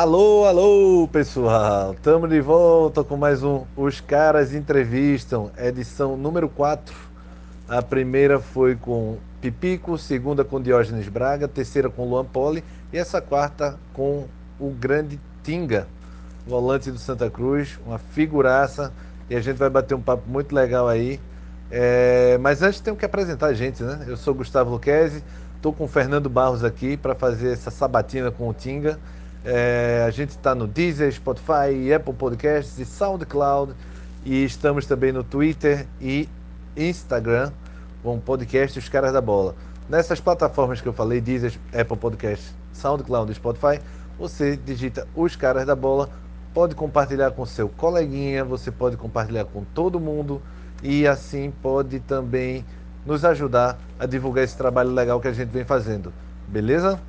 Alô, 0.00 0.46
alô, 0.46 1.06
pessoal! 1.12 1.92
Estamos 1.92 2.30
de 2.30 2.40
volta 2.40 3.04
com 3.04 3.18
mais 3.18 3.42
um 3.42 3.66
Os 3.76 4.00
Caras 4.00 4.54
Entrevistam, 4.54 5.50
edição 5.58 6.16
número 6.16 6.48
4. 6.48 6.96
A 7.68 7.82
primeira 7.82 8.40
foi 8.40 8.74
com 8.76 9.18
Pipico, 9.42 9.98
segunda 9.98 10.42
com 10.42 10.58
Diógenes 10.58 11.06
Braga, 11.06 11.46
terceira 11.46 11.90
com 11.90 12.08
Luan 12.08 12.24
Poli 12.24 12.64
e 12.90 12.96
essa 12.96 13.20
quarta 13.20 13.78
com 13.92 14.24
o 14.58 14.70
grande 14.70 15.20
Tinga, 15.42 15.86
volante 16.46 16.90
do 16.90 16.98
Santa 16.98 17.28
Cruz, 17.28 17.78
uma 17.84 17.98
figuraça. 17.98 18.94
E 19.28 19.36
a 19.36 19.40
gente 19.42 19.58
vai 19.58 19.68
bater 19.68 19.94
um 19.94 20.00
papo 20.00 20.26
muito 20.26 20.54
legal 20.54 20.88
aí. 20.88 21.20
É... 21.70 22.38
Mas 22.38 22.62
antes 22.62 22.80
tenho 22.80 22.96
que 22.96 23.04
apresentar 23.04 23.48
a 23.48 23.52
gente, 23.52 23.82
né? 23.82 24.06
Eu 24.08 24.16
sou 24.16 24.32
Gustavo 24.32 24.70
Luquezzi, 24.70 25.22
estou 25.56 25.74
com 25.74 25.84
o 25.84 25.88
Fernando 25.88 26.30
Barros 26.30 26.64
aqui 26.64 26.96
para 26.96 27.14
fazer 27.14 27.52
essa 27.52 27.70
sabatina 27.70 28.30
com 28.30 28.48
o 28.48 28.54
Tinga. 28.54 28.98
É, 29.44 30.04
a 30.06 30.10
gente 30.10 30.30
está 30.30 30.54
no 30.54 30.66
Deezer, 30.66 31.12
Spotify, 31.12 31.92
Apple 31.94 32.14
Podcasts 32.14 32.78
e 32.78 32.84
SoundCloud. 32.84 33.72
E 34.24 34.44
estamos 34.44 34.84
também 34.84 35.12
no 35.12 35.24
Twitter 35.24 35.86
e 36.00 36.28
Instagram 36.76 37.50
com 38.02 38.16
o 38.16 38.20
podcast 38.20 38.78
Os 38.78 38.88
Caras 38.88 39.12
da 39.12 39.20
Bola. 39.20 39.54
Nessas 39.88 40.20
plataformas 40.20 40.80
que 40.80 40.86
eu 40.86 40.92
falei, 40.92 41.20
Deezer, 41.20 41.58
Apple 41.72 41.96
Podcasts, 41.96 42.54
SoundCloud 42.72 43.32
e 43.32 43.34
Spotify, 43.34 43.80
você 44.18 44.56
digita 44.56 45.08
Os 45.16 45.36
Caras 45.36 45.66
da 45.66 45.74
Bola, 45.74 46.10
pode 46.52 46.74
compartilhar 46.74 47.30
com 47.32 47.44
seu 47.46 47.68
coleguinha, 47.68 48.44
você 48.44 48.70
pode 48.70 48.96
compartilhar 48.96 49.46
com 49.46 49.64
todo 49.74 49.98
mundo 49.98 50.40
e 50.82 51.06
assim 51.06 51.52
pode 51.62 52.00
também 52.00 52.64
nos 53.04 53.24
ajudar 53.24 53.78
a 53.98 54.06
divulgar 54.06 54.44
esse 54.44 54.56
trabalho 54.56 54.90
legal 54.90 55.20
que 55.20 55.28
a 55.28 55.32
gente 55.32 55.48
vem 55.48 55.64
fazendo. 55.64 56.12
Beleza? 56.46 57.00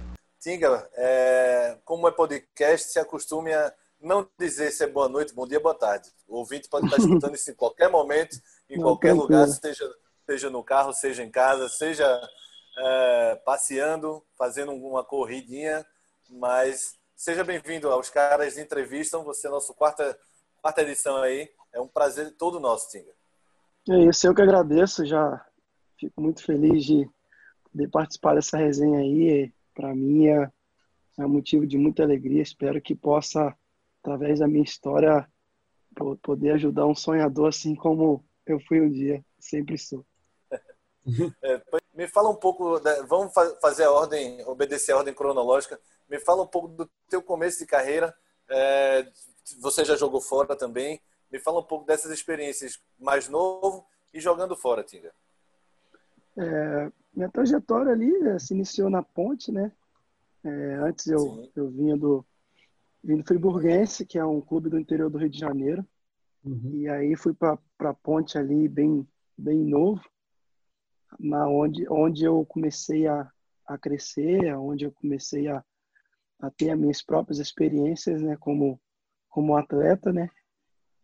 Tinga, 0.41 0.89
é, 0.95 1.77
como 1.85 2.07
é 2.07 2.11
podcast, 2.11 2.91
se 2.91 2.97
acostume 2.97 3.53
a 3.53 3.71
não 4.01 4.27
dizer 4.39 4.71
se 4.71 4.83
é 4.83 4.87
boa 4.87 5.07
noite, 5.07 5.35
bom 5.35 5.45
dia, 5.45 5.59
boa 5.59 5.75
tarde. 5.75 6.09
O 6.27 6.37
ouvinte 6.37 6.67
pode 6.67 6.87
estar 6.87 6.97
escutando 6.97 7.35
isso 7.35 7.51
em 7.51 7.53
qualquer 7.53 7.91
momento, 7.91 8.35
em 8.67 8.77
não, 8.77 8.85
qualquer 8.85 9.13
lugar, 9.13 9.47
seja, 9.47 9.87
seja 10.25 10.49
no 10.49 10.63
carro, 10.63 10.93
seja 10.93 11.21
em 11.21 11.29
casa, 11.29 11.69
seja 11.69 12.27
é, 12.75 13.35
passeando, 13.45 14.25
fazendo 14.35 14.71
uma 14.71 15.03
corridinha, 15.03 15.85
mas 16.27 16.95
seja 17.15 17.43
bem-vindo 17.43 17.91
aos 17.91 18.09
caras 18.09 18.57
entrevistam. 18.57 19.23
Você 19.23 19.45
é 19.45 19.51
nosso 19.51 19.75
quarta, 19.75 20.17
quarta 20.59 20.81
edição 20.81 21.17
aí. 21.17 21.51
É 21.71 21.79
um 21.79 21.87
prazer 21.87 22.35
todo 22.35 22.59
nosso, 22.59 22.89
Tinga. 22.89 23.11
É 23.91 24.09
isso, 24.09 24.25
eu 24.25 24.33
que 24.33 24.41
agradeço. 24.41 25.05
Já 25.05 25.45
fico 25.99 26.19
muito 26.19 26.43
feliz 26.43 26.83
de 26.83 27.07
poder 27.71 27.87
participar 27.91 28.33
dessa 28.33 28.57
resenha 28.57 28.97
aí 28.97 29.53
para 29.73 29.93
mim 29.93 30.27
é, 30.27 30.49
é 31.19 31.25
motivo 31.25 31.65
de 31.65 31.77
muita 31.77 32.03
alegria. 32.03 32.41
Espero 32.41 32.81
que 32.81 32.95
possa, 32.95 33.55
através 34.01 34.39
da 34.39 34.47
minha 34.47 34.63
história, 34.63 35.27
poder 36.21 36.51
ajudar 36.51 36.85
um 36.85 36.95
sonhador 36.95 37.49
assim 37.49 37.75
como 37.75 38.23
eu 38.45 38.59
fui 38.59 38.81
um 38.81 38.89
dia, 38.89 39.23
sempre 39.39 39.77
sou. 39.77 40.05
É, 41.43 41.59
me 41.95 42.07
fala 42.07 42.29
um 42.29 42.35
pouco, 42.35 42.79
vamos 43.07 43.33
fazer 43.59 43.85
a 43.85 43.91
ordem, 43.91 44.45
obedecer 44.45 44.91
a 44.91 44.97
ordem 44.97 45.15
cronológica. 45.15 45.79
Me 46.07 46.19
fala 46.19 46.43
um 46.43 46.47
pouco 46.47 46.67
do 46.67 46.87
teu 47.09 47.23
começo 47.23 47.57
de 47.57 47.65
carreira. 47.65 48.15
É, 48.47 49.07
você 49.59 49.83
já 49.83 49.95
jogou 49.95 50.21
fora 50.21 50.55
também. 50.55 51.01
Me 51.31 51.39
fala 51.39 51.59
um 51.59 51.63
pouco 51.63 51.87
dessas 51.87 52.11
experiências 52.11 52.79
mais 52.99 53.27
novo 53.27 53.83
e 54.13 54.19
jogando 54.19 54.55
fora, 54.55 54.83
Tinga. 54.83 55.11
É, 56.37 56.91
minha 57.13 57.29
trajetória 57.29 57.91
ali 57.91 58.19
né, 58.19 58.39
se 58.39 58.53
iniciou 58.53 58.89
na 58.89 59.03
ponte, 59.03 59.51
né? 59.51 59.71
É, 60.43 60.75
antes 60.75 61.07
eu, 61.07 61.49
eu 61.55 61.69
vinha 61.69 61.95
do, 61.95 62.25
do 63.03 63.23
Friburguense, 63.23 64.05
que 64.05 64.17
é 64.17 64.25
um 64.25 64.41
clube 64.41 64.69
do 64.69 64.79
interior 64.79 65.09
do 65.09 65.17
Rio 65.17 65.29
de 65.29 65.39
Janeiro. 65.39 65.85
Uhum. 66.43 66.71
E 66.73 66.89
aí 66.89 67.15
fui 67.15 67.33
para 67.33 67.59
a 67.79 67.93
ponte 67.93 68.37
ali 68.37 68.67
bem, 68.67 69.07
bem 69.37 69.59
novo, 69.59 70.01
na 71.19 71.47
onde, 71.47 71.87
onde 71.89 72.23
eu 72.23 72.43
comecei 72.45 73.07
a, 73.07 73.29
a 73.67 73.77
crescer, 73.77 74.55
onde 74.55 74.85
eu 74.85 74.91
comecei 74.91 75.47
a, 75.47 75.63
a 76.39 76.49
ter 76.49 76.71
as 76.71 76.79
minhas 76.79 77.01
próprias 77.01 77.39
experiências 77.39 78.21
né, 78.21 78.35
como, 78.37 78.79
como 79.29 79.55
atleta. 79.55 80.11
Né? 80.11 80.29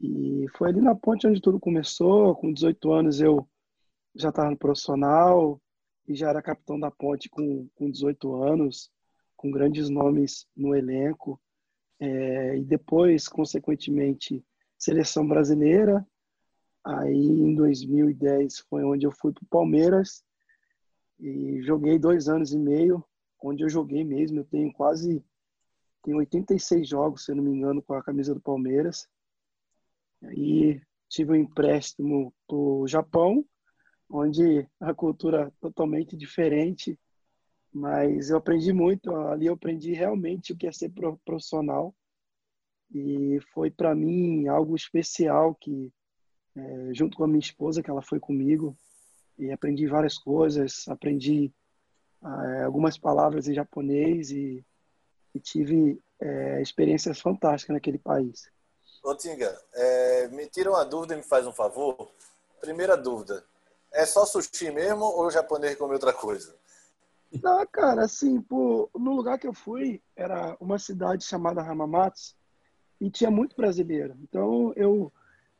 E 0.01 0.47
foi 0.57 0.69
ali 0.69 0.81
na 0.81 0.95
ponte 0.95 1.27
onde 1.27 1.41
tudo 1.41 1.59
começou. 1.59 2.35
Com 2.35 2.51
18 2.51 2.91
anos 2.91 3.21
eu 3.21 3.47
já 4.17 4.29
estava 4.29 4.49
no 4.49 4.57
profissional, 4.57 5.61
e 6.07 6.15
já 6.15 6.29
era 6.29 6.41
capitão 6.41 6.79
da 6.79 6.89
Ponte 6.89 7.29
com, 7.29 7.67
com 7.75 7.91
18 7.91 8.41
anos, 8.41 8.89
com 9.35 9.51
grandes 9.51 9.89
nomes 9.89 10.47
no 10.55 10.73
elenco. 10.75 11.39
É, 11.99 12.57
e 12.57 12.63
depois, 12.63 13.27
consequentemente, 13.27 14.43
seleção 14.77 15.27
brasileira. 15.27 16.05
Aí, 16.83 17.13
em 17.13 17.53
2010, 17.53 18.59
foi 18.69 18.83
onde 18.83 19.05
eu 19.05 19.11
fui 19.11 19.33
para 19.33 19.43
o 19.43 19.47
Palmeiras 19.47 20.23
e 21.19 21.61
joguei 21.63 21.99
dois 21.99 22.29
anos 22.29 22.53
e 22.53 22.57
meio, 22.57 23.03
onde 23.43 23.63
eu 23.63 23.69
joguei 23.69 24.03
mesmo. 24.03 24.39
Eu 24.39 24.45
tenho 24.45 24.71
quase 24.71 25.23
tenho 26.03 26.17
86 26.19 26.87
jogos, 26.87 27.25
se 27.25 27.33
não 27.33 27.43
me 27.43 27.51
engano, 27.51 27.81
com 27.81 27.93
a 27.93 28.03
camisa 28.03 28.33
do 28.33 28.39
Palmeiras. 28.39 29.09
Aí 30.23 30.81
tive 31.09 31.33
um 31.33 31.35
empréstimo 31.35 32.33
para 32.47 32.55
o 32.55 32.87
Japão 32.87 33.45
onde 34.09 34.67
a 34.79 34.93
cultura 34.93 35.47
é 35.47 35.51
totalmente 35.59 36.15
diferente, 36.15 36.97
mas 37.73 38.29
eu 38.29 38.37
aprendi 38.37 38.71
muito. 38.71 39.13
Ali 39.15 39.47
eu 39.47 39.53
aprendi 39.53 39.93
realmente 39.93 40.53
o 40.53 40.57
que 40.57 40.67
é 40.67 40.71
ser 40.71 40.91
profissional. 41.25 41.93
E 42.93 43.39
foi 43.53 43.69
para 43.69 43.93
mim 43.93 44.47
algo 44.47 44.75
especial 44.75 45.53
que 45.55 45.91
é, 46.55 46.93
junto 46.93 47.17
com 47.17 47.23
a 47.23 47.27
minha 47.27 47.39
esposa 47.39 47.83
que 47.83 47.89
ela 47.89 48.01
foi 48.01 48.19
comigo 48.19 48.75
e 49.37 49.51
aprendi 49.51 49.85
várias 49.87 50.17
coisas. 50.17 50.87
Aprendi 50.87 51.51
é, 52.23 52.63
algumas 52.63 52.97
palavras 52.97 53.47
em 53.47 53.53
japonês 53.53 54.31
e, 54.31 54.65
e 55.35 55.39
tive 55.39 56.01
é, 56.19 56.61
experiências 56.61 57.19
fantásticas 57.19 57.73
naquele 57.73 57.99
país. 57.99 58.49
Ô 59.03 59.13
Tinga, 59.15 59.55
é, 59.73 60.27
me 60.29 60.47
tira 60.47 60.71
uma 60.71 60.83
dúvida 60.83 61.13
e 61.13 61.17
me 61.17 61.23
faz 61.23 61.45
um 61.45 61.53
favor. 61.53 62.09
Primeira 62.59 62.97
dúvida 62.97 63.43
é 63.91 64.05
só 64.05 64.25
sushi 64.25 64.71
mesmo 64.71 65.03
ou 65.03 65.27
o 65.27 65.31
japonês 65.31 65.75
come 65.75 65.93
outra 65.93 66.13
coisa? 66.13 66.55
Não, 67.43 67.65
cara, 67.67 68.05
assim, 68.05 68.41
pô, 68.41 68.89
no 68.95 69.13
lugar 69.13 69.37
que 69.37 69.47
eu 69.47 69.53
fui, 69.53 70.01
era 70.15 70.55
uma 70.59 70.79
cidade 70.79 71.25
chamada 71.25 71.61
Hamamatsu 71.61 72.35
e 72.99 73.09
tinha 73.09 73.29
muito 73.29 73.55
brasileiro. 73.55 74.15
Então, 74.21 74.73
eu, 74.75 75.11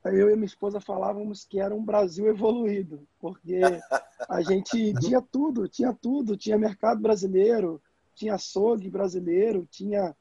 eu 0.05 0.29
e 0.29 0.35
minha 0.35 0.45
esposa 0.45 0.79
falávamos 0.79 1.43
que 1.43 1.59
era 1.59 1.75
um 1.75 1.83
Brasil 1.83 2.27
evoluído, 2.27 3.07
porque 3.19 3.59
a 4.29 4.41
gente 4.41 4.93
tinha 4.99 5.21
tudo, 5.21 5.67
tinha 5.67 5.93
tudo, 5.93 6.37
tinha 6.37 6.57
mercado 6.57 7.01
brasileiro, 7.01 7.81
tinha 8.15 8.35
açougue 8.35 8.89
brasileiro, 8.89 9.67
tinha, 9.69 10.15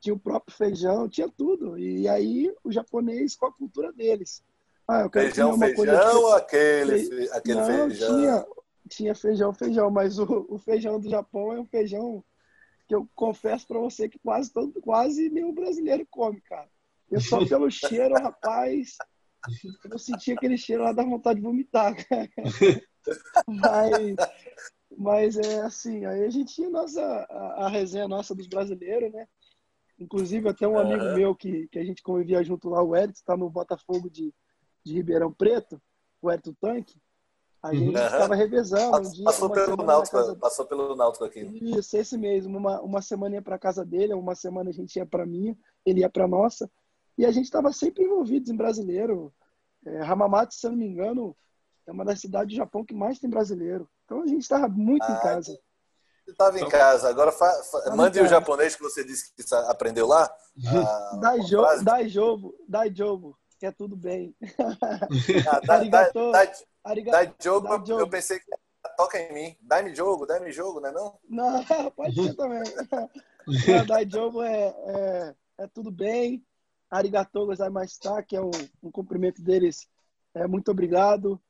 tinha 0.00 0.14
o 0.14 0.18
próprio 0.18 0.56
feijão, 0.56 1.08
tinha 1.08 1.28
tudo. 1.28 1.76
E 1.78 2.08
aí, 2.08 2.54
o 2.64 2.70
japonês 2.70 3.36
com 3.36 3.46
a 3.46 3.52
cultura 3.52 3.92
deles. 3.92 4.42
Ah, 4.88 5.08
feijão, 5.10 5.58
feijão 5.58 6.22
ou 6.22 6.32
aquele, 6.34 7.28
aquele 7.30 7.60
não, 7.60 7.66
feijão? 7.66 8.16
Tinha, 8.16 8.46
tinha 8.88 9.14
feijão, 9.14 9.54
feijão, 9.54 9.90
mas 9.90 10.18
o, 10.18 10.46
o, 10.48 10.58
feijão 10.58 10.98
do 10.98 11.08
Japão 11.08 11.52
é 11.52 11.60
um 11.60 11.64
feijão 11.64 12.24
que 12.86 12.94
eu 12.94 13.08
confesso 13.14 13.66
para 13.66 13.78
você 13.78 14.08
que 14.08 14.18
quase, 14.18 14.52
todo, 14.52 14.80
quase 14.82 15.30
nenhum 15.30 15.54
brasileiro 15.54 16.06
come, 16.10 16.40
cara. 16.40 16.68
Eu 17.10 17.20
só 17.20 17.38
pelo 17.46 17.70
cheiro, 17.70 18.14
rapaz, 18.14 18.96
eu 19.90 19.98
senti 19.98 20.32
aquele 20.32 20.58
cheiro 20.58 20.82
lá 20.82 20.92
da 20.92 21.04
vontade 21.04 21.40
de 21.40 21.46
vomitar, 21.46 21.94
cara. 22.08 22.28
Mas, 23.46 24.16
mas 24.96 25.36
é 25.36 25.60
assim, 25.60 26.04
aí 26.04 26.24
a 26.24 26.30
gente 26.30 26.54
tinha 26.54 26.68
nossa, 26.68 27.00
a, 27.02 27.66
a 27.66 27.68
resenha 27.68 28.08
nossa 28.08 28.34
dos 28.34 28.46
brasileiros, 28.46 29.12
né? 29.12 29.26
Inclusive 29.98 30.48
até 30.48 30.66
um 30.66 30.78
amigo 30.78 31.04
uhum. 31.04 31.14
meu 31.14 31.34
que, 31.34 31.68
que 31.68 31.78
a 31.78 31.84
gente 31.84 32.02
convivia 32.02 32.42
junto 32.42 32.68
lá, 32.68 32.82
o 32.82 32.96
Edson, 32.96 33.12
está 33.12 33.36
no 33.36 33.48
Botafogo 33.48 34.10
de, 34.10 34.34
de 34.84 34.94
Ribeirão 34.94 35.32
Preto, 35.32 35.80
o 36.20 36.30
Herto 36.30 36.54
Tanque, 36.60 37.00
a 37.62 37.72
gente 37.72 37.96
estava 37.96 38.34
uhum. 38.34 38.38
revezando. 38.38 39.08
Um 39.08 39.12
dia, 39.12 39.24
passou, 39.24 39.50
pelo 39.50 39.76
Náutico, 39.76 40.16
casa... 40.16 40.36
passou 40.36 40.66
pelo 40.66 40.96
Náutico 40.96 41.24
aqui. 41.24 41.40
Isso, 41.62 41.96
esse 41.96 42.18
mesmo. 42.18 42.58
Uma, 42.58 42.80
uma 42.80 43.00
semana 43.00 43.36
ia 43.36 43.42
para 43.42 43.58
casa 43.58 43.84
dele, 43.84 44.14
uma 44.14 44.34
semana 44.34 44.70
a 44.70 44.72
gente 44.72 44.96
ia 44.96 45.06
para 45.06 45.24
minha, 45.24 45.56
ele 45.86 46.00
ia 46.00 46.10
para 46.10 46.26
nossa. 46.26 46.68
E 47.16 47.24
a 47.24 47.30
gente 47.30 47.44
estava 47.44 47.72
sempre 47.72 48.04
envolvidos 48.04 48.50
em 48.50 48.56
brasileiro. 48.56 49.32
É, 49.86 50.00
Hamamatsu, 50.00 50.58
se 50.58 50.66
eu 50.66 50.72
não 50.72 50.78
me 50.78 50.86
engano, 50.86 51.36
é 51.86 51.92
uma 51.92 52.04
das 52.04 52.20
cidades 52.20 52.52
do 52.52 52.56
Japão 52.56 52.84
que 52.84 52.94
mais 52.94 53.20
tem 53.20 53.30
brasileiro. 53.30 53.88
Então 54.04 54.22
a 54.22 54.26
gente 54.26 54.42
estava 54.42 54.66
muito 54.68 55.04
ah, 55.04 55.12
em 55.12 55.20
casa. 55.20 55.58
Você 56.24 56.30
estava 56.32 56.58
em 56.58 56.68
casa. 56.68 57.08
Agora 57.08 57.30
fa, 57.30 57.48
fa, 57.62 57.94
mande 57.94 58.18
o 58.20 58.26
japonês 58.26 58.74
que 58.74 58.82
você 58.82 59.04
disse 59.04 59.32
que 59.36 59.54
aprendeu 59.68 60.08
lá. 60.08 60.28
Dai 61.20 61.42
jogo, 61.42 61.84
dai 61.84 62.08
jogo, 62.08 62.54
dai 62.68 62.92
jogo 62.92 63.38
que 63.62 63.66
é 63.66 63.70
tudo 63.70 63.94
bem. 63.94 64.34
Ah, 65.48 65.60
dá, 65.64 65.74
Arigato. 65.74 66.32
Dá, 66.32 66.44
dá, 66.44 67.24
dá 67.24 67.34
jogo, 67.40 67.68
dá 67.68 67.84
jogo, 67.86 68.00
eu 68.00 68.10
pensei 68.10 68.40
que 68.40 68.46
toca 68.96 69.16
em 69.20 69.32
mim. 69.32 69.56
Dá-me 69.62 69.94
jogo, 69.94 70.26
dá-me 70.26 70.50
jogo, 70.50 70.80
não 70.80 70.88
é 70.88 70.92
não? 70.92 71.18
Não, 71.28 71.62
pode 71.94 72.12
ser 72.12 72.34
também. 72.34 72.60
dá 73.86 74.04
jogo 74.04 74.42
é, 74.42 74.66
é, 74.66 75.34
é 75.58 75.66
tudo 75.68 75.92
bem. 75.92 76.44
Arigatou 76.90 77.46
gozaimashita, 77.46 78.20
que 78.24 78.34
é 78.34 78.40
um, 78.40 78.50
um 78.82 78.90
cumprimento 78.90 79.40
deles. 79.40 79.88
É, 80.34 80.44
muito 80.48 80.68
obrigado. 80.72 81.40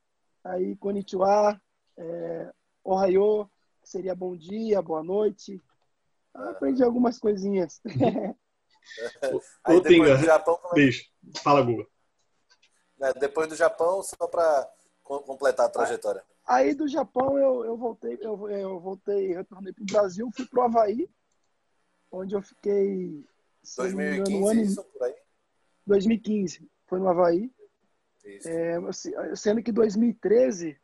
Aí, 0.43 0.75
konnichiwa, 0.75 1.59
é, 1.97 2.53
ohayo, 2.83 3.49
que 3.81 3.89
seria 3.89 4.13
bom 4.13 4.37
dia, 4.37 4.83
boa 4.83 5.03
noite. 5.03 5.59
Aprendi 6.31 6.83
algumas 6.83 7.17
coisinhas. 7.17 7.81
Ô, 9.67 9.81
Tinga, 9.81 10.17
Japão, 10.17 10.59
bicho, 10.75 11.09
fala, 11.41 11.63
Guga. 11.63 11.87
É, 12.99 13.13
depois 13.13 13.47
do 13.47 13.55
Japão, 13.55 14.01
só 14.03 14.27
para 14.27 14.69
completar 15.03 15.65
a 15.65 15.69
trajetória. 15.69 16.23
Aí 16.45 16.73
do 16.73 16.87
Japão 16.87 17.37
eu, 17.37 17.63
eu 17.65 17.77
voltei, 17.77 18.17
eu, 18.21 18.49
eu 18.49 18.79
voltei, 18.79 19.33
retornei 19.33 19.71
para 19.71 19.83
o 19.83 19.85
Brasil, 19.85 20.29
fui 20.35 20.45
para 20.45 20.59
o 20.59 20.63
Havaí, 20.63 21.09
onde 22.11 22.35
eu 22.35 22.41
fiquei 22.41 23.25
2015, 23.77 24.21
engano, 24.21 24.37
um 24.37 24.47
ano, 24.49 24.61
isso 24.61 24.83
por 24.83 25.03
aí? 25.03 25.15
2015, 25.87 26.69
foi 26.85 26.99
no 26.99 27.09
Havaí. 27.09 27.51
É, 28.25 28.77
sendo 29.35 29.61
que 29.61 29.71
2013, 29.71 30.77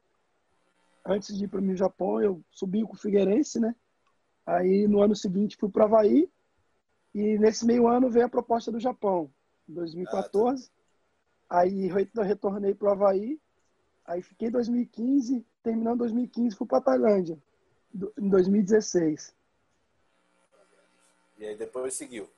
antes 1.05 1.38
de 1.38 1.45
ir 1.45 1.47
para 1.47 1.62
o 1.62 1.75
Japão, 1.75 2.21
eu 2.21 2.41
subi 2.51 2.83
com 2.83 2.94
o 2.94 2.97
Figueirense, 2.97 3.59
né? 3.59 3.75
Aí 4.45 4.88
no 4.88 5.01
ano 5.01 5.15
seguinte 5.15 5.57
fui 5.57 5.69
para 5.69 5.83
o 5.83 5.85
Havaí 5.85 6.29
e 7.13 7.38
nesse 7.38 7.65
meio 7.65 7.88
ano 7.88 8.09
veio 8.09 8.25
a 8.25 8.29
proposta 8.29 8.71
do 8.71 8.79
Japão, 8.79 9.29
em 9.67 9.73
2014. 9.73 10.65
Ah, 10.65 10.67
tá. 10.67 10.78
Aí 11.50 11.90
eu 11.90 12.24
retornei 12.24 12.75
para 12.75 12.90
o 12.90 12.92
Havaí, 12.92 13.40
aí 14.06 14.22
fiquei 14.22 14.50
em 14.50 14.51
2015, 14.51 15.46
terminando 15.63 16.00
2015 16.00 16.56
fui 16.56 16.68
para 16.68 16.81
Tailândia, 16.81 17.38
em 18.18 18.30
2016. 18.30 19.34
E 21.40 21.46
aí 21.46 21.56
depois 21.57 21.94
seguiu. 21.94 22.30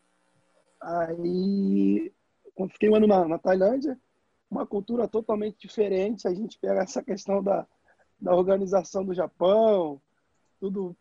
Aí, 0.80 2.12
quando 2.56 2.72
fiquei 2.72 2.90
um 2.90 2.96
ano 2.96 3.08
na, 3.08 3.28
na 3.28 3.38
Tailândia, 3.38 4.00
uma 4.50 4.66
cultura 4.66 5.08
totalmente 5.08 5.58
diferente. 5.60 6.28
A 6.28 6.34
gente 6.34 6.60
pega 6.60 6.82
essa 6.82 7.02
questão 7.02 7.42
da, 7.42 7.66
da 8.20 8.36
organização 8.36 9.04
do 9.04 9.14
Japão, 9.14 10.02
tudo 10.60 10.96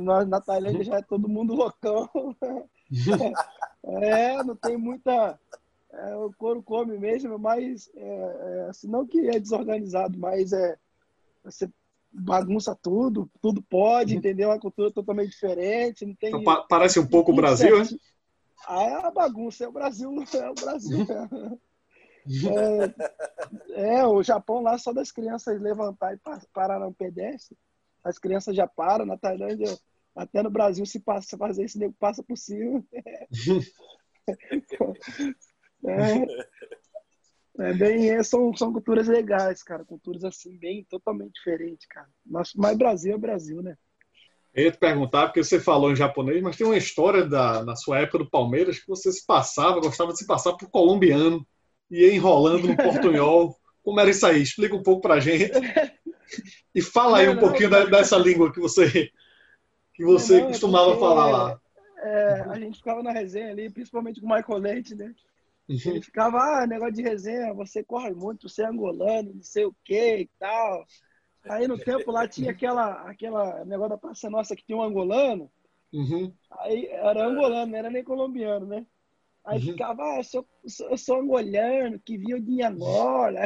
na, 0.00 0.24
na 0.24 0.40
Tailândia 0.40 0.84
já 0.84 0.96
é 0.96 1.02
todo 1.02 1.28
mundo 1.28 1.54
loucão. 1.54 2.08
é, 3.84 4.42
não 4.42 4.56
tem 4.56 4.76
muita. 4.76 5.38
É, 5.92 6.16
o 6.16 6.32
couro 6.36 6.62
come 6.62 6.98
mesmo, 6.98 7.38
mas 7.38 7.90
é, 7.94 8.00
é, 8.00 8.66
assim, 8.68 8.88
não 8.88 9.06
que 9.06 9.28
é 9.28 9.38
desorganizado, 9.38 10.18
mas 10.18 10.52
é 10.52 10.76
você 11.42 11.70
bagunça 12.12 12.74
tudo, 12.74 13.30
tudo 13.40 13.62
pode, 13.62 14.12
uhum. 14.12 14.18
entendeu? 14.18 14.48
Uma 14.48 14.60
cultura 14.60 14.90
totalmente 14.90 15.30
diferente, 15.30 16.04
não 16.04 16.14
tem. 16.14 16.28
Então, 16.28 16.66
parece 16.68 16.98
um 16.98 17.06
pouco 17.06 17.32
o 17.32 17.36
Brasil, 17.36 17.78
hein? 17.78 17.86
Ah, 18.66 18.82
é 18.82 19.06
a 19.06 19.10
bagunça, 19.10 19.64
é 19.64 19.68
o 19.68 19.72
Brasil, 19.72 20.10
é 20.34 20.50
o 20.50 20.54
Brasil. 20.54 21.06
É, 23.74 23.96
é, 23.96 24.06
o 24.06 24.22
Japão 24.22 24.60
lá 24.60 24.76
só 24.76 24.92
das 24.92 25.10
crianças 25.10 25.60
levantar 25.60 26.14
e 26.14 26.20
parar 26.52 26.80
no 26.80 26.92
pedestre, 26.92 27.56
as 28.04 28.18
crianças 28.18 28.54
já 28.54 28.66
param. 28.66 29.06
Na 29.06 29.16
Tailândia, 29.16 29.78
até 30.14 30.42
no 30.42 30.50
Brasil, 30.50 30.84
se 30.84 31.00
passa 31.00 31.38
fazer 31.38 31.64
isso, 31.64 31.78
nego 31.78 31.94
passa 31.98 32.22
por 32.22 32.36
cima. 32.36 32.84
É, 35.86 37.68
é 37.70 37.74
bem, 37.74 38.10
é, 38.10 38.22
são, 38.22 38.54
são 38.56 38.72
culturas 38.72 39.08
legais, 39.08 39.62
cara. 39.62 39.84
Culturas 39.84 40.24
assim, 40.24 40.56
bem 40.58 40.84
totalmente 40.88 41.34
diferentes, 41.34 41.86
cara. 41.86 42.08
Mas, 42.24 42.52
mas 42.54 42.76
Brasil 42.76 43.14
é 43.14 43.18
Brasil, 43.18 43.62
né? 43.62 43.76
Eu 44.54 44.64
ia 44.64 44.72
te 44.72 44.78
perguntar, 44.78 45.26
porque 45.26 45.44
você 45.44 45.60
falou 45.60 45.92
em 45.92 45.96
japonês, 45.96 46.42
mas 46.42 46.56
tem 46.56 46.66
uma 46.66 46.76
história 46.76 47.24
da, 47.24 47.64
na 47.64 47.76
sua 47.76 48.00
época 48.00 48.18
do 48.18 48.30
Palmeiras 48.30 48.78
que 48.78 48.88
você 48.88 49.12
se 49.12 49.24
passava, 49.24 49.80
gostava 49.80 50.12
de 50.12 50.18
se 50.18 50.26
passar 50.26 50.54
por 50.54 50.68
colombiano 50.70 51.46
ia 51.90 52.12
enrolando 52.12 52.68
no 52.68 52.76
portunhol. 52.76 53.56
Como 53.82 53.98
era 54.00 54.10
isso 54.10 54.26
aí? 54.26 54.42
Explica 54.42 54.76
um 54.76 54.82
pouco 54.82 55.02
pra 55.02 55.20
gente. 55.20 55.50
E 56.74 56.82
fala 56.82 57.18
aí 57.18 57.26
não, 57.26 57.32
um 57.32 57.36
não, 57.36 57.42
pouquinho 57.42 57.70
não. 57.70 57.88
dessa 57.88 58.18
língua 58.18 58.52
que 58.52 58.60
você, 58.60 59.10
que 59.94 60.04
você 60.04 60.42
costumava 60.42 60.98
falar 60.98 61.30
lá. 61.30 61.60
É, 62.02 62.40
a 62.50 62.58
gente 62.58 62.78
ficava 62.78 63.02
na 63.02 63.12
resenha 63.12 63.50
ali, 63.50 63.70
principalmente 63.70 64.20
com 64.20 64.26
o 64.26 64.34
Michael 64.34 64.58
Leite, 64.58 64.94
né? 64.94 65.14
Uhum. 65.68 65.78
Ele 65.84 66.02
ficava, 66.02 66.38
ah, 66.38 66.66
negócio 66.66 66.94
de 66.94 67.02
resenha, 67.02 67.52
você 67.52 67.84
corre 67.84 68.14
muito, 68.14 68.48
você 68.48 68.62
é 68.62 68.66
angolano, 68.66 69.34
não 69.34 69.42
sei 69.42 69.66
o 69.66 69.76
que 69.84 70.18
e 70.20 70.30
tal. 70.38 70.86
Aí 71.44 71.68
no 71.68 71.78
tempo 71.78 72.10
lá 72.10 72.26
tinha 72.26 72.50
aquela, 72.50 73.02
aquela 73.02 73.64
negócio 73.64 73.90
da 73.90 73.98
Praça 73.98 74.30
Nossa 74.30 74.56
que 74.56 74.64
tinha 74.64 74.78
um 74.78 74.82
angolano. 74.82 75.50
Uhum. 75.92 76.32
Aí 76.60 76.86
era 76.86 77.26
angolano, 77.26 77.70
não 77.72 77.78
era 77.78 77.90
nem 77.90 78.02
colombiano, 78.02 78.66
né? 78.66 78.86
Aí 79.44 79.58
uhum. 79.60 79.72
ficava, 79.72 80.02
ah, 80.02 80.16
eu 80.18 80.24
sou, 80.24 80.46
eu 80.90 80.98
sou 80.98 81.20
angolano, 81.20 81.98
que 82.00 82.18
vinha 82.18 82.40
de 82.40 82.62
Angola. 82.62 83.40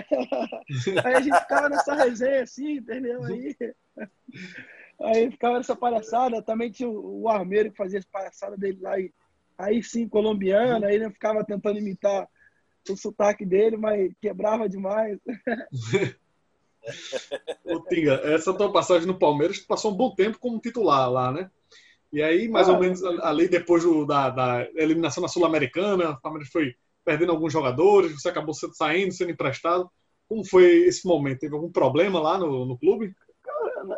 aí 1.04 1.14
a 1.14 1.20
gente 1.20 1.38
ficava 1.38 1.68
nessa 1.68 1.94
resenha 1.94 2.42
assim, 2.42 2.72
entendeu? 2.78 3.22
Aí, 3.24 3.56
aí 5.00 5.30
ficava 5.30 5.58
nessa 5.58 5.76
palhaçada. 5.76 6.42
Também 6.42 6.72
tinha 6.72 6.88
o, 6.88 7.22
o 7.22 7.28
Armeiro 7.28 7.70
que 7.70 7.76
fazia 7.76 8.00
as 8.00 8.04
palhaçadas 8.04 8.58
dele 8.58 8.80
lá. 8.80 8.98
E, 8.98 9.12
aí 9.56 9.82
sim, 9.82 10.08
colombiano. 10.08 10.86
Aí 10.86 10.94
ele 10.94 11.10
ficava 11.10 11.44
tentando 11.44 11.78
imitar 11.78 12.28
o 12.88 12.96
sotaque 12.96 13.44
dele, 13.44 13.76
mas 13.76 14.12
quebrava 14.20 14.68
demais. 14.68 15.18
Ô, 17.64 17.80
Tinga, 17.88 18.14
essa 18.24 18.52
tua 18.52 18.72
passagem 18.72 19.06
no 19.06 19.18
Palmeiras 19.18 19.58
passou 19.60 19.92
um 19.92 19.96
bom 19.96 20.14
tempo 20.14 20.38
como 20.38 20.58
titular 20.58 21.10
lá, 21.10 21.30
né? 21.30 21.50
E 22.12 22.22
aí, 22.22 22.48
mais 22.48 22.68
ah, 22.68 22.72
ou 22.72 22.80
menos, 22.80 23.02
ali 23.22 23.48
depois 23.48 23.84
do, 23.84 24.04
da, 24.04 24.28
da, 24.28 24.68
eliminação 24.74 25.22
na 25.22 25.28
Sul-Americana, 25.28 26.10
o 26.10 26.20
Palmeiras 26.20 26.50
foi 26.50 26.74
perdendo 27.04 27.32
alguns 27.32 27.52
jogadores, 27.52 28.20
você 28.20 28.28
acabou 28.28 28.54
saindo, 28.54 29.14
sendo 29.14 29.30
emprestado. 29.30 29.90
Como 30.28 30.44
foi 30.44 30.84
esse 30.84 31.06
momento? 31.06 31.40
Teve 31.40 31.54
algum 31.54 31.70
problema 31.70 32.20
lá 32.20 32.38
no, 32.38 32.66
no 32.66 32.76
clube? 32.76 33.14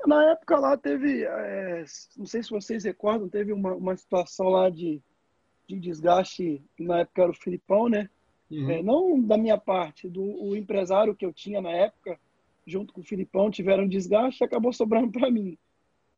Na 0.06 0.30
época 0.30 0.58
lá 0.58 0.76
teve, 0.76 1.24
é, 1.24 1.84
não 2.16 2.26
sei 2.26 2.42
se 2.42 2.50
vocês 2.50 2.84
recordam, 2.84 3.28
teve 3.28 3.52
uma, 3.52 3.74
uma 3.74 3.96
situação 3.96 4.48
lá 4.48 4.70
de, 4.70 5.02
de 5.68 5.78
desgaste, 5.78 6.62
na 6.78 7.00
época 7.00 7.22
era 7.22 7.30
o 7.30 7.34
Filipão, 7.34 7.88
né? 7.88 8.08
Uhum. 8.50 8.70
É, 8.70 8.82
não 8.82 9.20
da 9.20 9.38
minha 9.38 9.58
parte, 9.58 10.08
do 10.08 10.22
o 10.22 10.56
empresário 10.56 11.14
que 11.14 11.24
eu 11.24 11.32
tinha 11.32 11.60
na 11.60 11.70
época, 11.70 12.18
junto 12.66 12.92
com 12.92 13.00
o 13.00 13.04
Filipão, 13.04 13.50
tiveram 13.50 13.88
desgaste 13.88 14.42
e 14.42 14.44
acabou 14.44 14.72
sobrando 14.72 15.10
para 15.10 15.30
mim. 15.30 15.56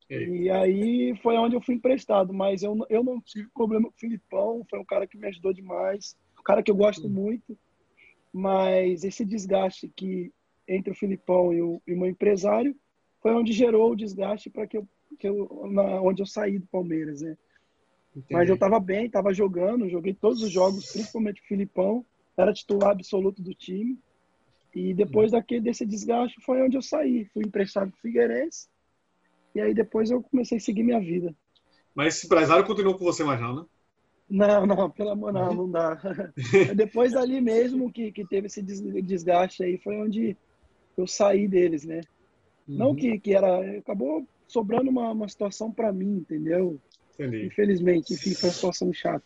E 0.08 0.50
aí 0.50 1.16
foi 1.16 1.36
onde 1.36 1.56
eu 1.56 1.60
fui 1.60 1.74
emprestado, 1.74 2.32
mas 2.32 2.62
eu, 2.62 2.76
eu 2.88 3.02
não 3.02 3.20
tive 3.20 3.48
problema 3.48 3.88
com 3.88 3.96
o 3.96 3.98
Filipão, 3.98 4.64
foi 4.70 4.78
um 4.78 4.84
cara 4.84 5.06
que 5.06 5.16
me 5.16 5.26
ajudou 5.26 5.52
demais, 5.52 6.16
um 6.38 6.42
cara 6.42 6.62
que 6.62 6.70
eu 6.70 6.76
gosto 6.76 7.08
muito, 7.08 7.58
mas 8.32 9.02
esse 9.02 9.24
desgaste 9.24 9.90
que 9.96 10.32
entre 10.68 10.92
o 10.92 10.94
Filipão 10.96 11.52
e 11.52 11.60
o, 11.60 11.82
e 11.86 11.94
o 11.94 11.98
meu 11.98 12.08
empresário 12.08 12.76
foi 13.20 13.34
onde 13.34 13.52
gerou 13.52 13.92
o 13.92 13.96
desgaste 13.96 14.48
para 14.48 14.66
que 14.66 14.76
eu, 14.76 14.88
que 15.18 15.28
eu 15.28 15.68
na, 15.70 16.00
onde 16.00 16.22
eu 16.22 16.26
saí 16.26 16.58
do 16.58 16.66
Palmeiras, 16.66 17.22
né? 17.22 17.36
Mas 18.30 18.48
eu 18.48 18.54
estava 18.54 18.80
bem, 18.80 19.06
estava 19.06 19.32
jogando, 19.34 19.88
joguei 19.88 20.14
todos 20.14 20.42
os 20.42 20.50
jogos, 20.50 20.90
principalmente 20.90 21.42
o 21.42 21.46
Filipão, 21.46 22.04
era 22.36 22.52
titular 22.52 22.90
absoluto 22.90 23.42
do 23.42 23.54
time. 23.54 23.98
E 24.74 24.92
depois 24.94 25.32
uhum. 25.32 25.38
daquele 25.38 25.60
desse 25.60 25.86
desgaste 25.86 26.40
foi 26.42 26.62
onde 26.62 26.76
eu 26.76 26.82
saí, 26.82 27.24
fui 27.32 27.44
emprestado 27.44 27.90
para 27.90 27.98
o 27.98 28.00
Figueirense 28.00 28.68
e 29.54 29.60
aí 29.60 29.72
depois 29.72 30.10
eu 30.10 30.22
comecei 30.22 30.58
a 30.58 30.60
seguir 30.60 30.82
minha 30.82 31.00
vida. 31.00 31.34
Mas 31.94 32.16
esse 32.16 32.26
empresário 32.26 32.66
continuou 32.66 32.98
com 32.98 33.04
você 33.06 33.24
mais 33.24 33.40
não, 33.40 33.56
né? 33.56 33.64
Não, 34.28 34.66
não, 34.66 34.90
pelo 34.90 35.10
amor 35.10 35.32
não, 35.32 35.54
não 35.54 35.70
dá. 35.70 35.98
depois 36.76 37.12
dali 37.12 37.40
mesmo 37.40 37.90
que, 37.90 38.12
que 38.12 38.26
teve 38.26 38.48
esse 38.48 38.60
desgaste 38.60 39.64
aí, 39.64 39.78
foi 39.78 39.96
onde 39.96 40.36
eu 40.94 41.06
saí 41.06 41.48
deles, 41.48 41.86
né? 41.86 42.02
Uhum. 42.68 42.76
Não 42.76 42.94
que, 42.94 43.18
que 43.18 43.34
era. 43.34 43.78
Acabou 43.78 44.26
sobrando 44.46 44.90
uma, 44.90 45.10
uma 45.12 45.28
situação 45.28 45.72
para 45.72 45.90
mim, 45.90 46.18
entendeu? 46.18 46.78
Entendi. 47.18 47.46
Infelizmente, 47.46 48.14
enfim, 48.14 48.34
foi 48.34 48.48
uma 48.48 48.54
situação 48.54 48.92
chata. 48.92 49.24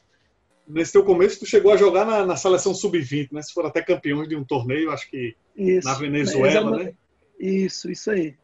Nesse 0.66 0.92
teu 0.92 1.04
começo, 1.04 1.40
tu 1.40 1.46
chegou 1.46 1.72
a 1.72 1.76
jogar 1.76 2.04
na, 2.04 2.24
na 2.24 2.36
seleção 2.36 2.72
sub-20, 2.72 3.32
né? 3.32 3.42
Se 3.42 3.52
for 3.52 3.66
até 3.66 3.82
campeões 3.82 4.28
de 4.28 4.36
um 4.36 4.44
torneio, 4.44 4.90
acho 4.90 5.10
que 5.10 5.34
isso. 5.56 5.86
na 5.86 5.94
Venezuela, 5.94 6.78
né? 6.78 6.94
Isso, 7.38 7.90
isso 7.90 8.10
aí. 8.10 8.36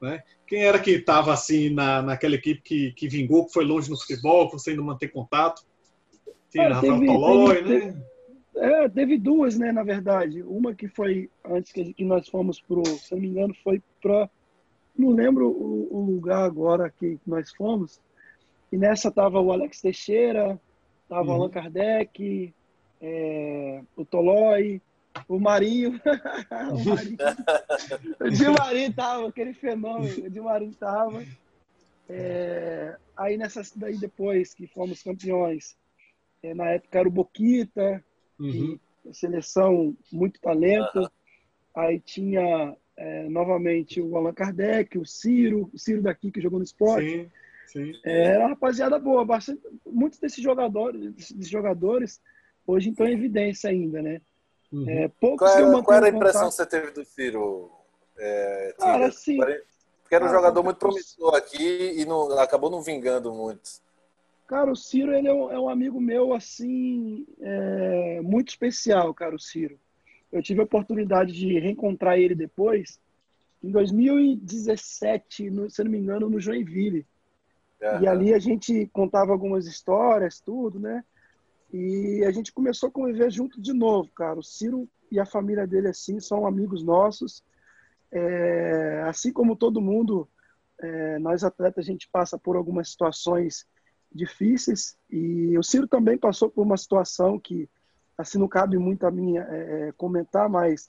Né? 0.00 0.22
Quem 0.46 0.64
era 0.64 0.78
que 0.78 0.92
estava 0.92 1.32
assim 1.32 1.70
na, 1.70 2.00
naquela 2.00 2.34
equipe 2.34 2.62
que, 2.62 2.92
que 2.92 3.08
vingou, 3.08 3.46
que 3.46 3.52
foi 3.52 3.64
longe 3.64 3.90
no 3.90 3.98
futebol, 3.98 4.48
que 4.48 4.54
você 4.54 4.70
ainda 4.70 4.82
mantém 4.82 5.08
contato? 5.08 5.62
Tinha 6.50 6.68
ah, 6.68 6.74
Rafael 6.74 7.04
Tolói, 7.04 7.62
né? 7.62 7.80
Teve, 7.80 8.04
é, 8.56 8.88
teve 8.88 9.18
duas, 9.18 9.58
né, 9.58 9.72
na 9.72 9.82
verdade. 9.82 10.42
Uma 10.42 10.74
que 10.74 10.88
foi 10.88 11.28
antes 11.44 11.72
que, 11.72 11.92
que 11.92 12.04
nós 12.04 12.28
fomos 12.28 12.60
pro, 12.60 12.84
se 12.84 13.12
não 13.12 13.20
me 13.20 13.28
engano, 13.28 13.54
foi 13.62 13.82
para 14.00 14.30
não 14.96 15.10
lembro 15.10 15.48
o, 15.48 15.88
o, 15.90 16.04
lugar 16.04 16.44
agora 16.44 16.88
que 16.88 17.18
nós 17.26 17.50
fomos. 17.52 18.00
E 18.72 18.76
nessa 18.76 19.10
tava 19.10 19.40
o 19.40 19.52
Alex 19.52 19.80
Teixeira, 19.80 20.60
tava 21.08 21.22
uhum. 21.22 21.28
o 21.28 21.32
Allan 21.32 21.50
Kardec, 21.50 22.52
é, 23.00 23.82
o 23.96 24.04
Tolói, 24.04 24.80
o 25.28 25.38
Marinho. 25.38 26.00
o 26.72 26.84
Marinho. 26.88 27.16
o 28.90 28.92
tava, 28.94 29.28
aquele 29.28 29.54
fenômeno. 29.54 30.40
O 30.40 30.44
Marinho 30.44 30.74
tava. 30.74 31.24
É, 32.08 32.96
aí 33.16 33.36
nessas 33.36 33.72
daí 33.74 33.96
depois 33.96 34.54
que 34.54 34.66
fomos 34.66 35.02
campeões, 35.02 35.76
É, 36.42 36.52
na 36.54 36.70
época 36.70 36.98
era 36.98 37.08
o 37.08 37.12
Boquita, 37.12 38.04
uhum. 38.38 38.78
seleção 39.12 39.96
muito 40.12 40.40
talento. 40.40 40.98
Uhum. 40.98 41.08
Aí 41.74 41.98
tinha 42.00 42.76
é, 42.96 43.28
novamente 43.28 44.00
o 44.00 44.16
Allan 44.16 44.34
Kardec, 44.34 44.98
o 44.98 45.06
Ciro, 45.06 45.70
o 45.72 45.78
Ciro 45.78 46.02
daqui 46.02 46.30
que 46.30 46.40
jogou 46.40 46.58
no 46.58 46.64
esporte. 46.64 47.08
Sim, 47.08 47.30
sim. 47.66 47.92
É, 48.04 48.24
era 48.26 48.40
uma 48.40 48.48
rapaziada 48.50 48.98
boa. 48.98 49.24
Bastante, 49.24 49.62
muitos 49.86 50.18
desses 50.18 50.42
jogadores, 50.42 51.12
desses 51.14 51.48
jogadores 51.48 52.20
hoje 52.66 52.90
estão 52.90 53.06
em 53.06 53.12
evidência 53.12 53.70
ainda, 53.70 54.00
né? 54.02 54.20
Uhum. 54.72 54.88
É, 54.88 55.08
poucos 55.20 55.48
qual, 55.48 55.56
era, 55.56 55.82
qual 55.82 55.96
era 55.96 56.06
a 56.06 56.10
impressão 56.10 56.48
que 56.48 56.54
você 56.54 56.66
teve 56.66 56.90
do 56.90 57.04
Ciro? 57.04 57.70
É, 58.18 58.74
Cara, 58.78 59.06
assim, 59.06 59.38
porque 60.02 60.14
era 60.14 60.26
um 60.26 60.30
jogador 60.30 60.62
muito 60.62 60.78
promissor 60.78 61.34
aqui 61.34 61.94
e 61.96 62.04
não, 62.04 62.38
acabou 62.38 62.70
não 62.70 62.82
vingando 62.82 63.32
muito. 63.32 63.82
Cara, 64.46 64.70
o 64.70 64.76
Ciro 64.76 65.14
ele 65.14 65.26
é 65.26 65.32
um, 65.32 65.50
é 65.50 65.58
um 65.58 65.68
amigo 65.68 66.00
meu 66.00 66.34
assim 66.34 67.26
é, 67.40 68.20
muito 68.22 68.50
especial, 68.50 69.14
cara, 69.14 69.34
o 69.34 69.40
Ciro. 69.40 69.78
Eu 70.30 70.42
tive 70.42 70.60
a 70.60 70.64
oportunidade 70.64 71.32
de 71.32 71.58
reencontrar 71.58 72.18
ele 72.18 72.34
depois, 72.34 73.00
em 73.62 73.70
2017, 73.70 75.50
no, 75.50 75.70
se 75.70 75.82
não 75.82 75.90
me 75.90 75.98
engano, 75.98 76.28
no 76.28 76.40
Joinville. 76.40 77.06
Uhum. 77.84 78.02
E 78.02 78.08
ali 78.08 78.34
a 78.34 78.38
gente 78.38 78.86
contava 78.92 79.30
algumas 79.32 79.66
histórias, 79.66 80.40
tudo, 80.40 80.80
né? 80.80 81.04
E 81.72 82.24
a 82.24 82.30
gente 82.30 82.52
começou 82.52 82.88
a 82.88 82.92
conviver 82.92 83.30
junto 83.30 83.60
de 83.60 83.72
novo, 83.72 84.08
cara. 84.12 84.38
O 84.38 84.42
Ciro 84.42 84.88
e 85.10 85.20
a 85.20 85.26
família 85.26 85.66
dele, 85.66 85.88
assim, 85.88 86.18
são 86.18 86.46
amigos 86.46 86.82
nossos. 86.82 87.44
É, 88.10 89.02
assim 89.06 89.32
como 89.32 89.56
todo 89.56 89.80
mundo, 89.80 90.28
é, 90.80 91.18
nós 91.18 91.44
atletas, 91.44 91.84
a 91.84 91.86
gente 91.90 92.08
passa 92.10 92.38
por 92.38 92.56
algumas 92.56 92.90
situações 92.90 93.66
difíceis. 94.10 94.96
E 95.10 95.58
o 95.58 95.62
Ciro 95.62 95.86
também 95.86 96.16
passou 96.16 96.48
por 96.48 96.62
uma 96.62 96.76
situação 96.76 97.38
que 97.38 97.68
assim 98.16 98.38
não 98.38 98.46
cabe 98.48 98.78
muito 98.78 99.04
a 99.04 99.10
mim 99.10 99.36
é, 99.36 99.42
é, 99.88 99.92
comentar, 99.96 100.48
mas 100.48 100.88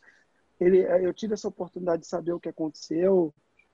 ele, 0.60 0.82
é, 0.82 1.04
eu 1.04 1.12
tive 1.12 1.34
essa 1.34 1.48
oportunidade 1.48 2.04
de 2.04 2.08
saber 2.08 2.34
o 2.34 2.40
que 2.40 2.50
aconteceu 2.50 3.34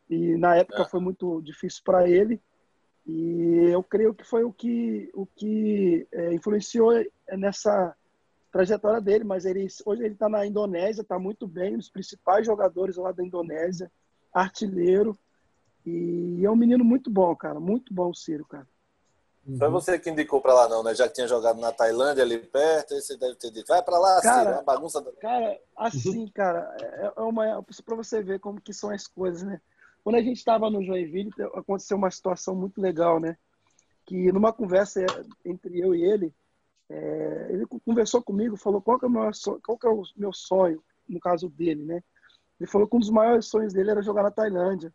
e 0.09 0.37
na 0.37 0.55
época 0.55 0.85
foi 0.85 1.01
muito 1.01 1.41
difícil 1.41 1.81
para 1.83 2.07
ele 2.09 2.41
e 3.05 3.69
eu 3.71 3.81
creio 3.83 4.13
que 4.13 4.23
foi 4.23 4.43
o 4.43 4.53
que 4.53 5.09
o 5.13 5.25
que 5.25 6.07
é, 6.11 6.33
influenciou 6.33 6.91
nessa 7.31 7.95
trajetória 8.51 9.01
dele, 9.01 9.23
mas 9.23 9.45
ele 9.45 9.67
hoje 9.85 10.03
ele 10.03 10.13
está 10.13 10.27
na 10.29 10.45
Indonésia, 10.45 11.01
está 11.01 11.17
muito 11.17 11.47
bem, 11.47 11.75
um 11.75 11.77
dos 11.77 11.89
principais 11.89 12.45
jogadores 12.45 12.97
lá 12.97 13.11
da 13.11 13.23
Indonésia, 13.23 13.91
artilheiro 14.33 15.17
e 15.85 16.45
é 16.45 16.51
um 16.51 16.55
menino 16.55 16.83
muito 16.83 17.09
bom, 17.09 17.35
cara, 17.35 17.59
muito 17.59 17.93
bom 17.93 18.09
o 18.09 18.15
Ciro, 18.15 18.45
cara. 18.45 18.67
Uhum. 19.47 19.57
Foi 19.57 19.69
você 19.69 19.97
que 19.97 20.09
indicou 20.09 20.39
para 20.39 20.53
lá, 20.53 20.69
não, 20.69 20.83
né? 20.83 20.93
Já 20.93 21.07
que 21.07 21.15
tinha 21.15 21.27
jogado 21.27 21.59
na 21.59 21.71
Tailândia 21.71 22.23
ali 22.23 22.37
perto, 22.37 22.93
aí 22.93 23.01
você 23.01 23.17
deve 23.17 23.35
ter 23.35 23.49
dito, 23.49 23.67
vai 23.67 23.81
para 23.81 23.97
lá, 23.97 24.21
cara, 24.21 24.39
Ciro, 24.39 24.49
é 24.51 24.53
uma 24.53 24.63
bagunça. 24.63 25.01
Cara, 25.19 25.59
assim, 25.75 26.27
cara, 26.27 26.75
é, 26.79 27.13
é 27.17 27.21
uma. 27.21 27.63
para 27.63 27.95
você 27.95 28.21
ver 28.21 28.39
como 28.39 28.61
que 28.61 28.73
são 28.73 28.91
as 28.91 29.07
coisas, 29.07 29.41
né? 29.41 29.59
Quando 30.03 30.15
a 30.15 30.21
gente 30.21 30.37
estava 30.37 30.69
no 30.69 30.83
Joinville, 30.83 31.31
aconteceu 31.53 31.97
uma 31.97 32.09
situação 32.09 32.55
muito 32.55 32.81
legal, 32.81 33.19
né? 33.19 33.37
Que 34.05 34.31
numa 34.31 34.51
conversa 34.51 35.05
entre 35.45 35.79
eu 35.79 35.93
e 35.93 36.03
ele, 36.03 36.33
é, 36.89 37.47
ele 37.51 37.65
conversou 37.85 38.21
comigo, 38.21 38.57
falou 38.57 38.81
qual 38.81 38.99
que, 38.99 39.05
é 39.05 39.07
o 39.07 39.11
meu 39.11 39.33
sonho, 39.33 39.61
qual 39.63 39.77
que 39.77 39.87
é 39.87 39.89
o 39.89 40.03
meu 40.17 40.33
sonho, 40.33 40.83
no 41.07 41.19
caso 41.19 41.49
dele, 41.49 41.83
né? 41.83 42.03
Ele 42.59 42.69
falou 42.69 42.87
que 42.87 42.95
um 42.95 42.99
dos 42.99 43.09
maiores 43.09 43.45
sonhos 43.45 43.73
dele 43.73 43.91
era 43.91 44.01
jogar 44.01 44.23
na 44.23 44.31
Tailândia. 44.31 44.93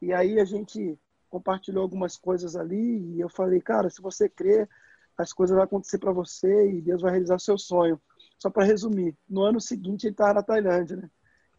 E 0.00 0.12
aí 0.12 0.40
a 0.40 0.44
gente 0.44 0.98
compartilhou 1.28 1.82
algumas 1.82 2.16
coisas 2.16 2.56
ali 2.56 3.14
e 3.14 3.20
eu 3.20 3.28
falei, 3.28 3.60
cara, 3.60 3.90
se 3.90 4.00
você 4.00 4.28
crer, 4.28 4.68
as 5.16 5.32
coisas 5.32 5.54
vão 5.54 5.64
acontecer 5.64 5.98
para 5.98 6.12
você 6.12 6.70
e 6.70 6.80
Deus 6.80 7.02
vai 7.02 7.10
realizar 7.10 7.38
seu 7.38 7.58
sonho. 7.58 8.00
Só 8.38 8.48
para 8.48 8.64
resumir, 8.64 9.16
no 9.28 9.42
ano 9.42 9.60
seguinte 9.60 10.06
ele 10.06 10.12
estava 10.12 10.34
na 10.34 10.42
Tailândia, 10.42 10.96
né? 10.96 11.10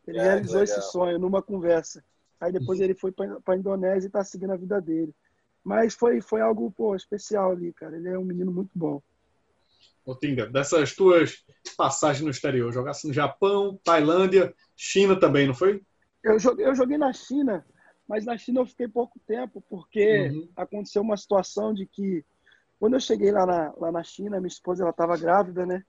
Ele 0.07 0.17
é, 0.17 0.24
realizou 0.24 0.63
esse 0.63 0.81
sonho 0.81 1.19
numa 1.19 1.41
conversa. 1.41 2.03
Aí 2.39 2.51
depois 2.51 2.79
ele 2.79 2.96
foi 2.96 3.12
para 3.12 3.39
a 3.48 3.58
Indonésia 3.58 4.08
e 4.08 4.10
está 4.10 4.24
seguindo 4.24 4.53
a 4.53 4.58
vida 4.58 4.79
dele. 4.79 5.13
Mas 5.63 5.93
foi, 5.93 6.22
foi 6.22 6.41
algo 6.41 6.72
pô, 6.72 6.96
especial 6.96 7.51
ali, 7.51 7.74
cara. 7.74 7.98
Ele 7.98 8.10
é 8.10 8.17
um 8.17 8.24
menino 8.24 8.51
muito 8.51 8.72
bom. 8.74 9.01
Ô, 10.05 10.15
Tinga, 10.15 10.48
dessas 10.48 10.96
tuas 10.96 11.43
passagens 11.77 12.24
no 12.24 12.31
exterior, 12.31 12.72
jogasse 12.72 13.08
no 13.08 13.13
Japão, 13.13 13.79
Tailândia, 13.84 14.53
China 14.75 15.19
também, 15.19 15.46
não 15.46 15.53
foi? 15.53 15.84
Eu 16.24 16.39
joguei, 16.39 16.65
eu 16.65 16.74
joguei 16.74 16.98
na 16.98 17.13
China, 17.13 17.65
mas 18.08 18.25
na 18.25 18.38
China 18.38 18.62
eu 18.62 18.65
fiquei 18.65 18.88
pouco 18.88 19.19
tempo, 19.27 19.63
porque 19.69 20.29
uhum. 20.29 20.50
aconteceu 20.55 21.01
uma 21.01 21.17
situação 21.17 21.74
de 21.74 21.86
que, 21.86 22.25
quando 22.79 22.96
eu 22.96 23.00
cheguei 23.00 23.31
lá 23.31 23.46
na, 23.46 23.74
lá 23.77 23.91
na 23.91 24.03
China, 24.03 24.39
minha 24.39 24.48
esposa 24.48 24.84
ela 24.84 24.91
estava 24.91 25.17
grávida, 25.17 25.65
né? 25.65 25.84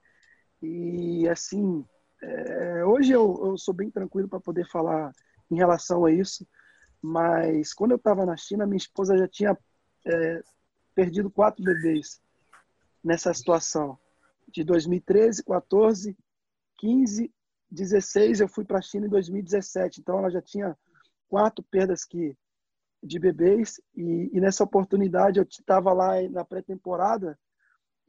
E 0.63 1.27
assim, 1.29 1.85
é, 2.23 2.85
hoje 2.85 3.13
eu, 3.13 3.41
eu 3.43 3.57
sou 3.57 3.73
bem 3.73 3.91
tranquilo 3.91 4.29
para 4.29 4.41
poder 4.41 4.69
falar 4.69 5.13
em 5.51 5.57
relação 5.57 6.05
a 6.05 6.13
isso, 6.13 6.47
mas 7.03 7.73
quando 7.73 7.93
eu 7.93 7.97
estava 7.97 8.27
na 8.27 8.37
China, 8.37 8.67
minha 8.67 8.77
esposa 8.77 9.17
já 9.17 9.27
tinha 9.27 9.59
é, 10.07 10.43
perdido 10.95 11.31
quatro 11.31 11.63
bebês 11.63 12.21
nessa 13.03 13.33
situação. 13.33 13.99
De 14.49 14.63
2013, 14.65 15.45
14, 15.45 16.17
15, 16.79 17.33
16, 17.71 18.41
eu 18.41 18.49
fui 18.49 18.65
para 18.65 18.79
a 18.79 18.83
China 18.83 19.07
em 19.07 19.11
2017. 19.11 20.01
Então 20.01 20.19
ela 20.19 20.31
já 20.31 20.43
tinha 20.43 20.77
quatro 21.29 21.65
perdas 21.71 22.05
que 22.05 22.37
de 23.03 23.19
bebês 23.19 23.81
e, 23.97 24.31
e 24.33 24.41
nessa 24.41 24.63
oportunidade 24.63 25.39
eu 25.39 25.47
estava 25.49 25.91
lá 25.93 26.21
na 26.29 26.45
pré-temporada 26.45 27.39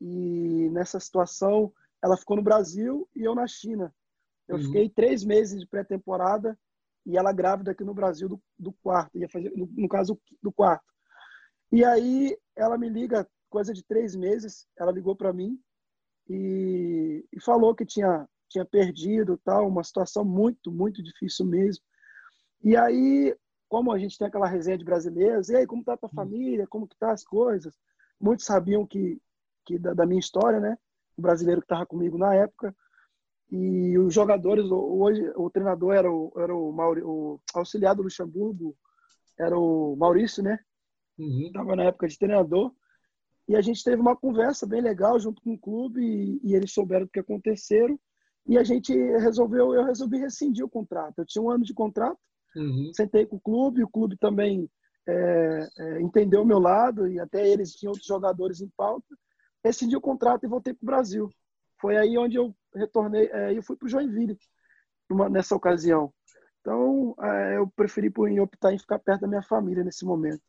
e 0.01 0.69
nessa 0.71 1.00
situação 1.00 1.71
ela 2.03 2.17
ficou 2.17 2.36
no 2.36 2.43
Brasil 2.43 3.07
e 3.15 3.24
eu 3.24 3.33
na 3.33 3.48
China. 3.48 3.93
Eu 4.48 4.57
uhum. 4.57 4.63
fiquei 4.63 4.89
três 4.89 5.24
meses 5.24 5.60
de 5.60 5.67
pré-temporada 5.67 6.60
e 7.05 7.17
ela 7.17 7.31
grávida 7.31 7.72
aqui 7.72 7.84
no 7.84 7.93
Brasil 7.93 8.29
do, 8.29 8.41
do 8.58 8.74
quarto, 8.84 9.17
ia 9.17 9.29
fazer 9.29 9.51
no, 9.55 9.67
no, 9.75 9.89
caso 9.89 10.20
do 10.41 10.51
quarto. 10.51 10.86
E 11.72 11.84
aí 11.84 12.38
ela 12.55 12.77
me 12.77 12.89
liga, 12.89 13.27
coisa 13.50 13.74
de 13.74 13.84
três 13.84 14.15
meses, 14.15 14.67
ela 14.77 14.91
ligou 14.91 15.15
para 15.15 15.34
mim 15.34 15.60
e, 16.29 17.25
e 17.31 17.41
falou 17.41 17.75
que 17.75 17.86
tinha 17.86 18.27
tinha 18.48 18.65
perdido 18.65 19.39
tal, 19.46 19.65
uma 19.65 19.84
situação 19.84 20.25
muito 20.25 20.72
muito 20.72 21.01
difícil 21.01 21.46
mesmo. 21.46 21.84
E 22.63 22.75
aí, 22.75 23.36
como 23.67 23.91
a 23.91 23.98
gente 23.98 24.17
tem 24.17 24.27
aquela 24.27 24.48
resenha 24.48 24.77
de 24.77 24.84
brasileiros, 24.84 25.50
e 25.50 25.55
aí, 25.55 25.65
como 25.65 25.84
tá 25.84 25.93
a 25.93 25.98
tua 25.98 26.10
hum. 26.10 26.15
família, 26.15 26.67
como 26.67 26.88
que 26.88 26.98
tá 26.98 27.12
as 27.12 27.24
coisas? 27.24 27.74
Muitos 28.20 28.46
sabiam 28.46 28.86
que, 28.86 29.20
que 29.65 29.79
da, 29.79 29.93
da 29.93 30.05
minha 30.05 30.20
história, 30.20 30.60
né? 30.60 30.77
O 31.17 31.22
brasileiro 31.22 31.62
que 31.62 31.65
estava 31.65 31.86
comigo 31.86 32.17
na 32.17 32.36
época. 32.36 32.75
E 33.51 33.98
os 33.98 34.13
jogadores, 34.13 34.65
hoje, 34.72 35.22
o 35.36 35.50
treinador 35.50 35.93
era 35.93 36.12
o, 36.12 36.31
era 36.38 36.55
o, 36.55 36.72
Mauri, 36.72 37.01
o 37.03 37.39
auxiliar 37.53 37.96
do 37.96 38.03
Luxemburgo, 38.03 38.75
era 39.38 39.58
o 39.58 39.96
Maurício, 39.98 40.41
né? 40.41 40.58
Uhum. 41.20 41.51
Tava 41.53 41.75
na 41.75 41.84
época 41.84 42.08
de 42.08 42.17
treinador. 42.17 42.72
E 43.48 43.55
a 43.55 43.62
gente 43.62 43.84
teve 43.84 44.01
uma 44.01 44.15
conversa 44.15 44.65
bem 44.65 44.81
legal 44.81 45.20
junto 45.20 45.41
com 45.41 45.53
o 45.53 45.60
clube 45.60 46.01
e, 46.01 46.39
e 46.43 46.55
eles 46.55 46.72
souberam 46.72 47.05
o 47.05 47.10
que 47.10 47.20
aconteceram. 47.20 48.00
E 48.48 48.58
a 48.58 48.63
gente 48.63 48.93
resolveu, 48.93 49.74
eu 49.74 49.84
resolvi 49.84 50.17
rescindir 50.17 50.63
o 50.63 50.70
contrato. 50.70 51.20
Eu 51.20 51.25
tinha 51.25 51.43
um 51.43 51.50
ano 51.50 51.63
de 51.63 51.74
contrato 51.74 52.17
Uhum. 52.55 52.91
Sentei 52.93 53.25
com 53.25 53.38
o 53.38 53.41
clube, 53.41 53.84
o 53.84 53.89
clube 53.89 54.17
também 54.17 54.70
é, 55.08 55.67
é, 55.79 56.01
entendeu 56.01 56.41
o 56.41 56.46
meu 56.46 56.60
lado 56.60 57.08
e 57.08 57.20
até 57.20 57.48
eles 57.48 57.74
tinham 57.74 57.91
outros 57.91 58.08
jogadores 58.08 58.62
em 58.62 58.70
pauta. 58.75 59.15
Rescindi 59.63 59.96
o 59.96 60.01
contrato 60.01 60.46
e 60.46 60.50
voltei 60.50 60.74
para 60.74 60.84
o 60.84 60.86
Brasil. 60.86 61.29
Foi 61.79 61.98
aí 61.98 62.17
onde 62.17 62.38
eu 62.38 62.55
retornei, 62.75 63.29
é, 63.31 63.57
eu 63.57 63.63
fui 63.63 63.75
para 63.75 63.85
o 63.85 63.89
Joinville 63.89 64.37
numa, 65.09 65.29
nessa 65.29 65.55
ocasião. 65.55 66.13
Então, 66.61 67.15
é, 67.21 67.57
eu 67.57 67.67
preferi 67.75 68.09
por, 68.09 68.29
em 68.29 68.39
optar 68.39 68.73
em 68.73 68.79
ficar 68.79 68.99
perto 68.99 69.21
da 69.21 69.27
minha 69.27 69.41
família 69.41 69.83
nesse 69.83 70.05
momento. 70.05 70.41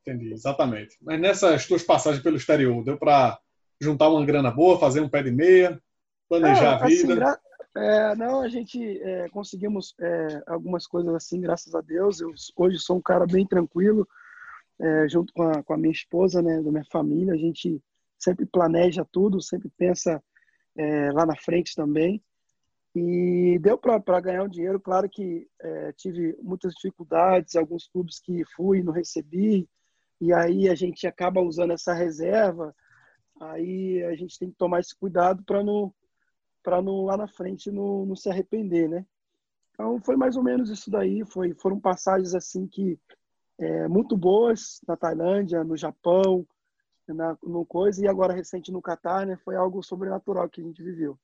Entendi, 0.00 0.32
exatamente. 0.32 0.96
Mas 1.02 1.20
nessas 1.20 1.66
tuas 1.66 1.82
passagens 1.82 2.22
pelo 2.22 2.36
exterior, 2.36 2.82
deu 2.84 2.96
para 2.96 3.38
juntar 3.80 4.08
uma 4.08 4.24
grana 4.24 4.50
boa, 4.50 4.78
fazer 4.78 5.00
um 5.00 5.08
pé 5.08 5.22
de 5.22 5.30
meia, 5.30 5.80
planejar 6.28 6.80
é, 6.80 6.82
a 6.82 6.86
vida? 6.86 7.24
Assim, 7.24 7.38
é, 7.76 8.14
não, 8.16 8.40
a 8.40 8.48
gente 8.48 9.00
é, 9.02 9.28
conseguimos 9.28 9.94
é, 10.00 10.42
algumas 10.46 10.86
coisas 10.86 11.14
assim, 11.14 11.40
graças 11.40 11.74
a 11.74 11.80
Deus. 11.80 12.20
Eu 12.20 12.32
hoje 12.56 12.78
sou 12.78 12.96
um 12.96 13.02
cara 13.02 13.26
bem 13.26 13.46
tranquilo, 13.46 14.08
é, 14.80 15.08
junto 15.08 15.32
com 15.32 15.42
a, 15.42 15.62
com 15.62 15.74
a 15.74 15.78
minha 15.78 15.92
esposa, 15.92 16.40
né, 16.40 16.60
da 16.62 16.70
minha 16.70 16.86
família. 16.90 17.34
A 17.34 17.38
gente 17.38 17.82
sempre 18.18 18.46
planeja 18.46 19.06
tudo, 19.12 19.40
sempre 19.40 19.70
pensa 19.76 20.22
é, 20.78 21.10
lá 21.12 21.26
na 21.26 21.36
frente 21.36 21.74
também. 21.74 22.22
E 22.94 23.58
deu 23.60 23.76
para 23.76 24.20
ganhar 24.20 24.44
um 24.44 24.48
dinheiro. 24.48 24.80
Claro 24.80 25.08
que 25.10 25.46
é, 25.60 25.92
tive 25.92 26.36
muitas 26.40 26.72
dificuldades, 26.74 27.54
alguns 27.54 27.86
clubes 27.88 28.18
que 28.20 28.44
fui 28.56 28.82
não 28.82 28.92
recebi, 28.92 29.68
e 30.20 30.32
aí 30.32 30.68
a 30.68 30.74
gente 30.74 31.06
acaba 31.06 31.40
usando 31.40 31.72
essa 31.72 31.92
reserva. 31.92 32.74
Aí 33.40 34.02
a 34.04 34.16
gente 34.16 34.38
tem 34.38 34.50
que 34.50 34.56
tomar 34.56 34.80
esse 34.80 34.96
cuidado 34.96 35.42
para 35.44 35.62
não 35.62 35.92
não 36.82 37.04
lá 37.06 37.16
na 37.16 37.26
frente 37.26 37.70
não, 37.70 38.04
não 38.04 38.14
se 38.14 38.28
arrepender, 38.28 38.90
né? 38.90 39.06
Então 39.72 39.98
foi 40.02 40.16
mais 40.16 40.36
ou 40.36 40.42
menos 40.42 40.68
isso 40.68 40.90
daí. 40.90 41.24
Foi, 41.24 41.54
foram 41.54 41.80
passagens 41.80 42.34
assim 42.34 42.66
que 42.66 42.98
é, 43.58 43.88
muito 43.88 44.16
boas 44.16 44.80
na 44.86 44.96
Tailândia, 44.96 45.64
no 45.64 45.76
Japão, 45.76 46.46
na, 47.12 47.36
no 47.42 47.64
coisa, 47.64 48.04
e 48.04 48.08
agora 48.08 48.32
recente 48.32 48.72
no 48.72 48.82
Catar, 48.82 49.26
né? 49.26 49.38
Foi 49.44 49.56
algo 49.56 49.82
sobrenatural 49.82 50.48
que 50.48 50.60
a 50.60 50.64
gente 50.64 50.82
viveu. 50.82 51.18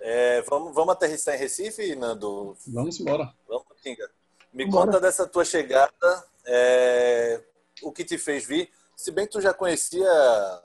É, 0.00 0.42
vamos, 0.42 0.74
vamos 0.74 0.92
aterrissar 0.92 1.34
em 1.34 1.38
Recife, 1.38 1.94
Nando? 1.96 2.56
Vamos 2.66 3.00
embora. 3.00 3.32
Vamos, 3.46 3.66
Tinga. 3.82 4.08
Me 4.52 4.64
Bora. 4.64 4.86
conta 4.86 5.00
dessa 5.00 5.26
tua 5.26 5.44
chegada, 5.44 6.24
é, 6.46 7.42
o 7.82 7.92
que 7.92 8.04
te 8.04 8.16
fez 8.16 8.44
vir. 8.46 8.70
Se 8.96 9.10
bem 9.10 9.26
que 9.26 9.32
tu 9.32 9.40
já 9.40 9.52
conhecia 9.54 10.08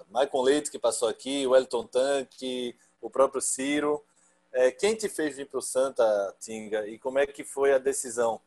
Michael 0.08 0.44
Leite, 0.44 0.72
que 0.72 0.80
passou 0.80 1.08
aqui, 1.08 1.46
o 1.46 1.56
Elton 1.56 1.86
Tanque, 1.86 2.76
o 3.02 3.10
próprio 3.10 3.42
Ciro. 3.42 4.04
É, 4.52 4.72
quem 4.72 4.96
te 4.96 5.10
fez 5.10 5.36
vir 5.36 5.48
para 5.50 5.60
o 5.60 5.62
Santa, 5.62 6.04
Tinga? 6.40 6.88
E 6.88 6.98
como 7.00 7.20
é 7.20 7.26
que 7.26 7.44
foi 7.44 7.74
a 7.74 7.78
decisão? 7.78 8.40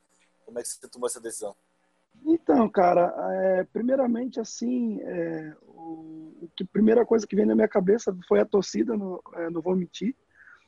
Como 0.44 0.58
é 0.58 0.62
que 0.62 0.68
você 0.68 0.88
tomou 0.88 1.08
essa 1.08 1.20
decisão? 1.20 1.54
Então, 2.24 2.68
cara, 2.68 3.14
é, 3.32 3.64
primeiramente, 3.64 4.40
assim, 4.40 5.00
é, 5.02 5.54
o, 5.62 6.48
que 6.56 6.64
primeira 6.64 7.04
coisa 7.04 7.26
que 7.26 7.36
veio 7.36 7.48
na 7.48 7.54
minha 7.54 7.68
cabeça 7.68 8.16
foi 8.28 8.40
a 8.40 8.44
torcida, 8.44 8.96
no, 8.96 9.22
é, 9.34 9.50
não 9.50 9.60
vou 9.60 9.76
mentir. 9.76 10.14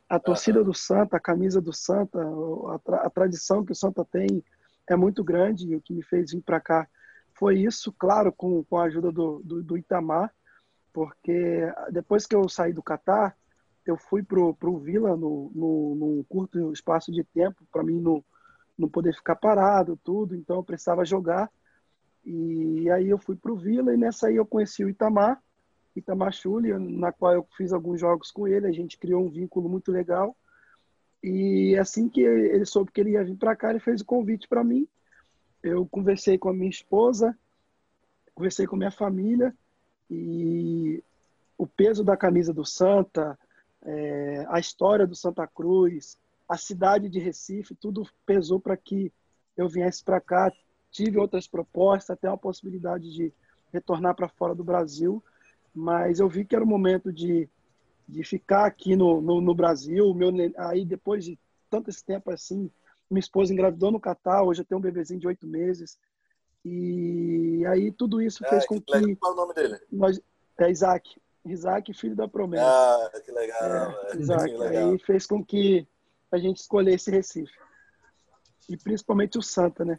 A 0.09 0.19
torcida 0.19 0.65
do 0.65 0.73
Santa, 0.73 1.17
a 1.17 1.21
camisa 1.21 1.61
do 1.61 1.73
Santa, 1.73 2.19
a, 2.21 2.79
tra 2.79 2.97
a 2.99 3.11
tradição 3.11 3.65
que 3.65 3.73
o 3.73 3.77
Santa 3.77 4.05
tem 4.05 4.43
é 4.89 4.97
muito 4.97 5.23
grande 5.23 5.67
e 5.69 5.77
o 5.77 5.81
que 5.81 5.93
me 5.93 6.03
fez 6.03 6.33
vir 6.33 6.41
para 6.41 6.61
cá 6.61 6.89
foi 7.35 7.59
isso, 7.59 7.93
claro, 7.93 8.33
com, 8.33 8.65
com 8.65 8.79
a 8.79 8.85
ajuda 8.85 9.13
do, 9.13 9.41
do, 9.45 9.63
do, 9.63 9.79
Itamar, 9.79 10.33
porque 10.93 11.73
depois 11.93 12.27
que 12.27 12.35
eu 12.35 12.49
saí 12.49 12.73
do 12.73 12.83
Catar, 12.83 13.37
eu 13.87 13.97
fui 13.97 14.23
pro, 14.23 14.55
pro 14.55 14.79
Vila 14.79 15.17
no, 15.17 15.51
no, 15.55 15.95
num 15.95 16.25
curto 16.29 16.73
espaço 16.73 17.13
de 17.13 17.23
tempo, 17.23 17.65
para 17.71 17.85
mim 17.85 18.01
não, 18.01 18.25
não 18.79 18.89
poder 18.89 19.15
ficar 19.15 19.37
parado, 19.37 19.99
tudo, 20.05 20.37
então 20.37 20.57
eu 20.57 20.63
precisava 20.63 21.05
jogar. 21.05 21.51
E 22.25 22.89
aí 22.91 23.09
eu 23.09 23.19
fui 23.19 23.35
pro 23.35 23.57
Vila 23.57 23.93
e 23.93 23.97
nessa 23.97 24.29
aí 24.29 24.37
eu 24.37 24.47
conheci 24.47 24.85
o 24.85 24.89
Itamar, 24.89 25.43
Itamar 25.97 26.33
Chuli, 26.33 26.73
na 26.79 27.11
qual 27.11 27.33
eu 27.33 27.47
fiz 27.57 27.73
alguns 27.73 28.01
jogos 28.01 28.31
com 28.31 28.47
ele, 28.47 28.67
a 28.67 28.73
gente 28.73 28.99
criou 28.99 29.25
um 29.25 29.31
vínculo 29.31 29.69
muito 29.69 29.91
legal. 29.91 30.37
E 31.23 31.77
assim 31.77 32.09
que 32.09 32.21
ele 32.21 32.65
soube 32.65 32.93
que 32.93 33.01
ele 33.01 33.11
ia 33.11 33.25
vir 33.25 33.37
para 33.37 33.57
cá, 33.57 33.71
ele 33.71 33.81
fez 33.81 34.01
o 34.01 34.05
convite 34.05 34.47
para 34.47 34.63
mim. 34.63 34.87
Eu 35.63 35.87
conversei 35.87 36.39
com 36.39 36.49
a 36.49 36.55
minha 36.55 36.71
esposa, 36.71 37.37
conversei 38.35 38.67
com 38.67 38.77
a 38.77 38.79
minha 38.79 38.91
família 38.91 39.53
e 40.09 41.03
o 41.57 41.67
peso 41.67 42.05
da 42.05 42.17
camisa 42.17 42.55
do 42.55 42.65
Santa, 42.65 43.37
é, 43.83 44.47
a 44.49 44.61
história 44.61 45.07
do 45.07 45.17
Santa 45.17 45.47
Cruz, 45.47 46.17
a 46.49 46.57
cidade 46.57 47.09
de 47.09 47.19
Recife, 47.19 47.75
tudo 47.75 48.09
pesou 48.25 48.59
para 48.59 48.77
que 48.77 49.13
eu 49.57 49.69
viesse 49.69 50.03
para 50.03 50.21
cá. 50.21 50.53
Tive 50.91 51.19
outras 51.19 51.47
propostas, 51.47 52.11
até 52.11 52.29
uma 52.29 52.39
possibilidade 52.39 53.13
de 53.13 53.33
retornar 53.73 54.15
para 54.15 54.29
fora 54.29 54.55
do 54.55 54.65
Brasil, 54.65 55.23
mas 55.75 56.21
eu 56.21 56.29
vi 56.29 56.45
que 56.45 56.55
era 56.55 56.65
o 56.65 56.69
momento 56.69 57.13
de 57.13 57.49
de 58.09 58.25
ficar 58.25 58.65
aqui 58.65 58.97
no, 58.97 59.21
no, 59.21 59.41
no 59.41 59.55
Brasil. 59.55 60.15
Meu, 60.15 60.31
aí 60.57 60.85
depois 60.85 61.25
de 61.25 61.39
tanto 61.69 61.91
esse 61.91 62.03
tempo 62.03 62.31
assim, 62.31 62.71
minha 63.11 63.21
esposa 63.21 63.53
engravidou 63.53 63.91
no 63.91 64.01
Catar, 64.01 64.43
hoje 64.43 64.63
eu 64.63 64.65
tenho 64.65 64.79
um 64.79 64.83
bebezinho 64.83 65.21
de 65.21 65.27
oito 65.27 65.47
meses. 65.47 65.99
E 66.65 67.65
aí 67.67 67.93
tudo 67.93 68.23
isso 68.23 68.43
fez 68.49 68.67
com 68.67 68.81
que. 68.81 68.95
Legal. 68.95 69.17
Qual 69.21 69.33
é 69.33 69.35
o 69.35 69.37
nome 69.37 69.55
dele? 69.55 69.79
Nós, 69.93 70.21
é 70.59 70.71
Isaac. 70.71 71.21
Isaac, 71.45 71.93
filho 71.95 72.17
da 72.17 72.27
promessa. 72.27 72.65
Ah, 72.65 73.21
que 73.25 73.31
legal. 73.31 73.61
É, 73.63 74.17
Isaac. 74.17 74.57
Legal. 74.57 74.91
Aí 74.91 74.99
fez 74.99 75.27
com 75.27 75.45
que 75.45 75.87
a 76.31 76.39
gente 76.39 76.59
escolhesse 76.59 77.11
Recife. 77.11 77.53
E 78.69 78.77
principalmente 78.77 79.39
o 79.39 79.43
Santa, 79.43 79.85
né? 79.85 79.99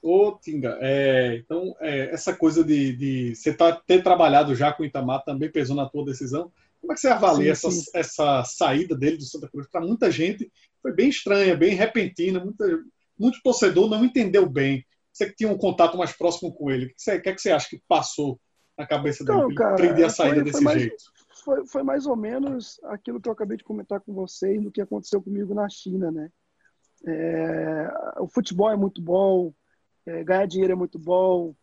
Ô, 0.00 0.32
Tinga, 0.32 0.78
é, 0.80 1.36
então, 1.36 1.74
é, 1.80 2.10
essa 2.12 2.34
coisa 2.34 2.62
de, 2.62 2.96
de 2.96 3.34
você 3.34 3.52
tá, 3.52 3.72
ter 3.72 4.02
trabalhado 4.02 4.54
já 4.54 4.72
com 4.72 4.82
o 4.82 4.86
Itamar 4.86 5.24
também 5.24 5.50
pesou 5.50 5.74
na 5.74 5.88
tua 5.88 6.04
decisão? 6.04 6.52
Como 6.80 6.92
é 6.92 6.94
que 6.94 7.00
você 7.00 7.08
avalia 7.08 7.54
sim, 7.54 7.70
sim. 7.70 7.90
Essa, 7.94 7.98
essa 7.98 8.44
saída 8.44 8.96
dele 8.96 9.16
do 9.16 9.24
Santa 9.24 9.48
Cruz? 9.48 9.66
Para 9.68 9.80
muita 9.80 10.10
gente 10.10 10.50
foi 10.80 10.92
bem 10.92 11.08
estranha, 11.08 11.56
bem 11.56 11.74
repentina, 11.74 12.42
muita, 12.42 12.64
muito 13.18 13.40
torcedor 13.42 13.90
não 13.90 14.04
entendeu 14.04 14.48
bem. 14.48 14.86
Você 15.12 15.26
que 15.26 15.34
tinha 15.34 15.50
um 15.50 15.58
contato 15.58 15.98
mais 15.98 16.12
próximo 16.12 16.54
com 16.54 16.70
ele, 16.70 16.86
o 16.86 16.88
que, 16.88 16.94
você, 16.96 17.20
que, 17.20 17.28
é 17.28 17.34
que 17.34 17.42
você 17.42 17.50
acha 17.50 17.68
que 17.68 17.82
passou 17.88 18.40
na 18.78 18.86
cabeça 18.86 19.24
dele 19.24 19.38
então, 19.38 19.54
cara, 19.54 19.74
prender 19.74 20.06
a 20.06 20.10
saída 20.10 20.36
foi, 20.36 20.44
desse 20.44 20.56
foi 20.58 20.64
mais, 20.64 20.80
jeito? 20.80 21.04
Foi, 21.48 21.66
foi 21.66 21.82
mais 21.82 22.04
ou 22.04 22.14
menos 22.14 22.78
aquilo 22.84 23.18
que 23.18 23.26
eu 23.26 23.32
acabei 23.32 23.56
de 23.56 23.64
comentar 23.64 24.02
com 24.02 24.12
vocês 24.12 24.62
do 24.62 24.70
que 24.70 24.82
aconteceu 24.82 25.22
comigo 25.22 25.54
na 25.54 25.66
China, 25.66 26.10
né? 26.10 26.30
É, 27.06 27.90
o 28.20 28.28
futebol 28.28 28.70
é 28.70 28.76
muito 28.76 29.00
bom, 29.00 29.54
é, 30.04 30.22
ganhar 30.22 30.44
dinheiro 30.44 30.74
é 30.74 30.76
muito 30.76 30.98
bom, 30.98 31.54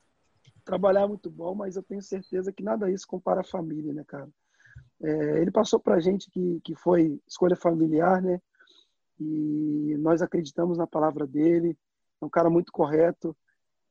trabalhar 0.63 1.01
é 1.01 1.07
muito 1.07 1.29
bom, 1.29 1.53
mas 1.53 1.75
eu 1.75 1.83
tenho 1.83 2.01
certeza 2.01 2.51
que 2.51 2.63
nada 2.63 2.89
disso 2.89 3.05
compara 3.07 3.41
a 3.41 3.43
família, 3.43 3.93
né, 3.93 4.03
cara? 4.07 4.27
É, 5.03 5.39
ele 5.39 5.51
passou 5.51 5.79
para 5.79 5.99
gente 5.99 6.31
que, 6.31 6.59
que 6.63 6.73
foi 6.73 7.21
escolha 7.27 7.55
familiar, 7.55 8.23
né? 8.23 8.41
E 9.19 9.95
nós 9.99 10.19
acreditamos 10.19 10.79
na 10.79 10.87
palavra 10.87 11.27
dele. 11.27 11.77
É 12.19 12.25
um 12.25 12.29
cara 12.29 12.49
muito 12.49 12.71
correto. 12.71 13.37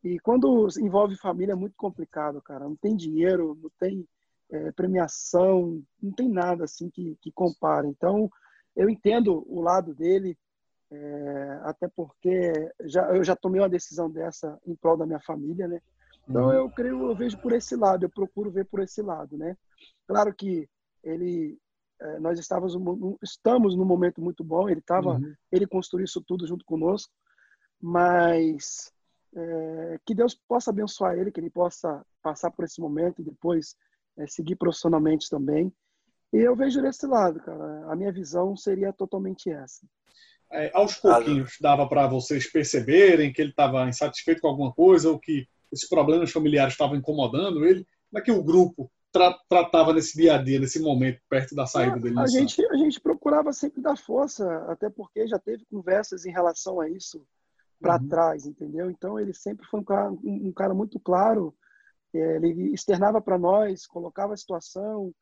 E 0.02 0.18
quando 0.18 0.66
envolve 0.80 1.16
família 1.16 1.52
é 1.52 1.57
muito 1.57 1.76
complicado, 1.76 2.42
cara. 2.42 2.64
Não 2.64 2.74
tem 2.74 2.96
dinheiro, 2.96 3.57
não 3.62 3.70
tem 3.78 4.09
é, 4.50 4.72
premiação, 4.72 5.83
não 6.02 6.12
tem 6.12 6.28
nada 6.28 6.64
assim 6.64 6.90
que, 6.90 7.16
que 7.20 7.33
compara. 7.33 7.87
Então, 7.87 8.30
eu 8.76 8.88
entendo 8.88 9.44
o 9.48 9.61
lado 9.61 9.94
dele, 9.94 10.37
é, 10.90 11.61
até 11.62 11.88
porque 11.88 12.52
já, 12.85 13.14
eu 13.14 13.24
já 13.24 13.35
tomei 13.35 13.61
uma 13.61 13.68
decisão 13.68 14.11
dessa 14.11 14.59
em 14.66 14.74
prol 14.74 14.96
da 14.96 15.07
minha 15.07 15.20
família, 15.20 15.66
né? 15.66 15.80
Então, 16.28 16.46
uhum. 16.46 16.52
eu 16.52 16.70
creio, 16.70 17.11
eu 17.11 17.16
vejo 17.16 17.38
por 17.38 17.52
esse 17.52 17.76
lado, 17.76 18.04
eu 18.04 18.11
procuro 18.11 18.50
ver 18.50 18.64
por 18.66 18.80
esse 18.80 19.02
lado, 19.02 19.37
né? 19.37 19.57
Claro 20.07 20.35
que 20.35 20.68
ele 21.02 21.59
é, 22.00 22.18
nós 22.18 22.38
estávamos 22.38 22.74
estamos 23.22 23.76
num 23.76 23.85
momento 23.85 24.20
muito 24.20 24.42
bom 24.42 24.68
ele 24.68 24.80
estava 24.80 25.11
uhum. 25.11 25.35
ele 25.52 25.66
construiu 25.66 26.04
isso 26.04 26.20
tudo 26.20 26.46
junto 26.46 26.64
conosco 26.64 27.12
mas 27.80 28.92
é, 29.37 30.00
que 30.04 30.14
Deus 30.14 30.35
possa 30.35 30.70
abençoar 30.70 31.16
ele 31.16 31.30
que 31.30 31.38
ele 31.38 31.50
possa 31.50 32.04
passar 32.20 32.50
por 32.50 32.64
esse 32.64 32.80
momento 32.80 33.20
e 33.20 33.24
depois 33.24 33.76
é, 34.18 34.27
seguir 34.27 34.57
profissionalmente 34.57 35.29
também 35.29 35.72
e 36.33 36.38
eu 36.38 36.55
vejo 36.57 36.83
desse 36.83 37.07
lado 37.07 37.40
cara 37.40 37.90
a 37.90 37.96
minha 37.96 38.12
visão 38.12 38.57
seria 38.57 38.92
totalmente 38.92 39.50
essa 39.50 39.87
é, 40.50 40.70
aos 40.74 40.96
pouquinhos 40.96 41.57
dava 41.61 41.88
para 41.88 42.07
vocês 42.07 42.50
perceberem 42.50 43.33
que 43.33 43.40
ele 43.40 43.50
estava 43.50 43.88
insatisfeito 43.88 44.40
com 44.40 44.48
alguma 44.48 44.72
coisa 44.72 45.11
ou 45.11 45.18
que 45.18 45.46
esses 45.72 45.88
problemas 45.88 46.31
familiares 46.31 46.74
estavam 46.74 46.96
incomodando 46.96 47.64
ele 47.64 47.87
como 48.11 48.20
é 48.20 48.22
que 48.22 48.33
o 48.33 48.42
grupo 48.42 48.90
tra 49.14 49.33
tratava 49.48 49.92
nesse 49.92 50.16
dia 50.16 50.35
a 50.35 50.42
dia, 50.42 50.59
nesse 50.59 50.81
momento, 50.81 51.20
perto 51.29 51.55
da 51.55 51.66
saída 51.66 52.00
dele? 52.00 52.18
A 52.18 52.27
gente, 52.27 52.64
a 52.66 52.77
gente 52.77 53.00
procurava 53.00 53.53
sempre 53.53 53.81
dar 53.81 53.96
força, 53.96 54.44
até 54.68 54.90
porque 54.90 55.29
já 55.29 55.38
teve 55.38 55.64
conversas 55.66 56.27
em 56.27 56.33
relação 56.33 56.81
a 56.81 56.88
isso 56.88 57.24
para 57.81 58.00
uhum. 58.00 58.09
trás, 58.09 58.44
entendeu? 58.44 58.90
Então 58.90 59.18
ele 59.18 59.33
sempre 59.33 59.64
foi 59.66 59.81
um 59.81 59.85
cara, 59.85 60.11
um, 60.11 60.48
um 60.48 60.53
cara 60.53 60.74
muito 60.74 60.98
claro, 60.98 61.55
é, 61.55 61.63
ele 62.18 62.72
externava 62.72 63.20
para 63.20 63.38
nós, 63.38 63.87
colocava 63.87 64.35
a 64.35 64.37
situação. 64.37 65.12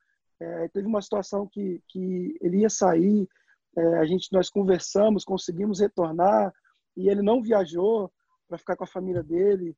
É, 0.40 0.68
teve 0.68 0.86
uma 0.86 1.02
situação 1.02 1.46
que, 1.46 1.80
que 1.88 2.36
ele 2.40 2.58
ia 2.58 2.70
sair, 2.70 3.28
é, 3.76 3.98
a 3.98 4.04
gente 4.04 4.28
nós 4.32 4.50
conversamos, 4.50 5.24
conseguimos 5.24 5.80
retornar 5.80 6.52
e 6.96 7.08
ele 7.08 7.22
não 7.22 7.42
viajou 7.42 8.12
para 8.48 8.58
ficar 8.58 8.76
com 8.76 8.84
a 8.84 8.88
família 8.88 9.22
dele. 9.22 9.76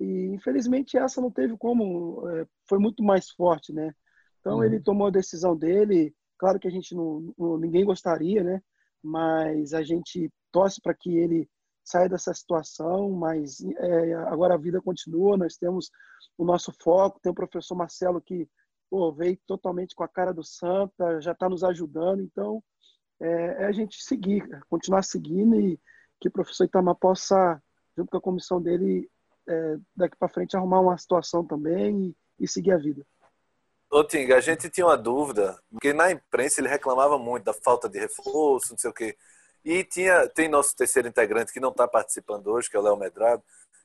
E 0.00 0.26
infelizmente 0.34 0.98
essa 0.98 1.20
não 1.20 1.30
teve 1.30 1.56
como, 1.56 2.28
é, 2.30 2.46
foi 2.68 2.78
muito 2.78 3.02
mais 3.02 3.30
forte, 3.30 3.72
né? 3.72 3.94
Então 4.40 4.56
uhum. 4.56 4.64
ele 4.64 4.80
tomou 4.80 5.06
a 5.06 5.12
decisão 5.12 5.56
dele. 5.56 6.14
Claro 6.38 6.58
que 6.58 6.68
a 6.68 6.70
gente 6.70 6.94
não, 6.94 7.32
não 7.38 7.58
ninguém 7.58 7.84
gostaria, 7.84 8.42
né? 8.42 8.60
Mas 9.02 9.72
a 9.72 9.82
gente 9.82 10.30
torce 10.50 10.80
para 10.80 10.94
que 10.94 11.16
ele 11.16 11.48
saia 11.86 12.08
dessa 12.08 12.34
situação. 12.34 13.10
Mas 13.12 13.60
é, 13.64 14.14
agora 14.14 14.54
a 14.54 14.58
vida 14.58 14.82
continua. 14.82 15.36
Nós 15.36 15.56
temos 15.56 15.90
o 16.36 16.44
nosso 16.44 16.72
foco. 16.82 17.20
Tem 17.20 17.30
o 17.30 17.34
professor 17.34 17.74
Marcelo 17.74 18.20
que 18.20 18.48
pô, 18.90 19.12
veio 19.12 19.38
totalmente 19.46 19.94
com 19.94 20.04
a 20.04 20.08
cara 20.08 20.32
do 20.32 20.44
Santa, 20.44 21.20
já 21.20 21.32
está 21.32 21.48
nos 21.48 21.64
ajudando. 21.64 22.20
Então 22.20 22.62
é, 23.20 23.62
é, 23.62 23.64
a 23.66 23.72
gente 23.72 24.02
seguir, 24.02 24.46
continuar 24.68 25.02
seguindo 25.02 25.58
e 25.58 25.80
que 26.20 26.28
o 26.28 26.32
professor 26.32 26.64
Itamar 26.64 26.94
possa, 26.96 27.62
junto 27.96 28.10
com 28.10 28.18
a 28.18 28.22
comissão 28.22 28.60
dele, 28.60 29.08
é, 29.48 29.76
daqui 29.94 30.16
para 30.16 30.28
frente 30.28 30.56
arrumar 30.56 30.80
uma 30.80 30.98
situação 30.98 31.44
também 31.44 32.08
e, 32.38 32.44
e 32.44 32.48
seguir 32.48 32.72
a 32.72 32.78
vida. 32.78 33.06
Ô 33.90 34.02
Tinga, 34.02 34.36
a 34.36 34.40
gente 34.40 34.68
tinha 34.68 34.86
uma 34.86 34.98
dúvida, 34.98 35.58
porque 35.70 35.92
na 35.92 36.10
imprensa 36.10 36.60
ele 36.60 36.68
reclamava 36.68 37.18
muito 37.18 37.44
da 37.44 37.54
falta 37.54 37.88
de 37.88 37.98
reforço, 37.98 38.72
não 38.72 38.78
sei 38.78 38.90
o 38.90 38.94
quê. 38.94 39.16
E 39.66 39.82
tinha, 39.82 40.28
tem 40.28 40.48
nosso 40.48 40.76
terceiro 40.76 41.08
integrante 41.08 41.52
que 41.52 41.58
não 41.58 41.70
está 41.70 41.88
participando 41.88 42.46
hoje, 42.46 42.70
que 42.70 42.76
é 42.76 42.78
o 42.78 42.82
Léo 42.82 42.96
Medrado, 42.96 43.42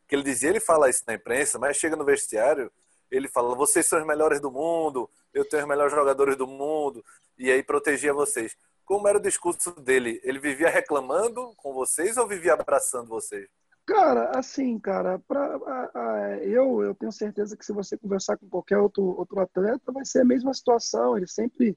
que 0.07 0.13
ele 0.13 0.21
dizia, 0.21 0.51
ele 0.51 0.59
fala 0.59 0.87
isso 0.87 1.03
na 1.07 1.15
imprensa, 1.15 1.57
mas 1.57 1.75
chega 1.75 1.95
no 1.95 2.05
vestiário, 2.05 2.71
ele 3.09 3.27
fala, 3.27 3.55
vocês 3.55 3.87
são 3.87 3.99
os 3.99 4.05
melhores 4.05 4.39
do 4.39 4.51
mundo, 4.51 5.09
eu 5.33 5.43
tenho 5.43 5.63
os 5.63 5.67
melhores 5.67 5.91
jogadores 5.91 6.37
do 6.37 6.45
mundo, 6.45 7.03
e 7.35 7.49
aí 7.49 7.63
protegia 7.63 8.13
vocês. 8.13 8.55
Como 8.85 9.07
era 9.07 9.17
o 9.17 9.21
discurso 9.21 9.71
dele? 9.81 10.21
Ele 10.23 10.37
vivia 10.37 10.69
reclamando 10.69 11.51
com 11.57 11.73
vocês 11.73 12.15
ou 12.15 12.27
vivia 12.27 12.53
abraçando 12.53 13.07
vocês? 13.07 13.49
Cara, 13.83 14.37
assim, 14.37 14.77
cara, 14.77 15.17
pra, 15.27 15.43
a, 15.65 15.89
a, 15.95 16.37
eu, 16.43 16.83
eu 16.83 16.93
tenho 16.93 17.11
certeza 17.11 17.57
que 17.57 17.65
se 17.65 17.73
você 17.73 17.97
conversar 17.97 18.37
com 18.37 18.47
qualquer 18.47 18.77
outro, 18.77 19.03
outro 19.17 19.39
atleta, 19.39 19.91
vai 19.91 20.05
ser 20.05 20.21
a 20.21 20.25
mesma 20.25 20.53
situação. 20.53 21.17
Ele 21.17 21.27
sempre 21.27 21.75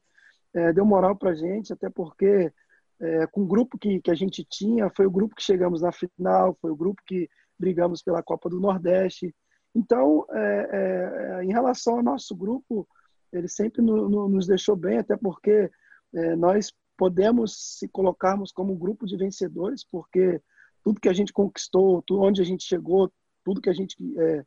é, 0.53 0.75
deu 0.75 0.85
moral 0.85 1.17
pra 1.17 1.35
gente, 1.35 1.73
até 1.73 1.89
porque 1.89 2.53
é, 3.05 3.27
com 3.27 3.43
o 3.43 3.47
grupo 3.47 3.79
que, 3.79 4.01
que 4.01 4.11
a 4.11 4.15
gente 4.15 4.45
tinha, 4.45 4.91
foi 4.97 5.07
o 5.07 5.11
grupo 5.11 5.35
que 5.35 5.43
chegamos 5.43 5.83
na 5.83 5.93
final, 5.93 6.57
foi 6.61 6.71
o 6.71 6.77
grupo 6.77 7.03
que 7.07 7.29
brigamos 7.59 8.03
pela 8.03 8.23
Copa 8.23 8.49
do 8.49 8.61
Nordeste. 8.61 9.35
Então, 9.75 10.25
é, 10.31 11.39
é 11.41 11.45
em 11.45 11.53
relação 11.53 11.97
ao 11.97 12.03
nosso 12.03 12.35
grupo, 12.35 12.89
ele 13.33 13.49
sempre 13.49 13.83
no, 13.83 14.09
no, 14.09 14.29
nos 14.29 14.47
deixou 14.47 14.77
bem, 14.77 14.99
até 14.99 15.17
porque 15.17 15.71
é, 16.15 16.37
nós 16.37 16.73
podemos 16.97 17.79
se 17.79 17.89
colocarmos 17.89 18.53
como 18.53 18.73
um 18.73 18.79
grupo 18.79 19.07
de 19.07 19.17
vencedores, 19.17 19.85
porque 19.85 20.41
tudo 20.83 21.01
que 21.01 21.09
a 21.09 21.13
gente 21.13 21.33
conquistou, 21.33 22.03
tudo 22.03 22.23
onde 22.23 22.41
a 22.41 22.45
gente 22.45 22.65
chegou, 22.65 23.13
tudo 23.45 23.61
que 23.61 23.71
a 23.71 23.75
gente 23.75 23.97
é, 24.19 24.45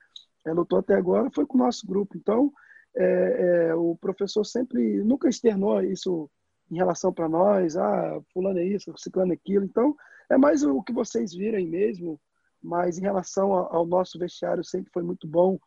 é, 0.47 0.53
lutou 0.53 0.79
até 0.79 0.95
agora 0.95 1.29
foi 1.33 1.45
com 1.45 1.57
o 1.57 1.61
nosso 1.61 1.85
grupo. 1.85 2.17
Então, 2.17 2.51
é, 2.95 3.67
é 3.69 3.75
o 3.75 3.95
professor 3.95 4.43
sempre 4.45 5.03
nunca 5.03 5.27
externou 5.27 5.81
isso 5.83 6.29
em 6.69 6.75
relação 6.75 7.13
para 7.13 7.29
nós, 7.29 7.77
ah, 7.77 8.19
fulano 8.33 8.59
é 8.59 8.65
isso, 8.65 8.93
ciclano 8.97 9.31
é 9.31 9.35
aquilo. 9.35 9.65
Então, 9.65 9.95
é 10.29 10.37
mais 10.37 10.63
o 10.63 10.81
que 10.83 10.93
vocês 10.93 11.33
viram 11.33 11.57
aí 11.57 11.67
mesmo, 11.67 12.19
mas 12.61 12.97
em 12.97 13.01
relação 13.01 13.53
ao 13.53 13.85
nosso 13.85 14.19
vestiário 14.19 14.63
sempre 14.63 14.91
foi 14.91 15.03
muito 15.03 15.27
bom 15.27 15.57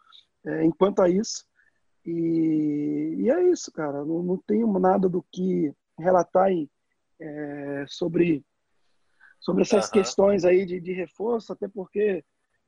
é, 0.44 0.64
enquanto 0.64 1.00
a 1.00 1.08
isso. 1.08 1.44
E, 2.04 3.16
e, 3.18 3.30
é 3.30 3.42
isso, 3.50 3.70
cara. 3.72 4.04
Não, 4.04 4.22
não 4.22 4.38
tenho 4.38 4.66
nada 4.78 5.08
do 5.08 5.24
que 5.30 5.72
relatar 5.98 6.44
aí, 6.44 6.68
é, 7.20 7.84
sobre 7.88 8.44
sobre 9.40 9.62
essas 9.62 9.86
uhum. 9.86 9.92
questões 9.92 10.44
aí 10.44 10.66
de, 10.66 10.78
de 10.78 10.92
reforço, 10.92 11.52
até 11.52 11.66
porque 11.66 12.22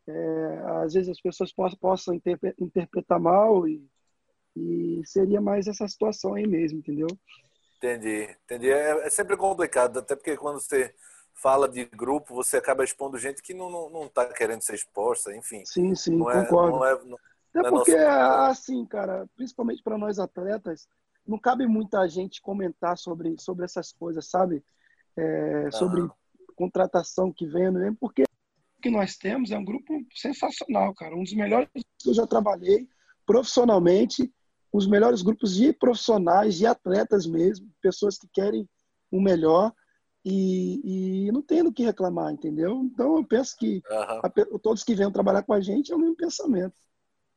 é, 0.06 0.62
às 0.82 0.94
vezes 0.94 1.10
as 1.10 1.20
pessoas 1.20 1.52
possam, 1.52 1.78
possam 1.78 2.20
interpretar 2.58 3.20
mal 3.20 3.68
e, 3.68 3.86
e 4.56 5.02
seria 5.04 5.40
mais 5.40 5.66
essa 5.66 5.86
situação 5.86 6.34
aí 6.34 6.46
mesmo, 6.46 6.78
entendeu? 6.78 7.08
Entendi, 7.82 8.28
entendi. 8.44 8.70
É, 8.70 9.06
é, 9.06 9.10
sempre 9.10 9.36
complicado, 9.36 9.98
até 9.98 10.14
porque 10.14 10.36
quando 10.36 10.60
você 10.60 10.94
fala 11.34 11.68
de 11.68 11.84
grupo, 11.84 12.32
você 12.32 12.56
acaba 12.56 12.84
expondo 12.84 13.18
gente 13.18 13.42
que 13.42 13.52
não, 13.52 13.68
não, 13.68 13.90
não 13.90 14.08
tá 14.08 14.24
querendo 14.32 14.60
ser 14.60 14.76
exposta, 14.76 15.34
enfim. 15.34 15.64
Sim, 15.66 15.92
sim, 15.96 16.16
não 16.16 16.30
é, 16.30 16.44
concordo. 16.44 16.76
Não 16.76 16.86
é, 16.86 17.04
não, 17.04 17.18
até 17.50 17.60
não 17.60 17.66
é 17.66 17.70
porque, 17.70 17.94
assim, 17.96 18.86
cara, 18.86 19.28
principalmente 19.34 19.82
para 19.82 19.98
nós 19.98 20.20
atletas, 20.20 20.86
não 21.26 21.36
cabe 21.38 21.66
muita 21.66 22.06
gente 22.08 22.40
comentar 22.40 22.96
sobre, 22.96 23.34
sobre 23.40 23.64
essas 23.64 23.92
coisas, 23.92 24.28
sabe? 24.28 24.64
É, 25.16 25.68
sobre 25.72 26.08
contratação 26.54 27.32
que 27.32 27.46
vem, 27.46 27.70
né? 27.72 27.94
porque 27.98 28.22
o 28.22 28.80
que 28.80 28.90
nós 28.90 29.16
temos 29.16 29.50
é 29.50 29.58
um 29.58 29.64
grupo 29.64 29.92
sensacional, 30.14 30.94
cara. 30.94 31.16
Um 31.16 31.24
dos 31.24 31.34
melhores 31.34 31.68
que 31.98 32.10
eu 32.10 32.14
já 32.14 32.28
trabalhei 32.28 32.88
profissionalmente, 33.26 34.32
os 34.72 34.86
melhores 34.86 35.22
grupos 35.22 35.54
de 35.54 35.72
profissionais, 35.72 36.56
de 36.56 36.66
atletas 36.66 37.26
mesmo, 37.26 37.70
pessoas 37.80 38.16
que 38.16 38.26
querem 38.32 38.68
o 39.10 39.20
melhor 39.20 39.72
e, 40.24 41.26
e 41.26 41.32
não 41.32 41.42
tem 41.42 41.62
do 41.62 41.72
que 41.72 41.84
reclamar, 41.84 42.32
entendeu? 42.32 42.80
Então 42.84 43.16
eu 43.16 43.24
penso 43.24 43.56
que 43.56 43.82
uhum. 43.90 44.20
a, 44.22 44.58
todos 44.60 44.84
que 44.84 44.94
venham 44.94 45.12
trabalhar 45.12 45.42
com 45.42 45.52
a 45.52 45.60
gente 45.60 45.92
é 45.92 45.96
o 45.96 45.98
mesmo 45.98 46.16
pensamento. 46.16 46.74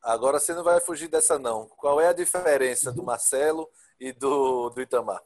Agora 0.02 0.40
você 0.40 0.54
não 0.54 0.64
vai 0.64 0.80
fugir 0.80 1.08
dessa 1.08 1.40
não. 1.40 1.68
Qual 1.78 2.00
é 2.00 2.08
a 2.08 2.14
diferença 2.14 2.92
do 2.92 3.04
Marcelo 3.04 3.68
e 4.00 4.14
do, 4.14 4.70
do 4.70 4.82
Itamar? 4.82 5.22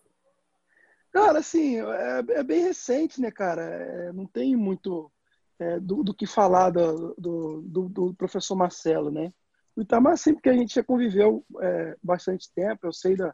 Cara, 1.11 1.39
assim, 1.39 1.81
é, 1.81 2.23
é 2.29 2.43
bem 2.43 2.63
recente, 2.63 3.19
né, 3.19 3.29
cara? 3.29 3.61
É, 3.61 4.13
não 4.13 4.25
tem 4.25 4.55
muito 4.55 5.11
é, 5.59 5.79
do, 5.79 6.03
do, 6.03 6.13
que 6.13 6.25
falar 6.25 6.69
do, 6.69 7.13
do, 7.17 7.89
do, 7.89 8.13
professor 8.13 8.55
Marcelo, 8.55 9.11
né? 9.11 9.33
O 9.79 9.81
Itamar, 9.81 10.17
sempre 10.17 10.41
que 10.41 10.49
a 10.49 10.53
gente 10.53 10.75
já 10.75 10.83
conviveu 10.83 11.45
é, 11.61 11.95
bastante 12.03 12.51
tempo, 12.53 12.85
eu 12.85 12.91
sei 12.91 13.15
da, 13.15 13.33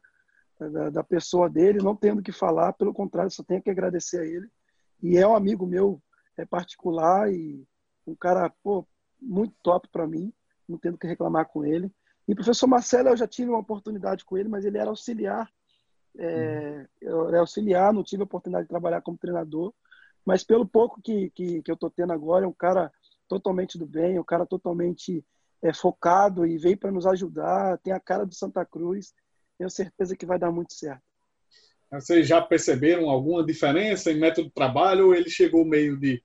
da, 0.59 0.89
da, 0.91 1.03
pessoa 1.03 1.49
dele, 1.49 1.79
não 1.79 1.95
tendo 1.95 2.21
que 2.21 2.31
falar, 2.31 2.73
pelo 2.73 2.93
contrário, 2.93 3.31
só 3.31 3.43
tenho 3.43 3.63
que 3.63 3.69
agradecer 3.69 4.19
a 4.19 4.25
ele. 4.25 4.47
E 5.01 5.17
é 5.17 5.27
um 5.27 5.35
amigo 5.35 5.65
meu 5.65 5.99
é 6.37 6.45
particular 6.45 7.33
e 7.33 7.65
um 8.05 8.15
cara, 8.15 8.53
pô, 8.61 8.87
muito 9.19 9.55
top 9.63 9.87
para 9.89 10.05
mim, 10.05 10.31
não 10.69 10.77
tendo 10.77 10.97
que 10.97 11.07
reclamar 11.07 11.47
com 11.47 11.65
ele. 11.65 11.91
E 12.27 12.33
o 12.33 12.35
professor 12.35 12.67
Marcelo, 12.67 13.09
eu 13.09 13.17
já 13.17 13.27
tive 13.27 13.49
uma 13.49 13.59
oportunidade 13.59 14.23
com 14.23 14.37
ele, 14.37 14.49
mas 14.49 14.65
ele 14.65 14.77
era 14.77 14.89
auxiliar 14.89 15.49
é, 16.17 16.87
eu 17.01 17.27
era 17.27 17.39
auxiliar, 17.39 17.93
não 17.93 18.03
tive 18.03 18.21
a 18.21 18.25
oportunidade 18.25 18.65
de 18.65 18.69
trabalhar 18.69 19.01
como 19.01 19.17
treinador, 19.17 19.73
mas 20.25 20.43
pelo 20.43 20.65
pouco 20.65 21.01
que, 21.01 21.29
que, 21.31 21.61
que 21.61 21.71
eu 21.71 21.77
tô 21.77 21.89
tendo 21.89 22.13
agora, 22.13 22.45
é 22.45 22.47
um 22.47 22.53
cara 22.53 22.91
totalmente 23.27 23.77
do 23.77 23.85
bem, 23.85 24.19
um 24.19 24.23
cara 24.23 24.45
totalmente 24.45 25.25
é, 25.65 25.73
focado 25.73 26.45
e 26.45 26.57
veio 26.57 26.77
para 26.77 26.91
nos 26.91 27.05
ajudar, 27.05 27.77
tem 27.79 27.91
a 27.91 27.99
cara 27.99 28.25
do 28.25 28.35
Santa 28.35 28.65
Cruz, 28.65 29.13
tenho 29.57 29.69
certeza 29.69 30.15
que 30.15 30.25
vai 30.25 30.37
dar 30.37 30.51
muito 30.51 30.73
certo. 30.73 31.01
Vocês 31.91 32.27
já 32.27 32.41
perceberam 32.41 33.09
alguma 33.09 33.45
diferença 33.45 34.11
em 34.11 34.19
método 34.19 34.47
de 34.47 34.53
trabalho 34.53 35.07
ou 35.07 35.15
ele 35.15 35.29
chegou 35.29 35.65
meio 35.65 35.97
de 35.97 36.21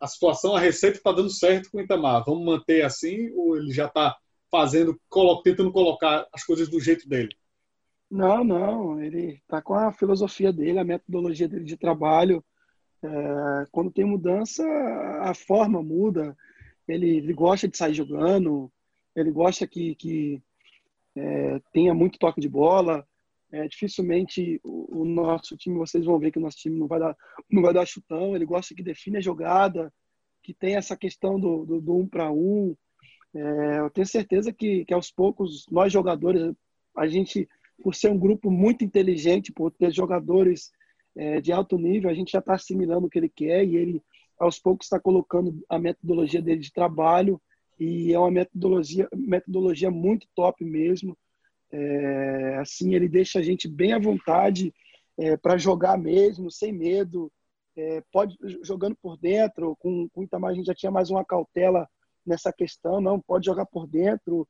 a 0.00 0.06
situação, 0.06 0.56
a 0.56 0.60
receita 0.60 0.96
está 0.96 1.12
dando 1.12 1.30
certo 1.30 1.70
com 1.70 1.76
o 1.76 1.80
Itamar, 1.80 2.24
vamos 2.24 2.44
manter 2.44 2.82
assim 2.82 3.30
ou 3.34 3.56
ele 3.56 3.70
já 3.70 3.86
está 3.86 4.16
fazendo, 4.50 4.98
tentando 5.44 5.70
colocar 5.70 6.26
as 6.32 6.42
coisas 6.42 6.68
do 6.68 6.80
jeito 6.80 7.08
dele? 7.08 7.36
Não, 8.10 8.42
não, 8.42 9.00
ele 9.00 9.34
está 9.34 9.62
com 9.62 9.74
a 9.74 9.92
filosofia 9.92 10.52
dele, 10.52 10.78
a 10.78 10.84
metodologia 10.84 11.46
dele 11.46 11.64
de 11.64 11.76
trabalho. 11.76 12.42
É, 13.02 13.66
quando 13.70 13.92
tem 13.92 14.04
mudança, 14.04 14.64
a 15.20 15.32
forma 15.32 15.82
muda. 15.82 16.36
Ele, 16.88 17.18
ele, 17.18 17.32
gosta 17.32 17.68
de 17.68 17.76
sair 17.76 17.94
jogando, 17.94 18.70
ele 19.14 19.30
gosta 19.30 19.66
que, 19.66 19.94
que 19.94 20.42
é, 21.16 21.60
tenha 21.72 21.94
muito 21.94 22.18
toque 22.18 22.40
de 22.40 22.48
bola. 22.48 23.06
É, 23.52 23.66
dificilmente 23.66 24.60
o, 24.62 25.00
o, 25.00 25.04
nosso 25.04 25.56
time, 25.56 25.76
vocês 25.76 26.04
vão 26.04 26.20
ver 26.20 26.30
que 26.30 26.38
o 26.38 26.40
nosso 26.40 26.56
time 26.58 26.78
não 26.78 26.86
vai 26.86 27.00
dar, 27.00 27.16
não 27.50 27.62
vai 27.62 27.74
dar 27.74 27.86
chutão. 27.86 28.36
Ele 28.36 28.46
gosta 28.46 28.74
que 28.74 28.82
define 28.82 29.16
a 29.16 29.20
jogada, 29.20 29.92
que 30.42 30.54
tem 30.54 30.76
essa 30.76 30.96
questão 30.96 31.38
do, 31.38 31.64
do, 31.66 31.80
do 31.80 31.96
um 31.96 32.06
para 32.06 32.30
um. 32.30 32.76
É, 33.34 33.80
eu 33.80 33.90
tenho 33.90 34.06
certeza 34.06 34.52
que, 34.52 34.84
que 34.84 34.94
aos 34.94 35.10
poucos 35.10 35.66
nós 35.70 35.92
jogadores 35.92 36.54
a 36.96 37.06
gente 37.06 37.48
por 37.82 37.94
ser 37.94 38.10
um 38.10 38.18
grupo 38.18 38.50
muito 38.50 38.84
inteligente, 38.84 39.52
por 39.52 39.70
ter 39.70 39.92
jogadores 39.92 40.70
é, 41.16 41.40
de 41.40 41.52
alto 41.52 41.78
nível, 41.78 42.10
a 42.10 42.14
gente 42.14 42.32
já 42.32 42.38
está 42.38 42.54
assimilando 42.54 43.06
o 43.06 43.10
que 43.10 43.18
ele 43.18 43.28
quer 43.28 43.64
e 43.64 43.76
ele, 43.76 44.02
aos 44.38 44.58
poucos, 44.58 44.86
está 44.86 45.00
colocando 45.00 45.64
a 45.68 45.78
metodologia 45.78 46.42
dele 46.42 46.60
de 46.60 46.72
trabalho 46.72 47.40
e 47.80 48.12
é 48.12 48.18
uma 48.18 48.30
metodologia, 48.30 49.08
metodologia 49.16 49.90
muito 49.90 50.28
top 50.34 50.62
mesmo. 50.62 51.16
É, 51.72 52.58
assim, 52.60 52.94
ele 52.94 53.08
deixa 53.08 53.38
a 53.38 53.42
gente 53.42 53.66
bem 53.66 53.94
à 53.94 53.98
vontade 53.98 54.74
é, 55.18 55.34
para 55.38 55.56
jogar 55.56 55.96
mesmo, 55.96 56.50
sem 56.50 56.72
medo. 56.72 57.32
É, 57.74 58.02
pode 58.12 58.36
jogando 58.62 58.94
por 59.00 59.16
dentro, 59.16 59.74
com, 59.78 60.06
com 60.10 60.20
o 60.20 60.24
Itamar 60.24 60.50
a 60.50 60.54
gente 60.54 60.66
já 60.66 60.74
tinha 60.74 60.92
mais 60.92 61.08
uma 61.08 61.24
cautela 61.24 61.88
nessa 62.26 62.52
questão, 62.52 63.00
não 63.00 63.18
pode 63.18 63.46
jogar 63.46 63.64
por 63.64 63.86
dentro, 63.86 64.46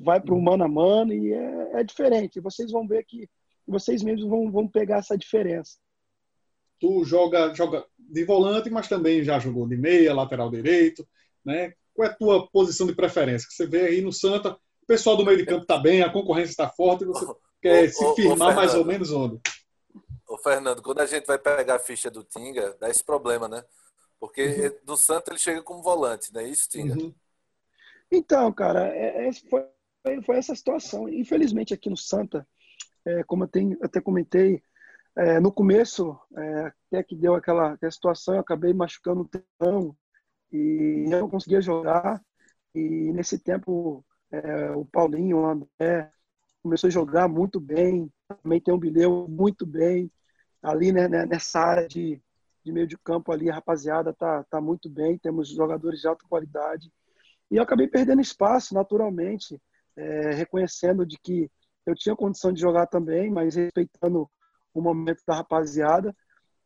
vai 0.00 0.18
para 0.18 0.34
o 0.34 0.40
mano 0.40 0.64
a 0.64 0.68
mano 0.68 1.12
e 1.12 1.30
é, 1.30 1.80
é, 1.80 1.84
diferente. 1.84 2.40
Vocês 2.40 2.70
vão 2.70 2.88
ver 2.88 3.04
que 3.04 3.28
vocês 3.66 4.02
mesmos 4.02 4.26
vão, 4.26 4.50
vão 4.50 4.66
pegar 4.66 4.98
essa 4.98 5.18
diferença. 5.18 5.76
Tu 6.80 7.04
joga, 7.04 7.52
joga 7.54 7.84
de 7.98 8.24
volante, 8.24 8.70
mas 8.70 8.88
também 8.88 9.22
já 9.22 9.38
jogou 9.38 9.68
de 9.68 9.76
meia, 9.76 10.14
lateral 10.14 10.50
direito, 10.50 11.06
né? 11.44 11.74
Qual 11.94 12.08
é 12.08 12.10
a 12.10 12.14
tua 12.14 12.48
posição 12.50 12.86
de 12.86 12.94
preferência? 12.94 13.46
Que 13.48 13.54
você 13.54 13.66
vê 13.66 13.86
aí 13.86 14.00
no 14.00 14.12
Santa, 14.12 14.52
o 14.52 14.86
pessoal 14.86 15.16
do 15.16 15.24
meio 15.24 15.38
de 15.38 15.46
campo 15.46 15.62
está 15.62 15.78
bem, 15.78 16.02
a 16.02 16.12
concorrência 16.12 16.50
está 16.50 16.68
forte, 16.68 17.04
e 17.04 17.06
você 17.06 17.26
quer 17.60 17.88
se 17.88 18.14
firmar 18.14 18.54
mais 18.54 18.74
ou 18.74 18.84
menos 18.84 19.12
onde? 19.12 19.40
Ô, 20.28 20.38
Fernando, 20.38 20.82
quando 20.82 21.00
a 21.00 21.06
gente 21.06 21.26
vai 21.26 21.38
pegar 21.38 21.76
a 21.76 21.78
ficha 21.78 22.10
do 22.10 22.24
Tinga, 22.24 22.76
dá 22.80 22.88
esse 22.88 23.04
problema, 23.04 23.48
né? 23.48 23.62
Porque 24.18 24.42
uhum. 24.42 24.84
do 24.84 24.96
Santa 24.96 25.32
ele 25.32 25.38
chega 25.38 25.62
como 25.62 25.82
volante, 25.82 26.32
não 26.32 26.40
é 26.40 26.48
isso, 26.48 26.68
Tinga? 26.68 26.94
Uhum. 26.94 27.14
Então, 28.10 28.52
cara, 28.52 28.88
é, 28.88 29.28
é, 29.28 29.32
foi, 29.32 29.64
foi 30.22 30.36
essa 30.36 30.54
situação. 30.54 31.08
Infelizmente, 31.08 31.74
aqui 31.74 31.90
no 31.90 31.96
Santa, 31.96 32.46
é, 33.04 33.22
como 33.24 33.44
eu 33.44 33.48
tenho, 33.48 33.78
até 33.82 34.00
comentei, 34.00 34.62
é, 35.16 35.40
no 35.40 35.52
começo, 35.52 36.18
é, 36.36 36.72
até 36.88 37.02
que 37.02 37.14
deu 37.14 37.34
aquela, 37.34 37.72
aquela, 37.72 37.90
situação, 37.90 38.34
eu 38.34 38.40
acabei 38.40 38.72
machucando 38.72 39.22
o 39.22 39.28
tendão 39.28 39.96
e 40.52 41.04
não 41.08 41.28
conseguia 41.28 41.60
jogar. 41.60 42.22
E 42.74 42.80
nesse 43.12 43.38
tempo, 43.38 44.04
é, 44.30 44.70
o 44.72 44.84
Paulinho, 44.84 45.38
o 45.38 45.46
André, 45.46 46.10
começou 46.62 46.88
a 46.88 46.90
jogar 46.90 47.28
muito 47.28 47.58
bem. 47.58 48.10
Também 48.42 48.60
tem 48.60 48.72
um 48.72 48.78
Bileu 48.78 49.26
muito 49.28 49.66
bem. 49.66 50.10
Ali 50.62 50.92
né, 50.92 51.08
né, 51.08 51.26
nessa 51.26 51.60
área 51.60 51.88
de, 51.88 52.20
de 52.64 52.72
meio 52.72 52.86
de 52.86 52.96
campo 52.98 53.32
ali, 53.32 53.50
a 53.50 53.54
rapaziada 53.54 54.12
tá, 54.12 54.44
tá 54.44 54.60
muito 54.60 54.88
bem. 54.88 55.18
Temos 55.18 55.48
jogadores 55.48 56.00
de 56.00 56.08
alta 56.08 56.24
qualidade. 56.28 56.92
E 57.50 57.56
eu 57.56 57.62
acabei 57.62 57.88
perdendo 57.88 58.22
espaço 58.22 58.74
naturalmente, 58.74 59.60
é, 59.96 60.30
reconhecendo 60.32 61.04
de 61.04 61.18
que 61.18 61.50
eu 61.84 61.94
tinha 61.94 62.16
condição 62.16 62.52
de 62.52 62.60
jogar 62.60 62.86
também, 62.86 63.30
mas 63.30 63.56
respeitando 63.56 64.30
o 64.72 64.80
momento 64.80 65.22
da 65.26 65.34
rapaziada. 65.34 66.14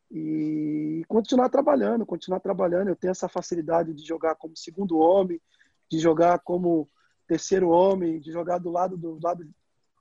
E 0.09 1.03
continuar 1.07 1.49
trabalhando, 1.49 2.05
continuar 2.05 2.39
trabalhando. 2.39 2.89
Eu 2.89 2.95
tenho 2.95 3.11
essa 3.11 3.27
facilidade 3.27 3.93
de 3.93 4.05
jogar 4.05 4.35
como 4.35 4.55
segundo 4.55 4.97
homem, 4.97 5.41
de 5.89 5.99
jogar 5.99 6.39
como 6.39 6.87
terceiro 7.27 7.69
homem, 7.69 8.19
de 8.19 8.31
jogar 8.31 8.57
do 8.57 8.69
lado 8.69 8.97
do 8.97 9.19
lado 9.21 9.47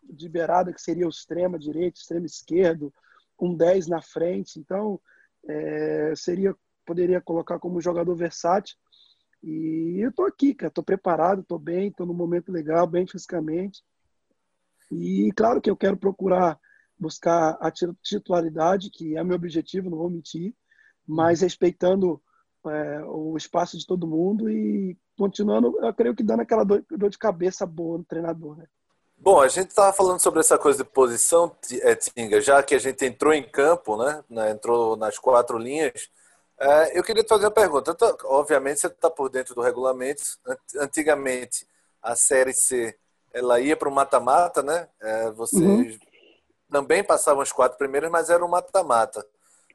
de 0.04 0.28
beirada, 0.28 0.72
que 0.72 0.80
seria 0.80 1.06
o 1.06 1.10
extrema 1.10 1.58
direito, 1.58 1.96
extremo 1.96 2.26
esquerdo, 2.26 2.92
com 3.36 3.54
10 3.54 3.88
na 3.88 4.00
frente. 4.00 4.60
Então, 4.60 5.00
é, 5.48 6.12
seria 6.14 6.54
poderia 6.86 7.20
colocar 7.20 7.58
como 7.58 7.80
jogador 7.80 8.14
versátil. 8.14 8.76
E 9.42 9.98
eu 10.00 10.12
tô 10.12 10.24
aqui, 10.24 10.54
cara, 10.54 10.70
tô 10.70 10.82
preparado, 10.82 11.42
tô 11.42 11.58
bem, 11.58 11.90
tô 11.90 12.06
num 12.06 12.14
momento 12.14 12.52
legal, 12.52 12.86
bem 12.86 13.06
fisicamente. 13.06 13.82
E 14.90 15.32
claro 15.36 15.60
que 15.60 15.68
eu 15.68 15.76
quero 15.76 15.96
procurar 15.96 16.58
buscar 16.98 17.56
a 17.60 17.70
titularidade, 18.02 18.90
que 18.90 19.16
é 19.16 19.24
meu 19.24 19.36
objetivo, 19.36 19.90
não 19.90 19.98
vou 19.98 20.10
mentir, 20.10 20.54
mas 21.06 21.40
respeitando 21.40 22.20
é, 22.66 23.04
o 23.04 23.36
espaço 23.36 23.78
de 23.78 23.86
todo 23.86 24.06
mundo 24.06 24.50
e 24.50 24.96
continuando, 25.16 25.78
eu 25.82 25.94
creio 25.94 26.14
que 26.14 26.22
dando 26.22 26.40
aquela 26.40 26.64
dor, 26.64 26.84
dor 26.90 27.10
de 27.10 27.18
cabeça 27.18 27.64
boa 27.64 27.98
no 27.98 28.04
treinador, 28.04 28.56
né? 28.56 28.66
Bom, 29.18 29.40
a 29.40 29.48
gente 29.48 29.70
estava 29.70 29.92
falando 29.94 30.20
sobre 30.20 30.40
essa 30.40 30.58
coisa 30.58 30.84
de 30.84 30.90
posição, 30.90 31.50
é, 31.80 31.94
Tinga, 31.94 32.38
já 32.40 32.62
que 32.62 32.74
a 32.74 32.78
gente 32.78 33.02
entrou 33.04 33.32
em 33.32 33.42
campo, 33.42 33.96
né, 33.96 34.22
né 34.28 34.50
entrou 34.50 34.94
nas 34.94 35.18
quatro 35.18 35.56
linhas, 35.56 36.10
é, 36.58 36.98
eu 36.98 37.02
queria 37.02 37.22
te 37.22 37.28
fazer 37.28 37.44
uma 37.44 37.50
pergunta. 37.50 37.94
Tô, 37.94 38.16
obviamente 38.24 38.80
você 38.80 38.86
está 38.86 39.10
por 39.10 39.28
dentro 39.28 39.54
do 39.54 39.60
regulamento. 39.60 40.22
Antigamente 40.78 41.66
a 42.02 42.16
série 42.16 42.52
C 42.52 42.96
ela 43.32 43.60
ia 43.60 43.76
para 43.76 43.88
o 43.88 43.92
mata-mata, 43.92 44.62
né? 44.62 44.88
É, 45.00 45.30
vocês 45.32 45.62
uhum. 45.62 45.98
Também 46.70 47.04
passavam 47.04 47.42
as 47.42 47.52
quatro 47.52 47.78
primeiras, 47.78 48.10
mas 48.10 48.30
era 48.30 48.44
um 48.44 48.48
mata-mata. 48.48 49.26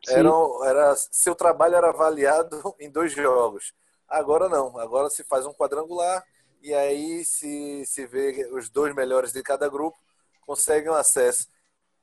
Era, 0.08 0.30
era, 0.66 0.96
seu 0.96 1.36
trabalho 1.36 1.76
era 1.76 1.90
avaliado 1.90 2.76
em 2.80 2.90
dois 2.90 3.12
jogos. 3.12 3.74
Agora 4.08 4.50
não. 4.50 4.78
Agora 4.80 5.10
se 5.10 5.24
faz 5.24 5.46
um 5.46 5.54
quadrangular 5.54 6.24
e 6.62 6.74
aí 6.74 7.24
se, 7.24 7.86
se 7.86 8.06
vê 8.06 8.50
os 8.52 8.70
dois 8.70 8.94
melhores 8.94 9.32
de 9.32 9.42
cada 9.42 9.70
grupo 9.70 9.98
conseguem 10.42 10.90
um 10.90 10.96
acesso. 10.96 11.48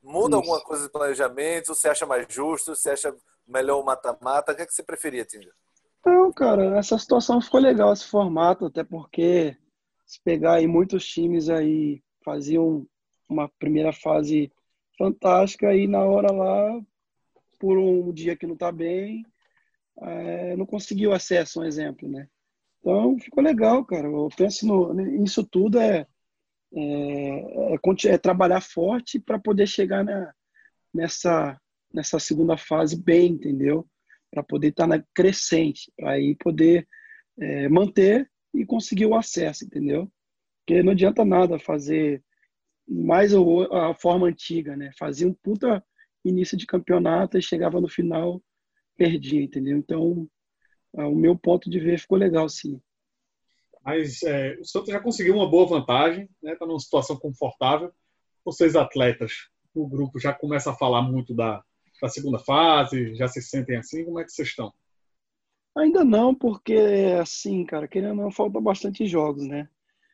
Muda 0.02 0.36
Isso. 0.36 0.36
alguma 0.36 0.60
coisa 0.60 0.84
de 0.84 0.92
planejamento? 0.92 1.74
Você 1.74 1.88
acha 1.88 2.06
mais 2.06 2.26
justo? 2.28 2.74
Você 2.74 2.90
acha 2.90 3.14
melhor 3.46 3.80
o 3.80 3.84
mata-mata? 3.84 4.52
O 4.52 4.56
que, 4.56 4.62
é 4.62 4.66
que 4.66 4.72
você 4.72 4.82
preferia, 4.82 5.24
Tinga? 5.24 5.52
Não, 6.06 6.32
cara, 6.32 6.78
essa 6.78 6.96
situação 6.96 7.40
ficou 7.40 7.60
legal, 7.60 7.92
esse 7.92 8.06
formato, 8.06 8.66
até 8.66 8.84
porque 8.84 9.56
se 10.06 10.20
pegar 10.22 10.54
aí 10.54 10.66
muitos 10.66 11.04
times 11.04 11.50
aí 11.50 12.02
faziam 12.24 12.86
uma 13.28 13.48
primeira 13.58 13.92
fase 13.92 14.50
fantástica 14.98 15.74
e 15.74 15.86
na 15.86 16.00
hora 16.04 16.32
lá, 16.32 16.80
por 17.58 17.78
um 17.78 18.12
dia 18.12 18.36
que 18.36 18.46
não 18.46 18.54
está 18.54 18.72
bem, 18.72 19.24
é, 20.00 20.56
não 20.56 20.66
conseguiu 20.66 21.12
acesso, 21.12 21.60
um 21.60 21.64
exemplo, 21.64 22.08
né? 22.08 22.28
Então, 22.80 23.18
ficou 23.18 23.42
legal, 23.42 23.84
cara. 23.84 24.08
Eu 24.08 24.28
penso 24.36 24.66
no, 24.66 24.92
nisso 24.92 25.44
tudo 25.44 25.78
é, 25.78 26.06
é, 26.74 27.74
é, 27.74 28.08
é 28.08 28.18
trabalhar 28.18 28.60
forte 28.60 29.18
para 29.18 29.38
poder 29.38 29.66
chegar 29.66 30.04
na, 30.04 30.32
nessa, 30.92 31.60
nessa 31.92 32.18
segunda 32.18 32.56
fase 32.56 33.00
bem, 33.00 33.32
entendeu? 33.32 33.86
Para 34.30 34.42
poder 34.42 34.68
estar 34.68 34.88
tá 34.88 34.96
na 34.96 35.04
crescente, 35.14 35.92
para 35.96 36.12
aí 36.12 36.36
poder 36.36 36.86
é, 37.38 37.68
manter 37.68 38.30
e 38.54 38.64
conseguir 38.64 39.06
o 39.06 39.14
acesso, 39.14 39.64
entendeu? 39.64 40.10
Porque 40.58 40.82
não 40.82 40.92
adianta 40.92 41.24
nada 41.24 41.58
fazer 41.58 42.22
mais 42.88 43.32
a 43.34 43.94
forma 43.94 44.26
antiga, 44.26 44.76
né? 44.76 44.90
Fazia 44.98 45.28
um 45.28 45.34
puta 45.34 45.84
início 46.24 46.56
de 46.56 46.66
campeonato 46.66 47.36
e 47.36 47.42
chegava 47.42 47.80
no 47.80 47.88
final, 47.88 48.42
perdia, 48.96 49.42
entendeu? 49.42 49.76
Então, 49.76 50.28
o 50.92 51.14
meu 51.14 51.36
ponto 51.38 51.68
de 51.68 51.78
ver 51.78 51.98
ficou 51.98 52.16
legal, 52.16 52.48
sim. 52.48 52.80
Mas 53.84 54.22
é, 54.22 54.58
o 54.60 54.64
Santos 54.64 54.90
já 54.90 55.00
conseguiu 55.00 55.34
uma 55.34 55.48
boa 55.48 55.66
vantagem, 55.66 56.28
né? 56.42 56.52
Está 56.52 56.66
numa 56.66 56.80
situação 56.80 57.16
confortável. 57.16 57.92
Vocês 58.44 58.74
atletas, 58.74 59.32
o 59.74 59.86
grupo 59.86 60.18
já 60.18 60.32
começa 60.32 60.70
a 60.70 60.74
falar 60.74 61.02
muito 61.02 61.34
da, 61.34 61.62
da 62.00 62.08
segunda 62.08 62.38
fase, 62.38 63.14
já 63.14 63.28
se 63.28 63.40
sentem 63.42 63.76
assim? 63.76 64.04
Como 64.04 64.18
é 64.18 64.24
que 64.24 64.32
vocês 64.32 64.48
estão? 64.48 64.72
Ainda 65.76 66.04
não, 66.04 66.34
porque 66.34 66.74
assim, 67.20 67.64
cara, 67.64 67.86
querendo 67.86 68.18
ou 68.18 68.24
não, 68.24 68.30
falta 68.32 68.60
bastante 68.60 69.06
jogos, 69.06 69.46
né? 69.46 69.68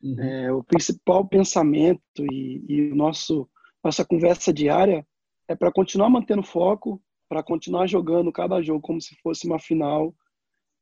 Uhum. 0.05 0.23
É, 0.23 0.53
o 0.53 0.63
principal 0.63 1.27
pensamento 1.27 2.03
e, 2.31 2.63
e 2.69 2.93
o 2.93 2.95
nosso 2.95 3.49
nossa 3.83 4.05
conversa 4.05 4.53
diária 4.53 5.07
é 5.49 5.55
para 5.55 5.73
continuar 5.73 6.09
mantendo 6.09 6.43
foco, 6.43 7.03
para 7.29 7.43
continuar 7.43 7.87
jogando 7.87 8.33
cada 8.33 8.63
jogo 8.63 8.81
como 8.81 9.01
se 9.01 9.15
fosse 9.17 9.47
uma 9.47 9.59
final. 9.59 10.15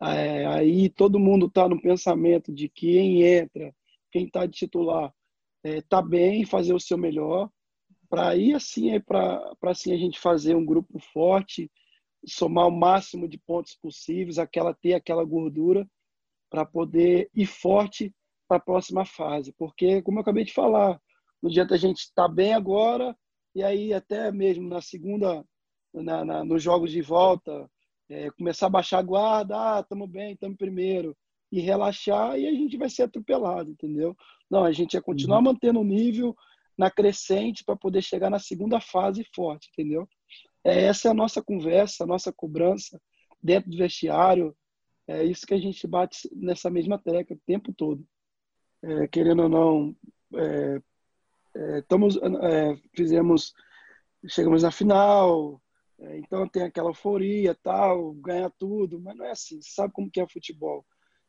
É, 0.00 0.46
aí 0.46 0.88
todo 0.88 1.18
mundo 1.18 1.46
está 1.46 1.68
no 1.68 1.80
pensamento 1.80 2.52
de 2.52 2.68
que 2.68 2.92
quem 2.92 3.22
entra, 3.22 3.74
quem 4.10 4.26
está 4.26 4.46
de 4.46 4.52
titular, 4.52 5.12
está 5.64 5.98
é, 5.98 6.02
bem, 6.02 6.44
fazer 6.44 6.74
o 6.74 6.80
seu 6.80 6.98
melhor, 6.98 7.48
para 8.08 8.28
aí 8.28 8.52
assim 8.52 8.90
é 8.90 9.00
para 9.00 9.54
assim 9.64 9.92
a 9.92 9.96
gente 9.96 10.18
fazer 10.18 10.54
um 10.54 10.64
grupo 10.64 10.98
forte, 10.98 11.70
somar 12.26 12.66
o 12.66 12.70
máximo 12.70 13.28
de 13.28 13.38
pontos 13.38 13.74
possíveis, 13.76 14.38
aquela 14.38 14.74
ter 14.74 14.94
aquela 14.94 15.24
gordura 15.24 15.88
para 16.50 16.64
poder 16.64 17.30
ir 17.34 17.46
forte 17.46 18.12
para 18.52 18.58
a 18.58 18.60
próxima 18.60 19.06
fase, 19.06 19.50
porque 19.56 20.02
como 20.02 20.18
eu 20.18 20.22
acabei 20.22 20.44
de 20.44 20.52
falar, 20.52 21.00
no 21.42 21.48
dia 21.48 21.64
da 21.64 21.76
gente 21.78 22.00
estar 22.00 22.28
tá 22.28 22.28
bem 22.28 22.52
agora 22.52 23.16
e 23.54 23.62
aí 23.62 23.94
até 23.94 24.30
mesmo 24.30 24.68
na 24.68 24.82
segunda, 24.82 25.42
na, 25.92 26.22
na 26.22 26.44
nos 26.44 26.62
jogos 26.62 26.90
de 26.90 27.00
volta, 27.00 27.66
é, 28.10 28.30
começar 28.32 28.66
a 28.66 28.70
baixar 28.70 28.98
a 28.98 29.02
guarda, 29.02 29.56
ah, 29.56 29.80
estamos 29.80 30.10
bem, 30.10 30.34
estamos 30.34 30.58
primeiro 30.58 31.16
e 31.50 31.60
relaxar 31.60 32.38
e 32.38 32.46
a 32.46 32.52
gente 32.52 32.76
vai 32.76 32.90
ser 32.90 33.04
atropelado, 33.04 33.70
entendeu? 33.70 34.14
Não, 34.50 34.64
a 34.64 34.72
gente 34.72 34.94
ia 34.94 35.02
continuar 35.02 35.38
uhum. 35.38 35.44
mantendo 35.44 35.80
o 35.80 35.84
nível 35.84 36.36
na 36.76 36.90
crescente 36.90 37.64
para 37.64 37.74
poder 37.74 38.02
chegar 38.02 38.28
na 38.28 38.38
segunda 38.38 38.80
fase 38.80 39.26
forte, 39.34 39.70
entendeu? 39.72 40.06
É, 40.62 40.84
essa 40.84 41.08
é 41.08 41.10
a 41.10 41.14
nossa 41.14 41.42
conversa, 41.42 42.04
a 42.04 42.06
nossa 42.06 42.30
cobrança 42.30 43.00
dentro 43.42 43.70
do 43.70 43.78
vestiário. 43.78 44.54
É 45.06 45.24
isso 45.24 45.46
que 45.46 45.54
a 45.54 45.58
gente 45.58 45.86
bate 45.86 46.28
nessa 46.34 46.68
mesma 46.68 46.98
tecla 46.98 47.34
o 47.34 47.40
tempo 47.46 47.72
todo. 47.72 48.06
É, 48.82 49.06
querendo 49.06 49.44
ou 49.44 49.48
não, 49.48 49.96
é, 50.34 50.82
é, 51.54 51.78
estamos, 51.78 52.16
é, 52.16 52.76
fizemos, 52.94 53.54
chegamos 54.26 54.62
na 54.62 54.70
final, 54.70 55.62
é, 56.00 56.18
então 56.18 56.48
tem 56.48 56.62
aquela 56.62 56.90
euforia, 56.90 57.54
tal, 57.54 58.12
ganha 58.14 58.50
tudo, 58.50 59.00
mas 59.00 59.16
não 59.16 59.24
é 59.24 59.30
assim. 59.30 59.60
Você 59.60 59.70
sabe 59.70 59.92
como 59.92 60.10
que 60.10 60.20
é 60.20 60.26
futebol? 60.26 60.84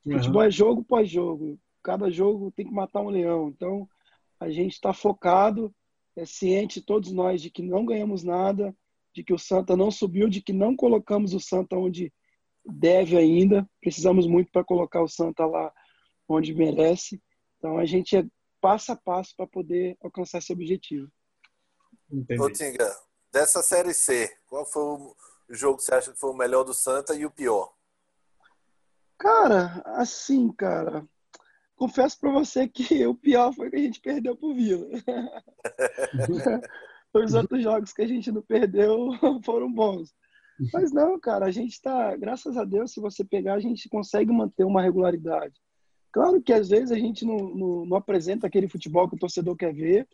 Uhum. 0.06 0.14
Futebol 0.14 0.44
é 0.44 0.52
jogo 0.52 0.84
pós 0.84 1.10
jogo. 1.10 1.60
Cada 1.84 2.10
jogo 2.10 2.52
tem 2.52 2.66
que 2.66 2.74
matar 2.74 3.02
um 3.02 3.10
leão. 3.10 3.50
Então 3.50 3.88
a 4.40 4.50
gente 4.50 4.74
está 4.74 4.94
focado, 4.94 5.74
é 6.16 6.26
ciente 6.26 6.82
todos 6.82 7.12
nós 7.12 7.42
de 7.42 7.50
que 7.50 7.62
não 7.62 7.86
ganhamos 7.86 8.24
nada, 8.24 8.76
de 9.14 9.24
que 9.24 9.34
o 9.34 9.38
Santa 9.38 9.78
não 9.78 9.92
subiu, 9.92 10.28
de 10.28 10.42
que 10.42 10.54
não 10.54 10.76
colocamos 10.76 11.34
o 11.34 11.40
Santa 11.40 11.78
onde 11.78 12.12
deve 12.66 13.18
ainda. 13.18 13.70
Precisamos 13.80 14.26
muito 14.26 14.52
para 14.52 14.64
colocar 14.64 15.04
o 15.04 15.08
Santa 15.08 15.46
lá 15.46 15.72
onde 16.28 16.54
merece. 16.54 17.22
Então 17.64 17.78
a 17.78 17.86
gente 17.86 18.18
é 18.18 18.26
passo 18.60 18.92
a 18.92 18.96
passo 18.98 19.34
para 19.38 19.48
poder 19.48 19.98
alcançar 20.04 20.40
esse 20.40 20.52
objetivo. 20.52 21.10
Ô 22.38 22.52
Tinga, 22.52 22.94
dessa 23.32 23.64
série 23.64 23.94
C, 23.94 24.30
qual 24.48 24.66
foi 24.66 24.84
o 24.84 25.16
jogo 25.50 25.78
que 25.78 25.84
você 25.84 25.96
acha 25.96 26.12
que 26.12 26.20
foi 26.20 26.32
o 26.32 26.36
melhor 26.36 26.66
do 26.66 26.74
Santa 26.74 27.16
e 27.16 27.26
o 27.26 27.32
pior? 27.32 27.74
Cara, 29.18 29.82
assim, 29.86 30.52
cara, 30.52 31.08
confesso 31.78 32.20
para 32.20 32.34
você 32.34 32.68
que 32.68 32.84
o 33.08 33.16
pior 33.16 33.54
foi 33.54 33.70
que 33.70 33.78
a 33.78 33.80
gente 33.80 34.02
perdeu 34.02 34.36
pro 34.36 34.54
Vila. 34.54 34.86
Os 37.16 37.34
outros 37.34 37.64
jogos 37.64 37.94
que 37.94 38.02
a 38.02 38.08
gente 38.08 38.30
não 38.30 38.42
perdeu 38.42 39.08
foram 39.46 39.72
bons. 39.72 40.14
Mas 40.74 40.92
não, 40.92 41.18
cara, 41.18 41.46
a 41.46 41.52
gente 41.52 41.72
está, 41.72 42.14
graças 42.18 42.58
a 42.58 42.66
Deus, 42.66 42.92
se 42.92 43.00
você 43.00 43.24
pegar, 43.24 43.54
a 43.54 43.60
gente 43.62 43.88
consegue 43.88 44.34
manter 44.34 44.66
uma 44.66 44.82
regularidade. 44.82 45.54
Claro 46.14 46.40
que 46.40 46.54
às 46.54 46.70
vezes 46.70 46.92
a 46.92 46.96
gente 46.96 47.26
não, 47.26 47.38
não, 47.38 47.86
não 47.88 47.98
apresenta 47.98 48.46
aquele 48.46 48.70
futebol 48.70 49.10
que 49.10 49.16
o 49.16 49.20
torcedor 49.20 49.56
quer 49.56 49.74
ver, 49.74 50.08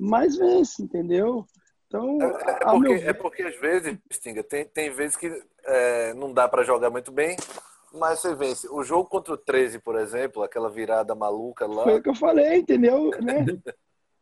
mas 0.00 0.36
vence, 0.36 0.82
entendeu? 0.82 1.46
Então, 1.86 2.18
é, 2.20 2.24
é, 2.24 2.64
porque, 2.64 2.78
meu... 2.78 2.94
é 2.94 3.12
porque 3.12 3.42
às 3.42 3.60
vezes, 3.60 3.98
Stinga, 4.10 4.42
tem, 4.42 4.64
tem 4.64 4.90
vezes 4.90 5.18
que 5.18 5.30
é, 5.66 6.14
não 6.14 6.32
dá 6.32 6.48
para 6.48 6.64
jogar 6.64 6.88
muito 6.88 7.12
bem, 7.12 7.36
mas 7.92 8.20
você 8.20 8.34
vence. 8.34 8.66
O 8.70 8.82
jogo 8.82 9.08
contra 9.08 9.34
o 9.34 9.36
13, 9.36 9.78
por 9.80 9.96
exemplo, 9.96 10.42
aquela 10.42 10.70
virada 10.70 11.14
maluca 11.14 11.66
lá. 11.66 11.84
Foi 11.84 11.98
o 11.98 12.02
que 12.02 12.08
eu 12.08 12.14
falei, 12.14 12.56
entendeu? 12.56 13.10
Né? 13.20 13.44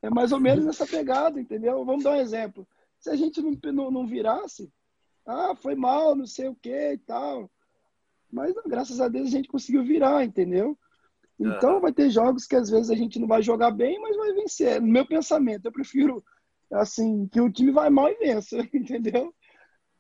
É 0.02 0.10
mais 0.10 0.32
ou 0.32 0.40
menos 0.40 0.66
essa 0.66 0.84
pegada, 0.84 1.40
entendeu? 1.40 1.84
Vamos 1.84 2.02
dar 2.02 2.10
um 2.10 2.20
exemplo. 2.20 2.66
Se 2.98 3.08
a 3.08 3.14
gente 3.14 3.40
não, 3.40 3.56
não, 3.72 3.90
não 3.92 4.06
virasse, 4.08 4.68
ah, 5.24 5.54
foi 5.54 5.76
mal, 5.76 6.16
não 6.16 6.26
sei 6.26 6.48
o 6.48 6.56
que 6.56 6.92
e 6.92 6.98
tal. 6.98 7.48
Mas 8.28 8.52
graças 8.66 9.00
a 9.00 9.06
Deus 9.06 9.28
a 9.28 9.30
gente 9.30 9.48
conseguiu 9.48 9.84
virar, 9.84 10.24
entendeu? 10.24 10.76
Então 11.38 11.80
vai 11.80 11.92
ter 11.92 12.10
jogos 12.10 12.46
que 12.46 12.54
às 12.54 12.70
vezes 12.70 12.90
a 12.90 12.94
gente 12.94 13.18
não 13.18 13.26
vai 13.26 13.42
jogar 13.42 13.70
bem, 13.70 14.00
mas 14.00 14.16
vai 14.16 14.32
vencer. 14.32 14.80
No 14.80 14.88
meu 14.88 15.06
pensamento, 15.06 15.66
eu 15.66 15.72
prefiro 15.72 16.24
assim 16.72 17.26
que 17.28 17.40
o 17.40 17.50
time 17.50 17.70
vai 17.70 17.90
mal 17.90 18.08
e 18.08 18.14
vença, 18.14 18.58
entendeu? 18.72 19.34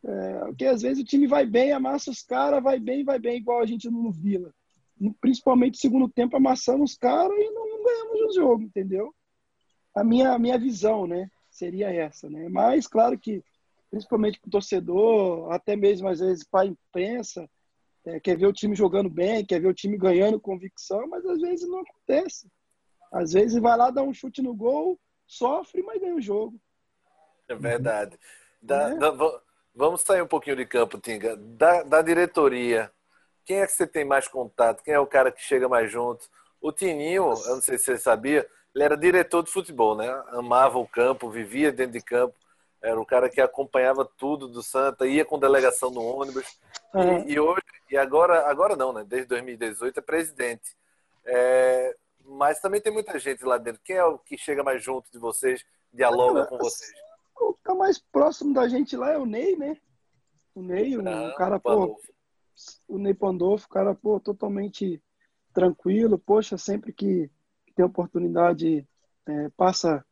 É, 0.04 0.38
porque 0.46 0.66
às 0.66 0.82
vezes 0.82 1.02
o 1.02 1.06
time 1.06 1.26
vai 1.26 1.46
bem, 1.46 1.72
amassa 1.72 2.10
os 2.10 2.22
caras, 2.22 2.62
vai 2.62 2.78
bem, 2.78 3.04
vai 3.04 3.18
bem, 3.18 3.36
igual 3.36 3.60
a 3.60 3.66
gente 3.66 3.90
no 3.90 4.10
Vila. 4.10 4.52
Principalmente 5.20 5.74
no 5.74 5.80
segundo 5.80 6.08
tempo, 6.08 6.36
amassando 6.36 6.82
os 6.82 6.96
caras 6.96 7.36
e 7.36 7.50
não, 7.50 7.68
não 7.68 7.84
ganhamos 7.84 8.20
o 8.20 8.34
jogo, 8.34 8.62
entendeu? 8.62 9.14
A 9.94 10.02
minha, 10.02 10.32
a 10.32 10.38
minha 10.38 10.58
visão, 10.58 11.06
né? 11.06 11.28
Seria 11.50 11.92
essa, 11.92 12.30
né? 12.30 12.48
Mas, 12.48 12.86
claro 12.86 13.18
que, 13.18 13.42
principalmente 13.90 14.40
para 14.40 14.48
o 14.48 14.52
torcedor, 14.52 15.52
até 15.52 15.76
mesmo 15.76 16.08
às 16.08 16.20
vezes 16.20 16.44
para 16.44 16.62
a 16.62 16.66
imprensa, 16.66 17.48
é, 18.04 18.20
quer 18.20 18.36
ver 18.36 18.46
o 18.46 18.52
time 18.52 18.74
jogando 18.74 19.08
bem, 19.08 19.44
quer 19.44 19.60
ver 19.60 19.68
o 19.68 19.74
time 19.74 19.96
ganhando 19.96 20.40
convicção, 20.40 21.06
mas 21.08 21.24
às 21.24 21.40
vezes 21.40 21.68
não 21.68 21.80
acontece. 21.80 22.50
Às 23.12 23.32
vezes 23.32 23.60
vai 23.60 23.76
lá 23.76 23.90
dar 23.90 24.02
um 24.02 24.14
chute 24.14 24.42
no 24.42 24.54
gol, 24.54 24.98
sofre, 25.26 25.82
mas 25.82 26.00
ganha 26.00 26.14
o 26.14 26.20
jogo. 26.20 26.58
É 27.48 27.54
verdade. 27.54 28.18
Da, 28.60 28.90
é. 28.90 28.96
Da, 28.96 29.12
vamos 29.74 30.02
sair 30.02 30.22
um 30.22 30.26
pouquinho 30.26 30.56
de 30.56 30.66
campo, 30.66 30.98
Tinga. 30.98 31.36
Da, 31.36 31.82
da 31.82 32.02
diretoria, 32.02 32.90
quem 33.44 33.58
é 33.58 33.66
que 33.66 33.72
você 33.72 33.86
tem 33.86 34.04
mais 34.04 34.28
contato? 34.28 34.82
Quem 34.82 34.94
é 34.94 34.98
o 34.98 35.06
cara 35.06 35.30
que 35.30 35.42
chega 35.42 35.68
mais 35.68 35.90
junto? 35.90 36.28
O 36.60 36.72
Tininho, 36.72 37.32
eu 37.44 37.54
não 37.54 37.62
sei 37.62 37.76
se 37.76 37.84
você 37.84 37.98
sabia, 37.98 38.48
ele 38.74 38.84
era 38.84 38.96
diretor 38.96 39.42
de 39.42 39.50
futebol, 39.50 39.96
né? 39.96 40.08
Amava 40.28 40.78
o 40.78 40.86
campo, 40.86 41.30
vivia 41.30 41.72
dentro 41.72 41.92
de 41.92 42.00
campo. 42.00 42.34
Era 42.80 43.00
o 43.00 43.06
cara 43.06 43.28
que 43.28 43.40
acompanhava 43.40 44.08
tudo 44.16 44.48
do 44.48 44.62
Santa, 44.62 45.06
ia 45.06 45.24
com 45.24 45.38
delegação 45.38 45.90
no 45.90 46.02
ônibus. 46.02 46.44
Uhum. 46.94 47.28
E, 47.28 47.32
e, 47.32 47.40
hoje, 47.40 47.62
e 47.92 47.96
agora, 47.98 48.48
agora 48.48 48.74
não, 48.74 48.90
né? 48.90 49.04
Desde 49.04 49.28
2018 49.28 49.98
é 49.98 50.02
presidente. 50.02 50.74
É, 51.26 51.94
mas 52.24 52.58
também 52.58 52.80
tem 52.80 52.90
muita 52.90 53.18
gente 53.18 53.44
lá 53.44 53.58
dentro. 53.58 53.82
Quem 53.84 53.96
é 53.96 54.04
o 54.04 54.18
que 54.18 54.38
chega 54.38 54.64
mais 54.64 54.82
junto 54.82 55.12
de 55.12 55.18
vocês, 55.18 55.62
dialoga 55.92 56.46
com 56.46 56.56
vocês? 56.56 56.90
O 57.38 57.52
que 57.52 57.62
tá 57.62 57.74
mais 57.74 57.98
próximo 57.98 58.54
da 58.54 58.66
gente 58.66 58.96
lá 58.96 59.12
é 59.12 59.18
o 59.18 59.26
Ney, 59.26 59.56
né? 59.58 59.76
O 60.54 60.62
Ney, 60.62 60.94
ah, 60.94 61.28
o 61.28 61.34
cara, 61.34 61.60
pô, 61.60 62.00
o 62.88 62.98
Ney 62.98 63.12
Pandolfo, 63.12 63.66
o 63.66 63.68
cara, 63.68 63.94
pô, 63.94 64.18
totalmente 64.18 65.02
tranquilo, 65.52 66.18
poxa, 66.18 66.56
sempre 66.56 66.94
que, 66.94 67.30
que 67.66 67.74
tem 67.74 67.84
oportunidade, 67.84 68.88
é, 69.26 69.50
passa 69.50 70.02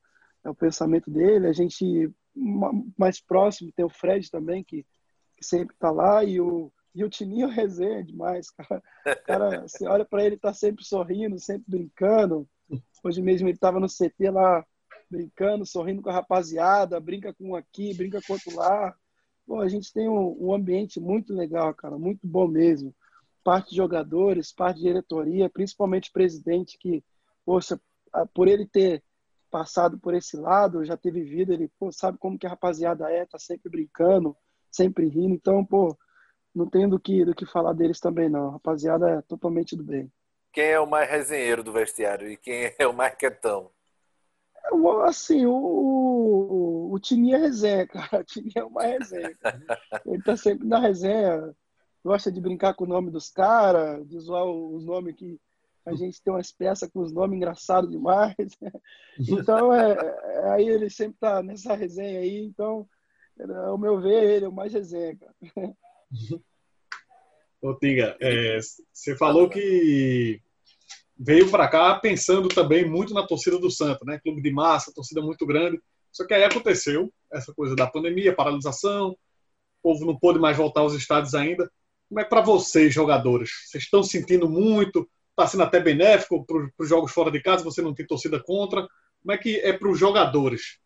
é, 0.44 0.50
o 0.50 0.54
pensamento 0.54 1.10
dele, 1.10 1.46
a 1.46 1.52
gente 1.54 2.12
mais 2.98 3.22
próximo 3.22 3.72
tem 3.72 3.86
o 3.86 3.88
Fred 3.88 4.30
também, 4.30 4.62
que, 4.62 4.86
que 5.34 5.46
sempre 5.46 5.74
tá 5.76 5.90
lá, 5.90 6.22
e 6.22 6.38
o, 6.42 6.70
e 6.94 7.04
o 7.04 7.10
Tininho 7.10 7.48
resenha 7.48 8.02
demais, 8.02 8.50
cara. 8.50 8.82
cara 9.24 9.60
você 9.62 9.86
olha 9.86 10.04
para 10.04 10.24
ele, 10.24 10.36
tá 10.36 10.52
sempre 10.52 10.84
sorrindo, 10.84 11.38
sempre 11.38 11.64
brincando. 11.68 12.48
Hoje 13.02 13.22
mesmo 13.22 13.48
ele 13.48 13.58
tava 13.58 13.80
no 13.80 13.86
CT 13.86 14.30
lá, 14.30 14.64
brincando, 15.10 15.66
sorrindo 15.66 16.02
com 16.02 16.10
a 16.10 16.14
rapaziada, 16.14 17.00
brinca 17.00 17.32
com 17.34 17.50
um 17.50 17.56
aqui, 17.56 17.94
brinca 17.94 18.20
com 18.22 18.32
outro 18.32 18.54
lá. 18.54 18.94
Pô, 19.46 19.60
a 19.60 19.68
gente 19.68 19.92
tem 19.92 20.08
um, 20.08 20.36
um 20.38 20.54
ambiente 20.54 21.00
muito 21.00 21.34
legal, 21.34 21.74
cara, 21.74 21.98
muito 21.98 22.26
bom 22.26 22.46
mesmo. 22.46 22.94
Parte 23.42 23.70
de 23.70 23.76
jogadores, 23.76 24.52
parte 24.52 24.78
de 24.78 24.84
diretoria, 24.84 25.48
principalmente 25.48 26.12
presidente, 26.12 26.78
que, 26.78 27.02
poxa, 27.44 27.80
por 28.34 28.46
ele 28.46 28.66
ter 28.66 29.02
passado 29.50 29.98
por 29.98 30.14
esse 30.14 30.36
lado, 30.36 30.84
já 30.84 30.96
ter 30.96 31.10
vivido, 31.10 31.52
ele 31.52 31.68
pô, 31.78 31.90
sabe 31.90 32.18
como 32.18 32.38
que 32.38 32.46
a 32.46 32.50
rapaziada 32.50 33.10
é, 33.10 33.26
tá 33.26 33.38
sempre 33.38 33.68
brincando, 33.70 34.36
sempre 34.70 35.08
rindo. 35.08 35.34
Então, 35.34 35.64
pô, 35.64 35.98
não 36.54 36.68
tem 36.68 36.88
do 36.88 36.98
que, 36.98 37.24
do 37.24 37.34
que 37.34 37.46
falar 37.46 37.72
deles 37.72 38.00
também, 38.00 38.28
não. 38.28 38.48
A 38.48 38.52
rapaziada 38.52 39.10
é 39.10 39.22
totalmente 39.22 39.76
do 39.76 39.84
bem. 39.84 40.10
Quem 40.52 40.64
é 40.64 40.80
o 40.80 40.86
mais 40.86 41.08
resenheiro 41.08 41.62
do 41.62 41.72
vestiário 41.72 42.28
e 42.28 42.36
quem 42.36 42.74
é 42.78 42.86
o 42.86 42.92
mais 42.92 43.14
quietão? 43.14 43.70
É, 44.64 45.08
assim, 45.08 45.46
o, 45.46 45.52
o, 45.52 46.92
o 46.92 46.98
Tininho 46.98 47.36
é 47.36 47.38
resenha, 47.38 47.86
cara. 47.88 48.20
O 48.20 48.24
Tininho 48.24 48.52
é 48.56 48.64
uma 48.64 48.82
resenha. 48.82 49.36
Ele 50.04 50.22
tá 50.22 50.36
sempre 50.36 50.66
na 50.66 50.78
resenha, 50.78 51.54
gosta 52.04 52.30
de 52.30 52.40
brincar 52.40 52.74
com 52.74 52.84
o 52.84 52.88
nome 52.88 53.10
dos 53.10 53.30
caras, 53.30 54.06
de 54.08 54.18
zoar 54.18 54.44
os 54.44 54.84
nomes 54.84 55.14
que 55.14 55.40
a 55.86 55.94
gente 55.94 56.22
tem 56.22 56.32
umas 56.32 56.52
peças 56.52 56.90
com 56.90 57.00
os 57.00 57.12
nomes 57.12 57.36
engraçados 57.36 57.90
demais. 57.90 58.34
Então, 59.18 59.72
é, 59.72 59.92
é, 59.92 60.50
aí 60.50 60.66
ele 60.66 60.88
sempre 60.88 61.18
tá 61.20 61.42
nessa 61.42 61.74
resenha 61.74 62.20
aí. 62.20 62.44
Então, 62.44 62.88
ao 63.66 63.76
meu 63.76 64.00
ver, 64.00 64.24
ele 64.24 64.46
é 64.46 64.48
o 64.48 64.52
mais 64.52 64.72
resenha, 64.72 65.16
cara. 65.16 65.34
Ô, 67.62 67.74
Tinga, 67.74 68.16
é, 68.20 68.58
você 68.92 69.16
falou 69.16 69.48
que 69.48 70.40
veio 71.18 71.50
para 71.50 71.68
cá 71.68 71.94
pensando 71.98 72.48
também 72.48 72.88
muito 72.88 73.12
na 73.12 73.26
torcida 73.26 73.58
do 73.58 73.70
Santa, 73.70 74.04
né? 74.04 74.18
Clube 74.18 74.40
de 74.40 74.50
massa, 74.50 74.92
torcida 74.94 75.20
muito 75.20 75.44
grande. 75.46 75.78
Só 76.10 76.26
que 76.26 76.34
aí 76.34 76.42
aconteceu 76.42 77.12
essa 77.30 77.52
coisa 77.52 77.76
da 77.76 77.86
pandemia, 77.86 78.34
paralisação, 78.34 79.10
o 79.10 79.16
povo 79.82 80.06
não 80.06 80.18
pôde 80.18 80.38
mais 80.38 80.56
voltar 80.56 80.80
aos 80.80 80.94
estádios 80.94 81.34
ainda. 81.34 81.70
Como 82.08 82.20
é 82.20 82.24
para 82.24 82.40
vocês, 82.40 82.92
jogadores? 82.92 83.50
Vocês 83.66 83.84
estão 83.84 84.02
sentindo 84.02 84.48
muito? 84.48 85.08
Está 85.30 85.46
sendo 85.46 85.62
até 85.62 85.78
benéfico 85.78 86.44
para 86.44 86.70
os 86.78 86.88
jogos 86.88 87.12
fora 87.12 87.30
de 87.30 87.40
casa? 87.40 87.62
Você 87.62 87.80
não 87.80 87.94
tem 87.94 88.06
torcida 88.06 88.42
contra? 88.42 88.88
Como 89.22 89.32
é 89.32 89.38
que 89.38 89.60
é 89.60 89.72
para 89.72 89.88
os 89.88 89.98
jogadores? 89.98 90.78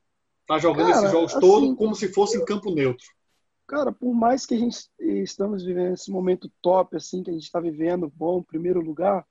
Tá 0.46 0.58
jogando 0.58 0.88
Cara, 0.90 0.98
esses 0.98 1.10
jogos 1.12 1.32
assim, 1.32 1.40
todos 1.40 1.78
como 1.78 1.94
se 1.94 2.12
fosse 2.12 2.36
em 2.36 2.44
campo 2.44 2.74
neutro. 2.74 3.06
Cara, 3.66 3.92
por 3.92 4.14
mais 4.14 4.44
que 4.44 4.54
a 4.54 4.58
gente 4.58 4.88
estamos 4.98 5.64
vivendo 5.64 5.94
esse 5.94 6.10
momento 6.10 6.52
top, 6.60 6.96
assim, 6.96 7.22
que 7.22 7.30
a 7.30 7.32
gente 7.32 7.44
está 7.44 7.60
vivendo, 7.60 8.12
bom, 8.14 8.42
primeiro 8.42 8.80
lugar, 8.80 9.26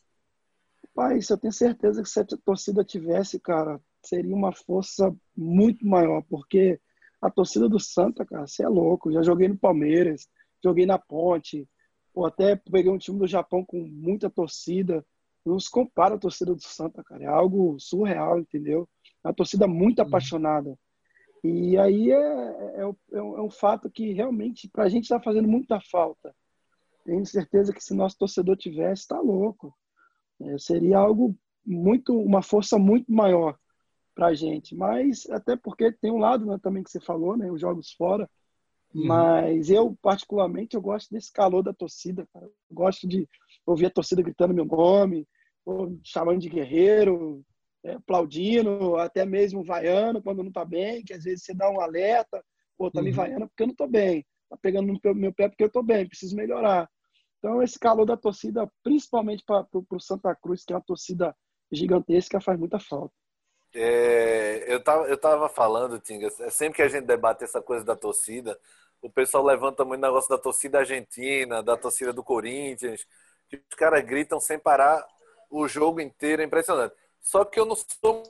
pai, 0.94 1.20
eu 1.30 1.38
tenho 1.38 1.54
certeza 1.54 2.02
que 2.02 2.10
se 2.10 2.20
a 2.20 2.26
torcida 2.44 2.84
tivesse, 2.84 3.40
cara, 3.40 3.80
seria 4.04 4.36
uma 4.36 4.52
força 4.52 5.16
muito 5.36 5.86
maior, 5.86 6.24
porque 6.24 6.80
a 7.22 7.30
torcida 7.30 7.70
do 7.70 7.80
Santa, 7.80 8.26
cara, 8.26 8.46
você 8.46 8.64
é 8.64 8.68
louco. 8.68 9.12
Já 9.12 9.22
joguei 9.22 9.48
no 9.48 9.58
Palmeiras, 9.58 10.28
joguei 10.62 10.86
na 10.86 11.00
Ponte, 11.00 11.68
ou 12.14 12.26
até 12.26 12.56
peguei 12.56 12.92
um 12.92 12.98
time 12.98 13.18
do 13.18 13.28
Japão 13.28 13.64
com 13.64 13.78
muita 13.78 14.30
torcida. 14.30 15.06
Não 15.46 15.60
se 15.60 15.70
compara 15.70 16.16
a 16.16 16.20
torcida 16.20 16.54
do 16.54 16.62
Santa, 16.62 17.04
cara. 17.04 17.24
É 17.24 17.28
algo 17.28 17.78
surreal, 17.80 18.40
entendeu? 18.40 18.88
É 19.24 19.28
uma 19.30 19.34
torcida 19.34 19.68
muito 19.68 20.00
uhum. 20.00 20.08
apaixonada. 20.08 20.78
E 21.44 21.78
aí 21.78 22.10
é, 22.10 22.16
é, 22.16 22.82
é, 22.82 23.18
é, 23.18 23.22
um 23.22 23.50
fato 23.50 23.90
que 23.90 24.14
realmente 24.14 24.70
para 24.70 24.86
a 24.86 24.90
gente 24.90 25.04
está 25.04 25.20
fazendo 25.20 25.48
muita 25.48 25.80
falta. 25.82 26.34
Tenho 27.04 27.26
certeza 27.26 27.74
que 27.74 27.84
se 27.84 27.94
nosso 27.94 28.18
torcedor 28.18 28.56
tivesse, 28.56 29.02
está 29.02 29.20
louco. 29.20 29.76
É, 30.42 30.58
seria 30.58 30.98
algo 30.98 31.36
muito, 31.66 32.18
uma 32.18 32.42
força 32.42 32.80
muito 32.80 33.12
maior 33.12 33.58
para 34.16 34.28
a 34.28 34.34
gente. 34.34 34.74
Mas 34.74 35.30
até 35.30 35.58
porque 35.58 35.92
tem 35.92 36.12
um 36.12 36.18
lado 36.18 36.46
né, 36.46 36.58
também 36.64 36.82
que 36.82 36.90
você 36.90 37.02
falou, 37.02 37.36
né, 37.36 37.52
os 37.52 37.60
jogos 37.60 37.92
fora. 37.92 38.30
Uhum. 38.96 39.06
Mas 39.06 39.70
eu 39.70 39.98
particularmente 40.02 40.76
eu 40.76 40.82
gosto 40.82 41.10
desse 41.12 41.32
calor 41.32 41.62
da 41.62 41.74
torcida. 41.74 42.26
Cara. 42.32 42.46
Eu 42.46 42.54
gosto 42.72 43.06
de 43.06 43.28
ouvir 43.66 43.88
a 43.88 43.92
torcida 43.92 44.22
gritando 44.22 44.54
meu 44.54 44.66
nome, 44.66 45.28
chamando 46.04 46.40
de 46.40 46.48
guerreiro, 46.48 47.44
é, 47.84 47.94
aplaudindo, 47.94 48.98
até 48.98 49.26
mesmo 49.26 49.64
vaiando 49.64 50.22
quando 50.22 50.42
não 50.42 50.50
está 50.50 50.64
bem, 50.64 51.04
que 51.04 51.14
às 51.14 51.24
vezes 51.24 51.44
você 51.44 51.54
dá 51.54 51.70
um 51.70 51.82
alerta, 51.82 52.44
pô, 52.78 52.90
tá 52.90 53.00
uhum. 53.00 53.06
me 53.06 53.12
vaiando 53.12 53.48
porque 53.48 53.64
eu 53.64 53.68
não 53.68 53.74
estou 53.74 53.88
bem, 53.88 54.26
tá 54.50 54.58
pegando 54.62 54.92
no 54.92 55.16
meu 55.16 55.34
pé 55.34 55.50
porque 55.50 55.64
eu 55.64 55.68
estou 55.68 55.84
bem, 55.84 56.08
preciso 56.08 56.36
melhorar. 56.36 56.90
Então, 57.40 57.62
esse 57.62 57.78
calor 57.78 58.06
da 58.06 58.16
torcida, 58.16 58.72
principalmente 58.82 59.44
para 59.46 59.68
o 59.74 60.00
Santa 60.00 60.34
Cruz, 60.34 60.64
que 60.64 60.72
é 60.72 60.78
uma 60.78 60.82
torcida 60.82 61.36
gigantesca, 61.70 62.40
faz 62.40 62.58
muita 62.58 62.80
falta. 62.80 63.14
É, 63.76 64.72
eu, 64.72 64.82
tava, 64.82 65.08
eu 65.08 65.18
tava 65.18 65.50
falando, 65.50 66.00
Tinga, 66.00 66.28
é 66.40 66.50
sempre 66.50 66.78
que 66.78 66.82
a 66.84 66.88
gente 66.88 67.06
debate 67.06 67.44
essa 67.44 67.62
coisa 67.62 67.84
da 67.84 67.96
torcida, 67.96 68.58
o 69.02 69.10
pessoal 69.10 69.44
levanta 69.44 69.84
muito 69.84 70.00
negócio 70.00 70.30
da 70.30 70.38
torcida 70.38 70.80
argentina, 70.80 71.62
da 71.62 71.76
torcida 71.76 72.14
do 72.14 72.24
Corinthians, 72.24 73.06
que 73.50 73.58
os 73.58 73.76
caras 73.76 74.06
gritam 74.06 74.40
sem 74.40 74.58
parar 74.58 75.06
o 75.50 75.68
jogo 75.68 76.00
inteiro, 76.00 76.42
é 76.42 76.46
impressionante. 76.46 76.96
Só 77.24 77.46
que 77.46 77.60
eu 77.60 77.66
não 77.66 77.76
sou 77.76 78.24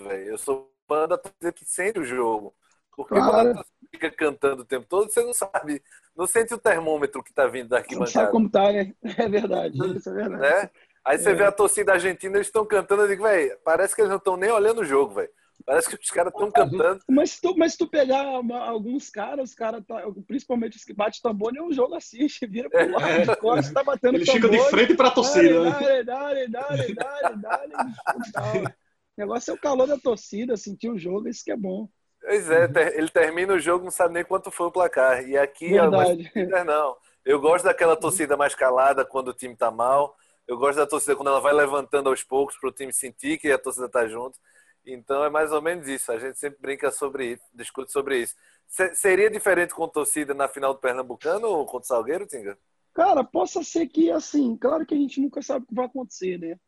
velho. 0.00 0.30
Eu 0.30 0.38
sou 0.38 0.70
fã 0.88 1.06
da 1.06 1.16
torcida 1.16 1.52
que 1.52 1.64
sente 1.64 2.00
o 2.00 2.04
jogo. 2.04 2.54
Porque 2.94 3.14
claro. 3.14 3.32
quando 3.32 3.56
você 3.56 3.72
fica 3.90 4.10
cantando 4.10 4.62
o 4.62 4.66
tempo 4.66 4.86
todo, 4.86 5.10
você 5.10 5.22
não 5.24 5.32
sabe, 5.32 5.82
não 6.14 6.26
sente 6.26 6.52
o 6.52 6.58
termômetro 6.58 7.22
que 7.22 7.32
tá 7.32 7.46
vindo 7.46 7.68
daqui. 7.68 7.96
Não 7.96 8.04
sabe 8.04 8.30
como 8.30 8.50
tá, 8.50 8.70
né? 8.70 8.92
É 9.16 9.28
verdade, 9.28 9.78
isso 9.96 10.10
é 10.10 10.12
verdade. 10.12 10.42
Né? 10.42 10.70
Aí 11.04 11.18
você 11.18 11.30
é. 11.30 11.34
vê 11.34 11.44
a 11.44 11.52
torcida 11.52 11.92
argentina, 11.92 12.36
eles 12.36 12.48
estão 12.48 12.66
cantando, 12.66 13.02
eu 13.02 13.08
digo, 13.08 13.22
velho, 13.22 13.58
parece 13.64 13.94
que 13.94 14.02
eles 14.02 14.10
não 14.10 14.18
estão 14.18 14.36
nem 14.36 14.50
olhando 14.50 14.82
o 14.82 14.84
jogo, 14.84 15.14
velho. 15.14 15.30
Parece 15.64 15.88
que 15.88 16.02
os 16.02 16.10
caras 16.10 16.32
estão 16.32 16.50
cantando. 16.50 17.00
Mas 17.08 17.32
se 17.32 17.40
tu, 17.40 17.56
mas 17.56 17.76
tu 17.76 17.86
pegar 17.86 18.38
uma, 18.40 18.58
alguns 18.58 19.10
caras, 19.10 19.50
os 19.50 19.54
caras, 19.54 19.84
tá, 19.86 20.02
principalmente 20.26 20.76
os 20.76 20.84
que 20.84 20.92
bate 20.92 21.20
tambor, 21.22 21.52
nem 21.52 21.62
o 21.62 21.72
jogo 21.72 21.94
assiste, 21.96 22.46
vira 22.46 22.68
pro 22.68 22.90
lado, 22.90 23.06
é. 23.06 23.20
de 23.22 23.36
costas, 23.36 23.72
tá 23.72 23.82
batendo 23.82 24.16
Eles 24.16 24.30
ficam 24.30 24.50
de 24.50 24.60
frente 24.70 24.94
pra 24.94 25.10
torcida. 25.10 25.70
Dale, 25.70 26.04
dale, 26.04 26.48
dale, 26.48 26.94
dale, 26.94 27.36
dale, 27.36 27.72
dale. 28.32 28.66
O 28.66 29.20
negócio 29.20 29.50
é 29.50 29.54
o 29.54 29.58
calor 29.58 29.86
da 29.86 29.98
torcida, 29.98 30.56
sentir 30.56 30.90
o 30.90 30.98
jogo, 30.98 31.28
isso 31.28 31.44
que 31.44 31.52
é 31.52 31.56
bom. 31.56 31.88
Pois 32.20 32.48
é, 32.48 32.70
ele 32.94 33.08
termina 33.08 33.52
o 33.52 33.58
jogo, 33.58 33.84
não 33.84 33.90
sabe 33.90 34.14
nem 34.14 34.24
quanto 34.24 34.50
foi 34.50 34.66
o 34.66 34.72
placar. 34.72 35.28
E 35.28 35.36
aqui, 35.36 35.70
Verdade. 35.70 36.30
Mas, 36.34 36.66
não. 36.66 36.96
Eu 37.24 37.40
gosto 37.40 37.64
daquela 37.64 37.96
torcida 37.96 38.36
mais 38.36 38.54
calada 38.54 39.04
quando 39.04 39.28
o 39.28 39.34
time 39.34 39.56
tá 39.56 39.70
mal. 39.70 40.16
Eu 40.46 40.56
gosto 40.56 40.78
da 40.78 40.86
torcida 40.86 41.16
quando 41.16 41.28
ela 41.28 41.40
vai 41.40 41.52
levantando 41.52 42.08
aos 42.08 42.22
poucos 42.22 42.56
para 42.58 42.68
o 42.68 42.72
time 42.72 42.92
sentir 42.92 43.38
que 43.38 43.50
a 43.50 43.58
torcida 43.58 43.88
tá 43.88 44.06
junto. 44.06 44.38
Então 44.84 45.24
é 45.24 45.30
mais 45.30 45.52
ou 45.52 45.62
menos 45.62 45.86
isso. 45.88 46.10
A 46.10 46.18
gente 46.18 46.38
sempre 46.38 46.60
brinca 46.60 46.90
sobre 46.90 47.32
isso, 47.32 47.42
discute 47.54 47.92
sobre 47.92 48.22
isso. 48.22 48.34
seria 48.94 49.30
diferente 49.30 49.74
com 49.74 49.88
torcida 49.88 50.34
na 50.34 50.48
final 50.48 50.74
do 50.74 50.80
Pernambucano 50.80 51.46
ou 51.48 51.64
contra 51.64 51.84
o 51.84 51.86
Salgueiro, 51.86 52.26
Tinga? 52.26 52.58
Cara, 52.94 53.24
possa 53.24 53.62
ser 53.62 53.86
que, 53.86 54.10
assim, 54.10 54.56
claro 54.56 54.84
que 54.84 54.94
a 54.94 54.98
gente 54.98 55.20
nunca 55.20 55.40
sabe 55.40 55.64
o 55.64 55.68
que 55.68 55.74
vai 55.74 55.86
acontecer, 55.86 56.38
né? 56.38 56.58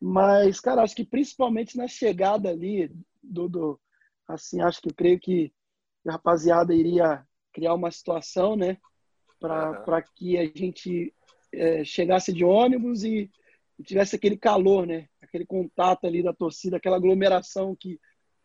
Mas, 0.00 0.60
cara, 0.60 0.82
acho 0.82 0.94
que 0.94 1.04
principalmente 1.04 1.76
na 1.76 1.86
chegada 1.88 2.50
ali 2.50 2.90
do, 3.22 3.48
do 3.48 3.80
assim, 4.26 4.60
acho 4.60 4.80
que 4.80 4.92
creio 4.92 5.18
que 5.18 5.52
a 6.06 6.12
rapaziada 6.12 6.74
iria 6.74 7.24
criar 7.52 7.74
uma 7.74 7.90
situação, 7.90 8.56
né? 8.56 8.78
Para 9.38 9.86
uhum. 9.86 10.02
que 10.14 10.38
a 10.38 10.44
gente 10.44 11.14
é, 11.52 11.84
chegasse 11.84 12.32
de 12.32 12.44
ônibus 12.44 13.02
e, 13.04 13.30
e 13.78 13.82
tivesse 13.82 14.16
aquele 14.16 14.36
calor, 14.36 14.86
né? 14.86 15.08
Aquele 15.30 15.46
contato 15.46 16.06
ali 16.06 16.22
da 16.22 16.32
torcida, 16.32 16.76
aquela 16.76 16.96
aglomeração 16.96 17.74
que, 17.74 18.00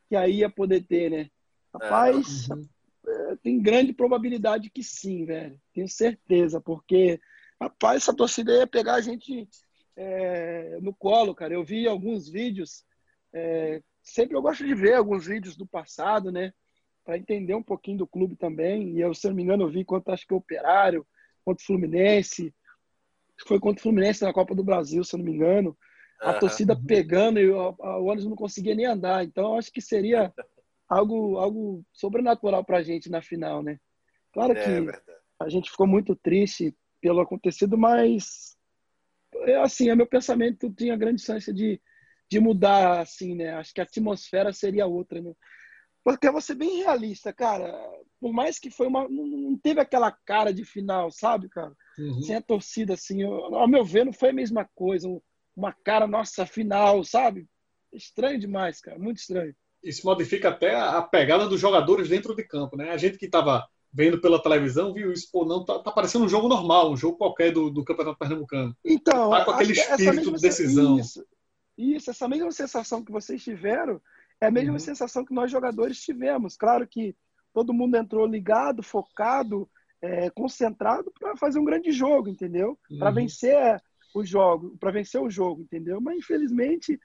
que 0.07 0.15
aí 0.15 0.37
ia 0.37 0.49
poder 0.49 0.85
ter, 0.85 1.09
né? 1.09 1.29
Rapaz, 1.73 2.47
uhum. 2.49 2.67
é, 3.07 3.35
tem 3.37 3.61
grande 3.61 3.91
probabilidade 3.91 4.69
que 4.69 4.83
sim, 4.83 5.25
velho. 5.25 5.59
Tenho 5.73 5.89
certeza, 5.89 6.61
porque, 6.61 7.19
rapaz, 7.59 8.03
essa 8.03 8.15
torcida 8.15 8.53
ia 8.53 8.67
pegar 8.67 8.95
a 8.95 9.01
gente 9.01 9.49
é, 9.95 10.77
no 10.79 10.93
colo, 10.93 11.33
cara. 11.33 11.53
Eu 11.53 11.63
vi 11.63 11.87
alguns 11.87 12.29
vídeos, 12.29 12.85
é, 13.33 13.81
sempre 14.03 14.37
eu 14.37 14.41
gosto 14.41 14.65
de 14.65 14.75
ver 14.75 14.93
alguns 14.93 15.25
vídeos 15.25 15.55
do 15.55 15.65
passado, 15.65 16.31
né? 16.31 16.53
Para 17.03 17.17
entender 17.17 17.55
um 17.55 17.63
pouquinho 17.63 17.97
do 17.97 18.07
clube 18.07 18.35
também. 18.35 18.91
E 18.91 19.01
eu, 19.01 19.13
se 19.13 19.27
não 19.27 19.35
me 19.35 19.43
engano, 19.43 19.63
eu 19.63 19.69
vi 19.69 19.83
quanto 19.83 20.11
acho 20.11 20.25
que 20.27 20.33
o 20.33 20.37
Operário, 20.37 21.05
quanto 21.43 21.59
o 21.61 21.65
Fluminense, 21.65 22.53
foi 23.45 23.59
contra 23.59 23.79
o 23.79 23.83
Fluminense 23.83 24.23
na 24.23 24.33
Copa 24.33 24.55
do 24.55 24.63
Brasil, 24.63 25.03
se 25.03 25.15
eu 25.15 25.17
não 25.17 25.25
me 25.25 25.33
engano. 25.33 25.77
A 26.21 26.33
uhum. 26.33 26.39
torcida 26.39 26.79
pegando 26.87 27.39
e 27.39 27.49
o, 27.49 27.75
o 27.77 28.05
ônibus 28.05 28.25
não 28.25 28.35
conseguia 28.35 28.73
nem 28.73 28.85
andar. 28.85 29.23
Então, 29.23 29.57
acho 29.57 29.71
que 29.71 29.81
seria 29.81 30.33
algo, 30.87 31.37
algo 31.37 31.83
sobrenatural 31.93 32.63
para 32.63 32.77
a 32.77 32.83
gente 32.83 33.09
na 33.09 33.21
final, 33.21 33.61
né? 33.61 33.79
Claro 34.33 34.53
é, 34.53 34.63
que 34.63 34.89
é 34.89 35.15
a 35.39 35.49
gente 35.49 35.69
ficou 35.69 35.87
muito 35.87 36.15
triste 36.15 36.75
pelo 37.01 37.21
acontecido, 37.21 37.77
mas 37.77 38.57
é 39.41 39.57
assim, 39.57 39.89
é 39.89 39.95
meu 39.95 40.07
pensamento 40.07 40.73
tinha 40.73 40.95
grande 40.95 41.21
chance 41.21 41.53
de, 41.53 41.81
de 42.29 42.39
mudar, 42.39 43.01
assim, 43.01 43.35
né? 43.35 43.53
Acho 43.53 43.73
que 43.73 43.81
a 43.81 43.83
atmosfera 43.83 44.51
seria 44.53 44.87
outra, 44.87 45.21
né? 45.21 45.33
Porque 46.03 46.27
eu 46.27 46.31
vou 46.31 46.41
ser 46.41 46.55
bem 46.55 46.83
realista, 46.83 47.33
cara. 47.33 47.73
Por 48.19 48.31
mais 48.31 48.59
que 48.59 48.69
foi 48.69 48.85
uma. 48.85 49.09
Não 49.09 49.57
teve 49.57 49.81
aquela 49.81 50.11
cara 50.11 50.53
de 50.53 50.63
final, 50.63 51.09
sabe, 51.09 51.49
cara? 51.49 51.73
Uhum. 51.97 52.21
Sem 52.21 52.35
a 52.35 52.41
torcida, 52.41 52.93
assim. 52.93 53.23
Eu, 53.23 53.33
ao 53.55 53.67
meu 53.67 53.83
ver, 53.83 54.05
não 54.05 54.13
foi 54.13 54.29
a 54.29 54.33
mesma 54.33 54.69
coisa. 54.75 55.09
Uma 55.55 55.71
cara, 55.71 56.05
nossa, 56.07 56.45
final, 56.45 57.03
sabe? 57.03 57.47
Estranho 57.93 58.39
demais, 58.39 58.81
cara. 58.81 58.99
Muito 58.99 59.17
estranho. 59.17 59.55
Isso 59.83 60.05
modifica 60.05 60.49
até 60.49 60.75
a 60.75 61.01
pegada 61.01 61.47
dos 61.47 61.59
jogadores 61.59 62.09
dentro 62.09 62.35
de 62.35 62.43
campo, 62.43 62.75
né? 62.75 62.91
A 62.91 62.97
gente 62.97 63.17
que 63.17 63.25
estava 63.25 63.65
vendo 63.93 64.19
pela 64.19 64.41
televisão 64.41 64.93
viu 64.93 65.13
isso, 65.13 65.29
pô, 65.31 65.45
não, 65.45 65.63
tá, 65.63 65.79
tá 65.79 65.89
parecendo 65.89 66.25
um 66.25 66.29
jogo 66.29 66.49
normal, 66.49 66.91
um 66.91 66.97
jogo 66.97 67.17
qualquer 67.17 67.53
do, 67.53 67.69
do 67.69 67.83
Campeonato 67.85 68.19
Pernambucano. 68.19 68.75
Então. 68.83 69.29
Tá 69.29 69.45
com 69.45 69.51
aquele 69.51 69.71
espírito 69.71 70.33
de 70.33 70.41
decisão. 70.41 70.99
Isso, 70.99 71.25
isso, 71.77 72.09
essa 72.09 72.27
mesma 72.27 72.51
sensação 72.51 73.03
que 73.03 73.11
vocês 73.11 73.41
tiveram 73.41 74.01
é 74.41 74.47
a 74.47 74.51
mesma 74.51 74.73
uhum. 74.73 74.79
sensação 74.79 75.23
que 75.23 75.33
nós 75.33 75.49
jogadores 75.49 76.01
tivemos. 76.01 76.57
Claro 76.57 76.85
que 76.85 77.15
todo 77.53 77.73
mundo 77.73 77.95
entrou 77.95 78.25
ligado, 78.25 78.83
focado, 78.83 79.69
é, 80.01 80.29
concentrado 80.29 81.11
para 81.17 81.37
fazer 81.37 81.57
um 81.59 81.65
grande 81.65 81.91
jogo, 81.91 82.27
entendeu? 82.27 82.77
Uhum. 82.89 82.99
Para 82.99 83.11
vencer 83.11 83.81
o 84.15 84.25
jogo, 84.25 84.77
para 84.79 84.91
vencer 84.91 85.21
o 85.21 85.29
jogo, 85.29 85.61
entendeu? 85.61 85.99
Mas 85.99 86.17
infelizmente 86.17 86.99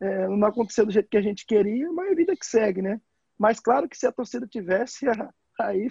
é, 0.00 0.28
não 0.28 0.48
aconteceu 0.48 0.86
do 0.86 0.92
jeito 0.92 1.08
que 1.08 1.16
a 1.16 1.22
gente 1.22 1.46
queria, 1.46 1.92
mas 1.92 2.10
é 2.10 2.14
vida 2.14 2.34
que 2.36 2.46
segue, 2.46 2.82
né? 2.82 3.00
Mas 3.38 3.60
claro 3.60 3.88
que 3.88 3.96
se 3.96 4.06
a 4.06 4.12
torcida 4.12 4.46
tivesse, 4.46 5.06
aí, 5.60 5.88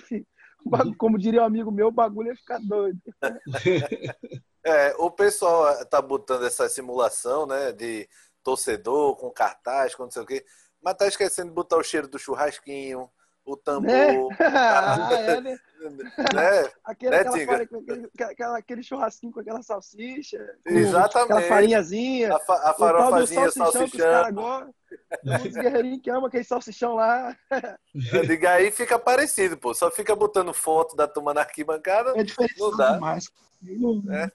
uhum. 0.65 0.93
como 0.97 1.17
diria 1.17 1.41
um 1.41 1.45
amigo 1.45 1.71
meu, 1.71 1.87
o 1.87 1.91
bagulho 1.91 2.29
ia 2.29 2.35
ficar 2.35 2.59
doido. 2.59 2.99
É, 4.65 4.95
o 4.97 5.11
pessoal 5.11 5.85
tá 5.87 6.01
botando 6.01 6.45
essa 6.45 6.69
simulação, 6.69 7.45
né, 7.45 7.73
de 7.73 8.07
torcedor 8.41 9.17
com 9.17 9.29
cartaz, 9.29 9.93
com 9.93 10.03
não 10.03 10.09
sei 10.09 10.21
o 10.21 10.25
quê. 10.25 10.45
Mas 10.81 10.95
tá 10.95 11.05
esquecendo 11.05 11.49
de 11.49 11.53
botar 11.53 11.75
o 11.75 11.83
cheiro 11.83 12.07
do 12.07 12.17
churrasquinho, 12.17 13.11
o 13.45 13.57
tambor. 13.57 13.83
Né? 13.83 14.17
ah, 14.39 15.09
é, 15.11 15.41
né? 15.41 15.57
né? 16.33 16.71
Aquele, 16.83 17.11
né, 17.11 17.17
aquela 17.17 17.57
aquele, 17.57 18.09
aquela, 18.21 18.57
aquele 18.57 18.83
churrasquinho 18.83 19.33
com 19.33 19.39
aquela 19.39 19.61
salsicha. 19.61 20.39
Exatamente. 20.65 21.31
Aquela 21.31 21.41
farinhazinha. 21.41 22.35
A, 22.35 22.39
fa, 22.39 22.69
a 22.69 22.73
farofazinha, 22.73 23.51
salsichão. 23.51 23.71
salsichão. 23.71 24.73
Os 25.45 25.53
guerreirinhos 25.53 26.01
que 26.01 26.09
amam 26.09 26.25
aquele 26.25 26.43
salsichão 26.43 26.95
lá. 26.95 27.35
Eu 28.13 28.25
digo, 28.25 28.47
aí 28.47 28.71
fica 28.71 28.97
parecido, 28.97 29.57
pô. 29.57 29.73
Só 29.73 29.91
fica 29.91 30.15
botando 30.15 30.53
foto 30.53 30.95
da 30.95 31.07
turma 31.07 31.33
na 31.33 31.41
arquibancada. 31.41 32.13
É 32.15 32.23
diferente 32.23 32.59
não 32.59 32.75
dá. 32.75 32.93
demais. 32.93 33.29
É. 34.11 34.29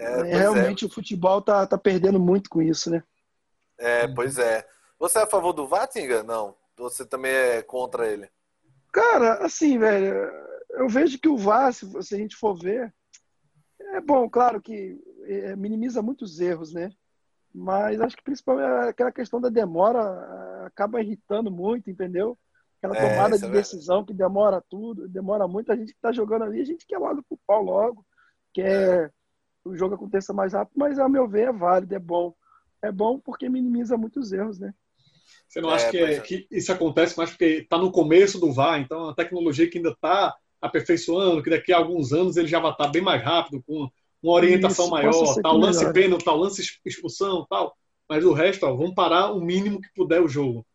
É, 0.00 0.20
é, 0.20 0.22
realmente 0.38 0.84
o 0.84 0.88
futebol 0.88 1.42
tá, 1.42 1.66
tá 1.66 1.76
perdendo 1.76 2.20
muito 2.20 2.48
com 2.48 2.62
isso, 2.62 2.88
né? 2.88 3.02
É, 3.76 4.06
pois 4.06 4.38
é. 4.38 4.64
Você 4.98 5.18
é 5.18 5.22
a 5.22 5.26
favor 5.26 5.52
do 5.52 5.66
Vatinga? 5.66 6.22
Não. 6.22 6.54
Você 6.78 7.04
também 7.04 7.32
é 7.32 7.62
contra 7.62 8.06
ele? 8.06 8.28
Cara, 8.92 9.44
assim, 9.44 9.78
velho, 9.78 10.30
eu 10.70 10.88
vejo 10.88 11.18
que 11.18 11.28
o 11.28 11.36
VAR, 11.36 11.72
se 11.72 12.14
a 12.14 12.18
gente 12.18 12.36
for 12.36 12.58
ver, 12.58 12.92
é 13.80 14.00
bom, 14.00 14.28
claro 14.28 14.60
que 14.60 14.98
é, 15.24 15.56
minimiza 15.56 16.02
muitos 16.02 16.40
erros, 16.40 16.72
né? 16.72 16.90
Mas 17.54 18.00
acho 18.00 18.16
que 18.16 18.22
principalmente 18.22 18.66
aquela 18.88 19.10
questão 19.10 19.40
da 19.40 19.48
demora 19.48 20.64
acaba 20.66 21.00
irritando 21.02 21.50
muito, 21.50 21.90
entendeu? 21.90 22.38
Aquela 22.78 22.96
é, 22.96 23.10
tomada 23.10 23.38
de 23.38 23.44
é 23.44 23.50
decisão 23.50 24.04
que 24.04 24.14
demora 24.14 24.62
tudo, 24.68 25.08
demora 25.08 25.48
muito. 25.48 25.72
A 25.72 25.76
gente 25.76 25.92
que 25.92 26.00
tá 26.00 26.12
jogando 26.12 26.44
ali, 26.44 26.60
a 26.60 26.64
gente 26.64 26.86
quer 26.86 26.98
logo 26.98 27.22
pro 27.22 27.38
pau 27.46 27.62
logo, 27.62 28.06
quer 28.52 29.06
é. 29.06 29.10
o 29.64 29.76
jogo 29.76 29.94
aconteça 29.94 30.32
mais 30.32 30.52
rápido, 30.52 30.76
mas 30.76 30.98
a 30.98 31.08
meu 31.08 31.26
ver 31.26 31.48
é 31.48 31.52
válido, 31.52 31.94
é 31.94 31.98
bom. 31.98 32.34
É 32.80 32.92
bom 32.92 33.18
porque 33.18 33.48
minimiza 33.48 33.96
muitos 33.96 34.32
erros, 34.32 34.60
né? 34.60 34.72
Você 35.48 35.60
não 35.60 35.70
é, 35.70 35.74
acha 35.74 35.90
que, 35.90 35.98
é, 35.98 36.14
é, 36.14 36.20
que, 36.20 36.46
isso 36.50 36.70
acontece 36.70 37.16
mais 37.16 37.30
porque 37.30 37.44
está 37.44 37.78
no 37.78 37.90
começo 37.90 38.38
do 38.38 38.52
VAR, 38.52 38.80
então 38.80 38.98
é 38.98 39.02
uma 39.04 39.16
tecnologia 39.16 39.68
que 39.68 39.78
ainda 39.78 39.90
está 39.90 40.36
aperfeiçoando, 40.60 41.42
que 41.42 41.50
daqui 41.50 41.72
a 41.72 41.78
alguns 41.78 42.12
anos 42.12 42.36
ele 42.36 42.48
já 42.48 42.60
vai 42.60 42.72
estar 42.72 42.84
tá 42.84 42.90
bem 42.90 43.00
mais 43.00 43.22
rápido, 43.22 43.62
com 43.66 43.88
uma 44.22 44.32
orientação 44.34 44.84
isso, 44.84 44.94
maior, 44.94 45.34
tal 45.42 45.56
lance 45.56 45.78
melhor. 45.78 45.92
pênalti, 45.94 46.24
tal 46.24 46.36
lance 46.36 46.78
expulsão, 46.84 47.46
tal. 47.48 47.74
Mas 48.08 48.24
o 48.24 48.32
resto, 48.32 48.66
ó, 48.66 48.74
vamos 48.74 48.94
parar 48.94 49.32
o 49.32 49.40
mínimo 49.40 49.80
que 49.80 49.88
puder 49.94 50.20
o 50.20 50.28
jogo. 50.28 50.66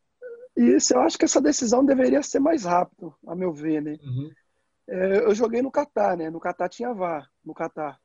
Isso, 0.56 0.94
eu 0.94 1.02
acho 1.02 1.18
que 1.18 1.26
essa 1.26 1.42
decisão 1.42 1.84
deveria 1.84 2.22
ser 2.24 2.40
mais 2.40 2.64
rápido, 2.64 3.14
a 3.28 3.36
meu 3.36 3.52
ver, 3.52 3.82
né? 3.82 3.98
Uhum. 4.04 4.32
É, 4.88 5.18
eu 5.26 5.34
joguei 5.34 5.62
no 5.62 5.72
Catar, 5.72 6.16
né? 6.16 6.30
No 6.30 6.40
Catar 6.40 6.70
tinha 6.70 6.94
VAR, 6.94 7.30
no 7.44 7.54
Catar. 7.54 8.00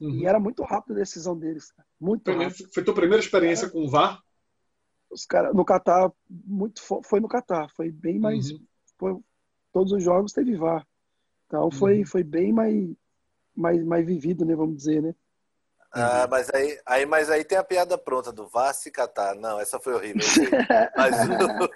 Uhum. 0.00 0.16
E 0.16 0.26
era 0.26 0.40
muito 0.40 0.62
rápido 0.64 0.92
a 0.92 1.00
decisão 1.00 1.38
deles. 1.38 1.72
Muito 2.00 2.24
foi, 2.24 2.44
rápido. 2.44 2.68
Foi 2.72 2.84
tua 2.84 2.94
primeira 2.94 3.22
experiência 3.22 3.66
é. 3.66 3.70
com 3.70 3.84
o 3.84 3.88
VAR? 3.88 4.20
Os 5.14 5.24
caras 5.24 5.54
no 5.54 5.64
Catar 5.64 6.12
muito 6.28 6.82
foi 7.02 7.20
no 7.20 7.28
Catar, 7.28 7.70
foi 7.70 7.90
bem 7.90 8.18
mais 8.18 8.50
uhum. 8.50 8.60
foi, 8.98 9.20
todos 9.72 9.92
os 9.92 10.02
jogos 10.02 10.32
teve 10.32 10.56
VAR. 10.56 10.86
Então 11.46 11.70
foi 11.70 12.00
uhum. 12.00 12.06
foi 12.06 12.22
bem 12.22 12.52
mais 12.52 12.90
mais 13.56 13.84
mais 13.84 14.04
vivido, 14.04 14.44
né, 14.44 14.56
vamos 14.56 14.76
dizer, 14.76 15.00
né? 15.00 15.14
Ah, 15.96 16.26
mas 16.28 16.50
aí, 16.52 16.80
aí, 16.84 17.06
mas 17.06 17.30
aí 17.30 17.44
tem 17.44 17.56
a 17.56 17.62
piada 17.62 17.96
pronta 17.96 18.32
do 18.32 18.48
Vasco 18.48 18.88
e 18.88 18.90
Catar. 18.90 19.36
Não, 19.36 19.60
essa 19.60 19.78
foi 19.78 19.94
horrível. 19.94 20.20
mas, 20.96 21.14
o, 21.28 21.70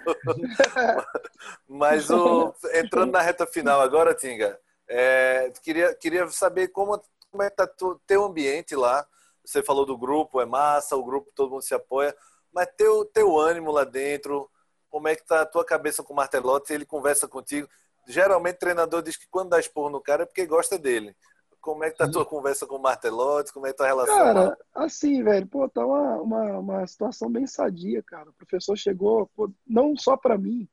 mas 1.65 2.09
o, 2.09 2.53
entrando 2.73 3.13
na 3.13 3.21
reta 3.21 3.47
final 3.47 3.79
agora, 3.79 4.13
Tinga, 4.13 4.59
é, 4.89 5.49
queria, 5.63 5.95
queria 5.95 6.27
saber 6.27 6.67
como, 6.67 7.01
como 7.31 7.43
é 7.43 7.49
que 7.49 7.55
tá 7.55 7.69
o 7.81 7.95
teu 8.05 8.25
ambiente 8.25 8.75
lá. 8.75 9.07
Você 9.45 9.63
falou 9.63 9.85
do 9.85 9.97
grupo, 9.97 10.41
é 10.41 10.45
massa, 10.45 10.97
o 10.97 11.03
grupo 11.03 11.31
todo 11.33 11.51
mundo 11.51 11.61
se 11.61 11.73
apoia. 11.73 12.13
Mas 12.53 12.67
teu, 12.77 13.05
teu 13.05 13.37
ânimo 13.37 13.71
lá 13.71 13.83
dentro, 13.83 14.49
como 14.89 15.07
é 15.07 15.15
que 15.15 15.25
tá 15.25 15.41
a 15.41 15.45
tua 15.45 15.63
cabeça 15.63 16.03
com 16.03 16.13
o 16.13 16.15
Martelotti? 16.15 16.73
Ele 16.73 16.85
conversa 16.85 17.27
contigo. 17.27 17.67
Geralmente 18.07 18.55
o 18.55 18.59
treinador 18.59 19.01
diz 19.01 19.15
que 19.15 19.27
quando 19.29 19.49
dá 19.49 19.59
esporro 19.59 19.89
no 19.89 20.01
cara 20.01 20.23
é 20.23 20.25
porque 20.25 20.45
gosta 20.45 20.77
dele. 20.77 21.15
Como 21.61 21.83
é 21.83 21.91
que 21.91 21.97
tá 21.97 22.05
a 22.05 22.11
tua 22.11 22.25
conversa 22.25 22.65
com 22.65 22.77
o 22.77 22.81
Martelotti? 22.81 23.53
Como 23.53 23.67
é 23.67 23.71
que 23.71 23.77
tá 23.77 23.83
a 23.83 23.87
relação? 23.87 24.17
Cara, 24.17 24.43
lá? 24.43 24.57
assim, 24.75 25.21
velho, 25.21 25.45
pô, 25.45 25.67
tá 25.69 25.85
uma, 25.85 26.21
uma, 26.21 26.59
uma 26.59 26.87
situação 26.87 27.29
bem 27.29 27.45
sadia, 27.45 28.01
cara. 28.01 28.29
O 28.29 28.33
professor 28.33 28.77
chegou, 28.77 29.29
pô, 29.35 29.51
não 29.67 29.95
só 29.97 30.15
para 30.15 30.37
mim, 30.37 30.67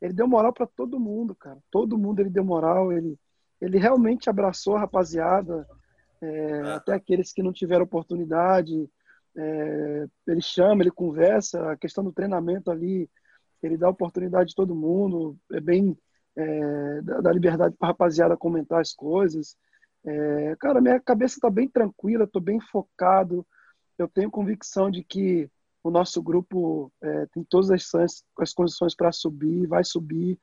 ele 0.00 0.12
deu 0.12 0.28
moral 0.28 0.52
para 0.52 0.66
todo 0.66 1.00
mundo, 1.00 1.34
cara. 1.34 1.58
Todo 1.70 1.98
mundo 1.98 2.20
ele 2.20 2.30
deu 2.30 2.44
moral, 2.44 2.92
ele, 2.92 3.18
ele 3.60 3.78
realmente 3.78 4.30
abraçou 4.30 4.76
a 4.76 4.80
rapaziada, 4.80 5.68
é, 6.22 6.60
ah. 6.64 6.76
até 6.76 6.94
aqueles 6.94 7.32
que 7.32 7.42
não 7.42 7.52
tiveram 7.52 7.84
oportunidade. 7.84 8.88
É, 9.38 10.06
ele 10.26 10.40
chama, 10.40 10.82
ele 10.82 10.90
conversa, 10.90 11.70
a 11.70 11.76
questão 11.76 12.02
do 12.02 12.12
treinamento 12.12 12.70
ali, 12.70 13.08
ele 13.62 13.76
dá 13.76 13.88
oportunidade 13.88 14.50
de 14.50 14.54
todo 14.54 14.74
mundo, 14.74 15.38
é 15.52 15.60
bem 15.60 15.96
é, 16.36 17.02
dá 17.02 17.32
liberdade 17.32 17.74
para 17.76 17.88
a 17.88 17.90
rapaziada 17.90 18.36
comentar 18.36 18.80
as 18.80 18.92
coisas. 18.92 19.56
É, 20.04 20.56
cara, 20.60 20.80
minha 20.80 21.00
cabeça 21.00 21.34
está 21.34 21.50
bem 21.50 21.68
tranquila, 21.68 22.24
estou 22.24 22.40
bem 22.40 22.60
focado. 22.60 23.44
Eu 23.98 24.06
tenho 24.06 24.30
convicção 24.30 24.88
de 24.90 25.02
que 25.02 25.50
o 25.82 25.90
nosso 25.90 26.22
grupo 26.22 26.92
é, 27.02 27.26
tem 27.26 27.44
todas 27.44 27.70
as, 27.70 28.24
as 28.38 28.52
condições 28.52 28.94
para 28.94 29.10
subir, 29.10 29.66
vai 29.66 29.82
subir. 29.82 30.38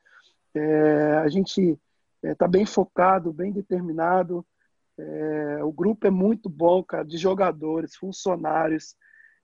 É, 0.54 1.18
a 1.18 1.28
gente 1.30 1.80
está 2.22 2.46
é, 2.46 2.50
bem 2.50 2.66
focado, 2.66 3.32
bem 3.32 3.54
determinado. 3.54 4.46
É, 4.98 5.64
o 5.64 5.72
grupo 5.72 6.08
é 6.08 6.10
muito 6.10 6.50
bom, 6.50 6.84
cara, 6.84 7.04
de 7.04 7.18
jogadores, 7.18 7.96
funcionários, 7.96 8.96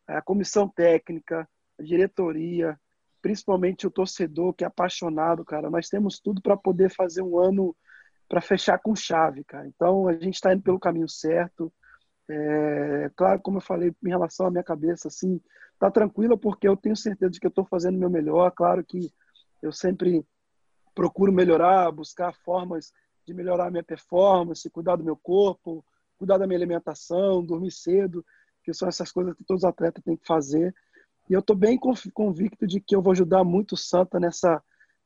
a 0.07 0.21
comissão 0.21 0.67
técnica, 0.67 1.47
a 1.79 1.83
diretoria, 1.83 2.79
principalmente 3.21 3.85
o 3.85 3.91
torcedor 3.91 4.53
que 4.53 4.63
é 4.63 4.67
apaixonado, 4.67 5.45
cara. 5.45 5.69
Nós 5.69 5.87
temos 5.87 6.19
tudo 6.19 6.41
para 6.41 6.57
poder 6.57 6.89
fazer 6.89 7.21
um 7.21 7.37
ano 7.37 7.75
para 8.27 8.41
fechar 8.41 8.79
com 8.79 8.95
chave, 8.95 9.43
cara. 9.43 9.67
Então 9.67 10.07
a 10.07 10.13
gente 10.13 10.35
está 10.35 10.53
indo 10.53 10.63
pelo 10.63 10.79
caminho 10.79 11.09
certo. 11.09 11.71
É, 12.29 13.11
claro, 13.15 13.41
como 13.41 13.57
eu 13.57 13.61
falei, 13.61 13.93
em 14.03 14.09
relação 14.09 14.47
à 14.47 14.51
minha 14.51 14.63
cabeça, 14.63 15.09
assim, 15.09 15.41
tá 15.77 15.91
tranquila 15.91 16.37
porque 16.37 16.67
eu 16.67 16.77
tenho 16.77 16.95
certeza 16.95 17.31
de 17.31 17.39
que 17.39 17.45
eu 17.45 17.49
estou 17.49 17.65
fazendo 17.65 17.95
o 17.95 17.99
meu 17.99 18.09
melhor. 18.09 18.51
Claro 18.51 18.83
que 18.85 19.11
eu 19.61 19.71
sempre 19.71 20.25
procuro 20.95 21.31
melhorar, 21.31 21.91
buscar 21.91 22.33
formas 22.33 22.91
de 23.25 23.33
melhorar 23.33 23.67
a 23.67 23.71
minha 23.71 23.83
performance, 23.83 24.69
cuidar 24.69 24.95
do 24.95 25.03
meu 25.03 25.15
corpo, 25.15 25.85
cuidar 26.17 26.37
da 26.37 26.45
minha 26.45 26.57
alimentação, 26.57 27.43
dormir 27.43 27.71
cedo, 27.71 28.25
que 28.63 28.73
são 28.73 28.87
essas 28.87 29.11
coisas 29.11 29.35
que 29.35 29.43
todos 29.43 29.63
os 29.63 29.69
atletas 29.69 30.03
têm 30.03 30.17
que 30.17 30.25
fazer. 30.25 30.73
E 31.29 31.33
eu 31.33 31.39
estou 31.39 31.55
bem 31.55 31.79
convicto 32.13 32.67
de 32.67 32.79
que 32.79 32.95
eu 32.95 33.01
vou 33.01 33.11
ajudar 33.11 33.43
muito 33.43 33.73
o 33.73 33.77
Santa 33.77 34.19
nessa, 34.19 34.61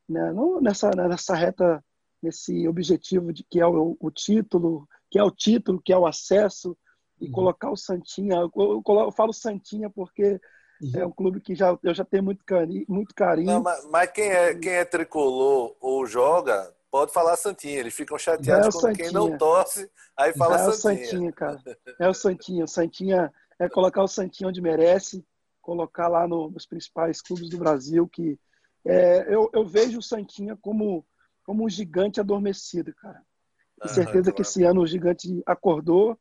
né, 0.10 0.34
nessa, 0.62 0.90
nessa 0.92 1.36
reta, 1.36 1.84
nesse 2.22 2.68
objetivo 2.68 3.32
de 3.32 3.44
que 3.44 3.60
é 3.60 3.68
o, 3.68 3.96
o, 4.00 4.12
título, 4.12 4.88
que 5.10 5.20
é 5.20 5.24
o 5.24 5.32
título, 5.32 5.82
que 5.82 5.94
é 5.94 5.98
o 5.98 6.06
acesso, 6.06 6.78
e 7.20 7.28
uhum. 7.28 7.32
colocar 7.32 7.72
o 7.72 7.78
Santinha. 7.78 8.36
Eu, 8.38 8.52
eu, 8.56 8.84
eu, 8.86 9.12
falo 9.12 9.32
Santinha 9.32 9.90
porque 9.90 10.40
uhum. 10.82 10.92
é 10.96 11.06
um 11.06 11.12
clube 11.12 11.40
que 11.40 11.56
já, 11.56 11.78
eu 11.84 11.94
já 11.94 12.04
tenho 12.04 12.24
muito 12.24 12.44
carinho. 12.44 12.86
Muito 12.90 13.14
carinho. 13.16 13.54
Não, 13.54 13.64
mas, 13.64 13.88
mas 13.90 14.12
quem, 14.12 14.30
é, 14.30 14.54
quem 14.56 14.74
é 14.74 14.84
tricolor 14.84 15.76
ou 15.80 16.06
joga 16.06 16.74
pode 16.92 17.12
falar 17.12 17.36
Santinha. 17.36 17.80
Eles 17.80 17.94
ficam 17.94 18.18
chateados 18.18 18.76
é 18.76 18.80
quando 18.80 18.96
quem 18.96 19.12
não 19.12 19.38
torce, 19.38 19.90
aí 20.18 20.34
fala 20.34 20.56
é 20.56 20.72
Santinha. 20.72 20.72
É 20.72 20.72
o 20.72 20.74
Santinha, 20.74 21.32
cara. 21.32 21.62
É 22.00 22.10
o 22.10 22.14
Santinha. 22.14 22.64
O 22.64 22.68
Santinha 22.68 23.34
é 23.60 23.70
colocar 23.70 24.04
o 24.04 24.08
Santinha 24.08 24.50
onde 24.50 24.62
merece, 24.62 25.26
colocar 25.62 26.08
lá 26.08 26.28
no, 26.28 26.50
nos 26.50 26.66
principais 26.66 27.22
clubes 27.22 27.50
do 27.50 27.58
Brasil. 27.58 28.08
que 28.08 28.40
é, 28.86 29.26
eu, 29.34 29.50
eu, 29.54 29.66
vejo 29.66 30.00
o 30.00 30.04
Santinha 30.04 30.56
como, 30.56 31.06
como 31.44 31.66
um 31.66 31.70
gigante 31.70 32.20
adormecido, 32.20 32.94
cara. 32.94 33.22
Tenho 33.82 33.94
certeza 33.94 34.32
que 34.32 34.42
esse 34.42 34.64
ano 34.64 34.82
o 34.82 34.88
gigante 34.88 35.42
acordou 35.46 36.18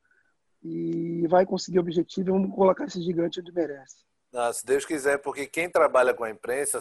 e 0.62 1.26
vai 1.28 1.44
conseguir 1.44 1.78
o 1.78 1.82
objetivo. 1.82 2.32
Vamos 2.32 2.54
colocar 2.54 2.86
esse 2.86 3.00
gigante 3.02 3.40
onde 3.40 3.52
merece. 3.52 3.96
Ah, 4.32 4.52
se 4.52 4.66
Deus 4.66 4.84
quiser, 4.84 5.18
porque 5.18 5.46
quem 5.46 5.70
trabalha 5.70 6.12
com 6.12 6.24
a 6.24 6.30
imprensa 6.30 6.80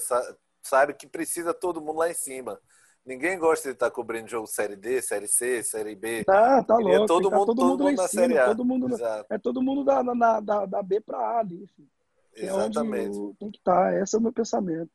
sabe 0.64 0.94
que 0.94 1.06
precisa 1.06 1.54
todo 1.54 1.82
mundo 1.82 2.00
lá 2.00 2.10
em 2.10 2.14
cima. 2.16 2.60
Ninguém 3.06 3.38
gosta 3.38 3.70
de 3.70 3.74
estar 3.74 3.92
cobrindo 3.92 4.30
jogo 4.30 4.48
Série 4.48 4.78
D, 4.78 5.02
Série 5.02 5.28
C, 5.28 5.62
Série 5.62 5.96
B. 5.96 6.24
Ah, 6.28 6.64
tá 6.64 6.78
louco. 6.78 7.04
É 7.04 7.06
todo 7.06 7.30
mundo, 7.30 7.46
todo, 7.46 7.56
todo 7.56 7.68
mundo, 7.68 7.84
mundo 7.84 7.96
na 7.98 8.08
cima, 8.08 8.22
Série 8.22 8.38
A. 8.38 8.46
Todo 8.46 8.66
mundo, 8.66 8.96
é 9.30 9.38
todo 9.38 9.62
mundo 9.62 9.84
da, 9.84 10.04
na, 10.04 10.40
da, 10.40 10.66
da 10.66 10.82
B 10.82 11.02
para 11.02 11.18
A 11.18 11.40
ali. 11.40 11.68
Filho. 11.76 11.90
Exatamente. 12.36 13.18
É 13.18 13.34
tem 13.40 13.52
que 13.52 13.58
estar. 13.58 13.92
Tá. 13.92 14.00
Esse 14.00 14.16
é 14.16 14.20
o 14.20 14.22
meu 14.22 14.32
pensamento. 14.32 14.90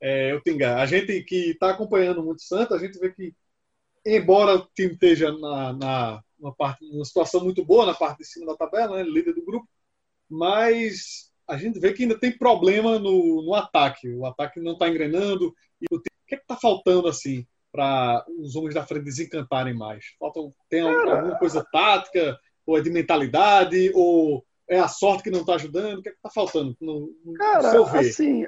É, 0.00 0.32
eu 0.32 0.40
tenho 0.42 0.66
A 0.66 0.86
gente 0.86 1.22
que 1.24 1.50
está 1.50 1.70
acompanhando 1.70 2.22
muito 2.22 2.42
Santos, 2.42 2.76
a 2.76 2.80
gente 2.80 2.98
vê 2.98 3.10
que, 3.10 3.34
embora 4.04 4.56
o 4.56 4.66
time 4.74 4.92
esteja 4.92 5.30
na, 5.32 5.72
na 5.72 6.24
uma 6.38 6.54
parte, 6.54 6.84
uma 6.86 7.04
situação 7.04 7.44
muito 7.44 7.64
boa 7.64 7.84
na 7.84 7.94
parte 7.94 8.18
de 8.18 8.24
cima 8.24 8.46
da 8.46 8.56
tabela, 8.56 8.96
né, 8.96 9.02
líder 9.02 9.34
do 9.34 9.44
grupo, 9.44 9.68
mas 10.28 11.30
a 11.46 11.56
gente 11.56 11.78
vê 11.78 11.92
que 11.92 12.04
ainda 12.04 12.18
tem 12.18 12.36
problema 12.36 12.98
no, 12.98 13.42
no 13.42 13.54
ataque. 13.54 14.08
O 14.14 14.24
ataque 14.24 14.58
não 14.60 14.72
está 14.72 14.88
engrenando 14.88 15.54
e 15.80 15.94
o 15.94 16.00
que 16.30 16.36
é 16.36 16.38
está 16.38 16.56
faltando 16.56 17.08
assim 17.08 17.46
para 17.72 18.24
os 18.38 18.56
homens 18.56 18.74
da 18.74 18.86
frente 18.86 19.04
desencantarem 19.04 19.74
mais? 19.74 20.04
Falta, 20.18 20.40
tem 20.68 20.82
Cara, 20.82 21.18
alguma 21.18 21.38
coisa 21.38 21.64
tática, 21.72 22.38
ou 22.66 22.78
é 22.78 22.80
de 22.80 22.90
mentalidade, 22.90 23.90
ou 23.94 24.44
é 24.68 24.78
a 24.78 24.88
sorte 24.88 25.24
que 25.24 25.30
não 25.30 25.40
está 25.40 25.54
ajudando? 25.54 25.98
O 25.98 26.02
que 26.02 26.08
é 26.08 26.12
está 26.12 26.30
faltando? 26.30 26.76
No, 26.80 27.12
no 27.24 27.34
Cara, 27.34 27.98
assim, 27.98 28.46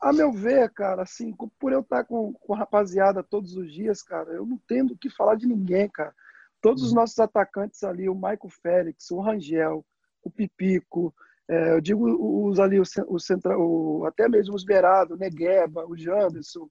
a 0.00 0.12
meu 0.12 0.32
ver, 0.32 0.70
cara, 0.70 1.02
assim, 1.02 1.34
por 1.58 1.72
eu 1.72 1.80
estar 1.80 2.04
com, 2.04 2.32
com 2.32 2.54
a 2.54 2.58
rapaziada 2.58 3.22
todos 3.22 3.56
os 3.56 3.72
dias, 3.72 4.02
cara, 4.02 4.30
eu 4.32 4.44
não 4.44 4.58
tenho 4.66 4.86
o 4.86 4.96
que 4.96 5.10
falar 5.10 5.36
de 5.36 5.46
ninguém, 5.46 5.88
cara. 5.88 6.14
Todos 6.60 6.82
os 6.82 6.90
uhum. 6.90 6.96
nossos 6.96 7.18
atacantes 7.18 7.82
ali, 7.82 8.08
o 8.08 8.14
Michael 8.14 8.48
Félix, 8.62 9.10
o 9.10 9.20
Rangel, 9.20 9.84
o 10.22 10.30
Pipico, 10.30 11.14
é, 11.48 11.72
eu 11.72 11.80
digo 11.80 12.48
os 12.48 12.60
ali, 12.60 12.78
o, 12.78 12.84
o, 13.08 13.18
central, 13.18 13.60
o, 13.60 14.06
até 14.06 14.28
mesmo 14.28 14.54
os 14.54 14.64
Beirado, 14.64 15.14
o 15.14 15.16
Negueba, 15.16 15.86
o 15.86 15.96
Janderson, 15.96 16.68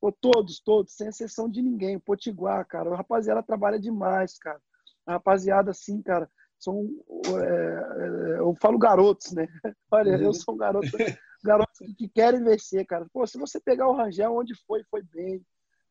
Pô, 0.00 0.12
todos, 0.12 0.60
todos, 0.60 0.94
sem 0.94 1.08
exceção 1.08 1.48
de 1.48 1.62
ninguém. 1.62 1.96
O 1.96 2.00
Potiguar, 2.00 2.66
cara. 2.66 2.92
A 2.92 2.96
rapaziada 2.96 3.42
trabalha 3.42 3.78
demais, 3.78 4.38
cara. 4.38 4.60
A 5.06 5.12
rapaziada, 5.12 5.70
assim, 5.70 6.02
cara, 6.02 6.30
são. 6.58 6.86
É, 7.26 8.36
é, 8.36 8.38
eu 8.40 8.54
falo 8.60 8.78
garotos, 8.78 9.32
né? 9.32 9.46
Olha, 9.90 10.16
uhum. 10.16 10.22
eu 10.22 10.32
sou 10.32 10.54
um 10.54 10.58
garoto, 10.58 10.86
garotos 11.44 11.78
que 11.96 12.08
querem 12.08 12.42
vencer, 12.42 12.84
cara. 12.86 13.06
Pô, 13.12 13.26
se 13.26 13.38
você 13.38 13.60
pegar 13.60 13.88
o 13.88 13.96
Rangel 13.96 14.34
onde 14.34 14.54
foi, 14.66 14.82
foi 14.90 15.02
bem. 15.02 15.44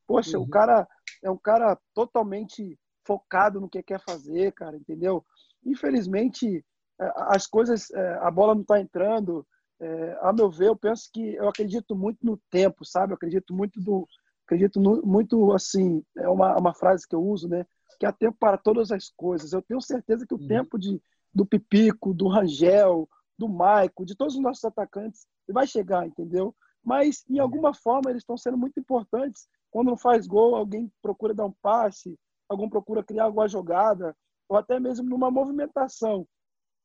Poxa, 0.07 0.37
uhum. 0.37 0.43
o 0.43 0.49
cara 0.49 0.87
é 1.23 1.31
um 1.31 1.37
cara 1.37 1.77
totalmente 1.93 2.77
focado 3.05 3.59
no 3.59 3.69
que 3.69 3.81
quer 3.83 3.99
fazer, 4.01 4.51
cara, 4.53 4.75
entendeu? 4.75 5.25
Infelizmente, 5.63 6.63
é, 6.99 7.11
as 7.29 7.47
coisas, 7.47 7.91
é, 7.91 8.13
a 8.21 8.31
bola 8.31 8.55
não 8.55 8.63
tá 8.63 8.79
entrando, 8.79 9.45
é, 9.79 10.17
a 10.21 10.31
meu 10.31 10.49
ver, 10.49 10.67
eu 10.67 10.75
penso 10.75 11.09
que 11.13 11.35
eu 11.35 11.47
acredito 11.47 11.95
muito 11.95 12.25
no 12.25 12.37
tempo, 12.49 12.85
sabe? 12.85 13.11
Eu 13.11 13.15
acredito 13.15 13.53
muito 13.53 13.79
do, 13.81 14.07
acredito 14.45 14.79
no, 14.79 15.01
muito 15.05 15.51
assim, 15.53 16.03
é 16.17 16.29
uma, 16.29 16.57
uma 16.57 16.73
frase 16.73 17.07
que 17.07 17.15
eu 17.15 17.23
uso, 17.23 17.47
né? 17.47 17.65
Que 17.99 18.05
há 18.05 18.11
tempo 18.11 18.37
para 18.39 18.57
todas 18.57 18.91
as 18.91 19.09
coisas. 19.09 19.51
Eu 19.51 19.61
tenho 19.61 19.81
certeza 19.81 20.25
que 20.25 20.33
o 20.33 20.39
uhum. 20.39 20.47
tempo 20.47 20.77
de, 20.77 21.01
do 21.33 21.45
Pipico, 21.45 22.13
do 22.13 22.27
Rangel, 22.27 23.09
do 23.37 23.49
Maico, 23.49 24.05
de 24.05 24.15
todos 24.15 24.35
os 24.35 24.41
nossos 24.41 24.63
atacantes, 24.63 25.27
vai 25.49 25.67
chegar, 25.67 26.07
entendeu? 26.07 26.55
Mas, 26.83 27.23
em 27.29 27.35
uhum. 27.35 27.41
alguma 27.41 27.73
forma, 27.73 28.09
eles 28.09 28.21
estão 28.21 28.37
sendo 28.37 28.57
muito 28.57 28.79
importantes. 28.79 29.47
Quando 29.71 29.87
não 29.87 29.97
faz 29.97 30.25
gol, 30.25 30.55
alguém 30.55 30.91
procura 31.01 31.33
dar 31.33 31.45
um 31.45 31.53
passe, 31.61 32.17
alguém 32.47 32.69
procura 32.69 33.03
criar 33.03 33.25
alguma 33.25 33.47
jogada, 33.47 34.15
ou 34.47 34.57
até 34.57 34.79
mesmo 34.79 35.09
numa 35.09 35.31
movimentação 35.31 36.25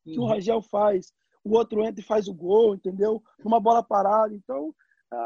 que 0.02 0.18
uhum. 0.18 0.24
o 0.24 0.28
Rangel 0.28 0.62
faz, 0.62 1.12
o 1.44 1.56
outro 1.56 1.82
entra 1.82 2.00
e 2.00 2.06
faz 2.06 2.28
o 2.28 2.34
gol, 2.34 2.74
entendeu? 2.74 3.22
Uma 3.44 3.60
bola 3.60 3.82
parada. 3.82 4.34
Então, 4.34 4.74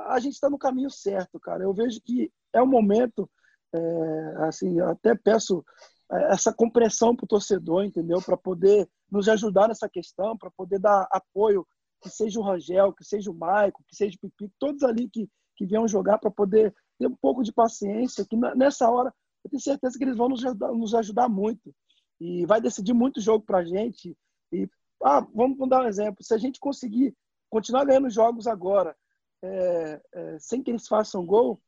a 0.06 0.18
gente 0.18 0.34
está 0.34 0.48
no 0.48 0.58
caminho 0.58 0.90
certo, 0.90 1.38
cara. 1.38 1.62
Eu 1.62 1.74
vejo 1.74 2.00
que 2.00 2.32
é 2.52 2.62
o 2.62 2.66
momento, 2.66 3.30
é, 3.72 4.34
assim, 4.46 4.80
até 4.80 5.14
peço 5.14 5.64
é, 6.10 6.32
essa 6.32 6.52
compreensão 6.52 7.14
para 7.14 7.24
o 7.24 7.28
torcedor, 7.28 7.84
entendeu? 7.84 8.20
Para 8.22 8.36
poder 8.36 8.88
nos 9.10 9.28
ajudar 9.28 9.68
nessa 9.68 9.88
questão, 9.88 10.36
para 10.36 10.50
poder 10.50 10.78
dar 10.78 11.06
apoio, 11.10 11.66
que 12.00 12.08
seja 12.08 12.38
o 12.38 12.42
Rangel, 12.42 12.92
que 12.92 13.04
seja 13.04 13.30
o 13.30 13.34
Maico, 13.34 13.82
que 13.86 13.96
seja 13.96 14.16
o 14.16 14.20
Pipi, 14.20 14.52
todos 14.58 14.82
ali 14.82 15.08
que, 15.08 15.28
que 15.56 15.66
venham 15.66 15.88
jogar 15.88 16.18
para 16.18 16.30
poder 16.30 16.74
ter 16.98 17.06
um 17.06 17.16
pouco 17.16 17.42
de 17.42 17.52
paciência, 17.52 18.26
que 18.28 18.36
nessa 18.36 18.90
hora 18.90 19.12
eu 19.44 19.50
tenho 19.50 19.60
certeza 19.60 19.98
que 19.98 20.04
eles 20.04 20.16
vão 20.16 20.28
nos 20.28 20.44
ajudar, 20.44 20.72
nos 20.72 20.94
ajudar 20.94 21.28
muito. 21.28 21.74
E 22.20 22.46
vai 22.46 22.60
decidir 22.60 22.94
muito 22.94 23.20
jogo 23.20 23.44
para 23.44 23.58
a 23.58 23.64
gente. 23.64 24.16
E 24.52 24.68
ah, 25.04 25.20
vamos 25.34 25.68
dar 25.68 25.82
um 25.82 25.86
exemplo. 25.86 26.24
Se 26.24 26.32
a 26.32 26.38
gente 26.38 26.58
conseguir 26.58 27.14
continuar 27.50 27.84
ganhando 27.84 28.08
jogos 28.08 28.46
agora, 28.46 28.96
é, 29.42 30.00
é, 30.12 30.38
sem 30.38 30.62
que 30.62 30.70
eles 30.70 30.88
façam 30.88 31.26
gol, 31.26 31.50
uhum. 31.50 31.60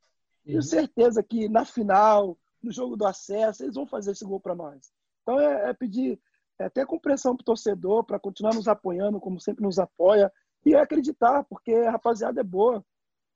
tenho 0.44 0.62
certeza 0.62 1.22
que 1.22 1.46
na 1.46 1.66
final, 1.66 2.38
no 2.62 2.72
jogo 2.72 2.96
do 2.96 3.06
acesso, 3.06 3.62
eles 3.62 3.74
vão 3.74 3.86
fazer 3.86 4.12
esse 4.12 4.24
gol 4.24 4.40
para 4.40 4.54
nós. 4.54 4.90
Então 5.22 5.38
é, 5.38 5.68
é 5.68 5.74
pedir 5.74 6.18
é, 6.58 6.64
até 6.64 6.86
compreensão 6.86 7.36
para 7.36 7.42
o 7.42 7.44
torcedor, 7.44 8.04
para 8.04 8.18
continuar 8.18 8.54
nos 8.54 8.68
apoiando, 8.68 9.20
como 9.20 9.38
sempre 9.38 9.62
nos 9.62 9.78
apoia, 9.78 10.32
e 10.64 10.74
acreditar, 10.74 11.44
porque 11.44 11.74
a 11.74 11.90
rapaziada 11.90 12.40
é 12.40 12.44
boa. 12.44 12.78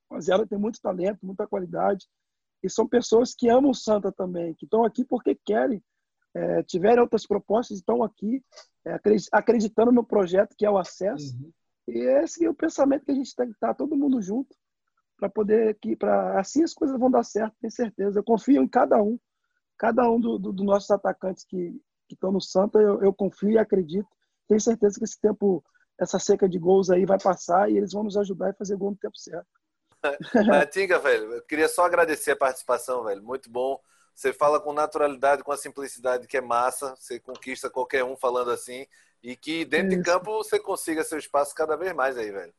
A 0.08 0.14
rapaziada 0.14 0.46
tem 0.46 0.58
muito 0.58 0.80
talento, 0.80 1.26
muita 1.26 1.46
qualidade. 1.46 2.08
E 2.62 2.70
são 2.70 2.88
pessoas 2.88 3.34
que 3.34 3.50
amam 3.50 3.70
o 3.70 3.74
Santa 3.74 4.10
também, 4.10 4.54
que 4.54 4.64
estão 4.64 4.82
aqui 4.82 5.04
porque 5.04 5.34
querem 5.44 5.82
é, 6.34 6.62
tiveram 6.62 7.02
outras 7.02 7.26
propostas, 7.26 7.78
estão 7.78 8.02
aqui 8.02 8.42
é, 8.86 8.98
acreditando 9.32 9.92
no 9.92 10.04
projeto 10.04 10.54
que 10.56 10.64
é 10.64 10.70
o 10.70 10.78
acesso. 10.78 11.34
Uhum. 11.36 11.52
E 11.88 11.98
esse 12.22 12.44
é 12.44 12.50
o 12.50 12.54
pensamento 12.54 13.04
que 13.04 13.10
a 13.10 13.14
gente 13.14 13.34
tem 13.34 13.46
que 13.46 13.54
estar 13.54 13.74
todo 13.74 13.96
mundo 13.96 14.20
junto 14.22 14.56
para 15.18 15.28
poder 15.28 15.78
que 15.80 15.94
para 15.94 16.40
assim 16.40 16.62
as 16.62 16.72
coisas 16.72 16.98
vão 16.98 17.10
dar 17.10 17.22
certo, 17.22 17.54
tenho 17.60 17.70
certeza. 17.70 18.18
Eu 18.18 18.24
confio 18.24 18.62
em 18.62 18.68
cada 18.68 19.02
um, 19.02 19.18
cada 19.76 20.08
um 20.10 20.18
dos 20.18 20.40
do, 20.40 20.52
do 20.52 20.64
nossos 20.64 20.90
atacantes 20.90 21.44
que, 21.44 21.72
que 22.08 22.14
estão 22.14 22.32
no 22.32 22.40
Santa, 22.40 22.78
eu, 22.78 23.02
eu 23.02 23.12
confio 23.12 23.50
e 23.50 23.58
acredito. 23.58 24.08
Tenho 24.48 24.60
certeza 24.60 24.98
que 24.98 25.04
esse 25.04 25.20
tempo, 25.20 25.62
essa 25.98 26.18
seca 26.18 26.48
de 26.48 26.58
gols 26.58 26.90
aí 26.90 27.04
vai 27.04 27.18
passar 27.20 27.70
e 27.70 27.76
eles 27.76 27.92
vão 27.92 28.02
nos 28.02 28.16
ajudar 28.16 28.50
a 28.50 28.54
fazer 28.54 28.76
gol 28.76 28.92
no 28.92 28.96
tempo 28.96 29.18
certo. 29.18 29.46
Matinga, 30.46 30.98
velho, 30.98 31.34
eu 31.34 31.42
queria 31.42 31.68
só 31.68 31.84
agradecer 31.84 32.30
a 32.30 32.36
participação, 32.36 33.04
velho. 33.04 33.22
Muito 33.22 33.50
bom. 33.50 33.78
Você 34.20 34.34
fala 34.34 34.60
com 34.60 34.74
naturalidade, 34.74 35.42
com 35.42 35.50
a 35.50 35.56
simplicidade 35.56 36.26
que 36.26 36.36
é 36.36 36.42
massa, 36.42 36.94
você 36.94 37.18
conquista 37.18 37.70
qualquer 37.70 38.04
um 38.04 38.14
falando 38.14 38.50
assim, 38.50 38.86
e 39.22 39.34
que 39.34 39.64
dentro 39.64 39.96
de 39.96 40.02
campo 40.02 40.44
você 40.44 40.60
consiga 40.60 41.02
seu 41.02 41.16
espaço 41.16 41.54
cada 41.54 41.74
vez 41.74 41.94
mais 41.94 42.18
aí, 42.18 42.30
velho. 42.30 42.52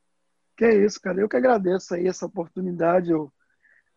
Que 0.56 0.64
é 0.64 0.74
isso, 0.74 1.00
cara. 1.00 1.20
Eu 1.20 1.28
que 1.28 1.36
agradeço 1.36 1.94
aí 1.94 2.08
essa 2.08 2.26
oportunidade. 2.26 3.12
Eu 3.12 3.32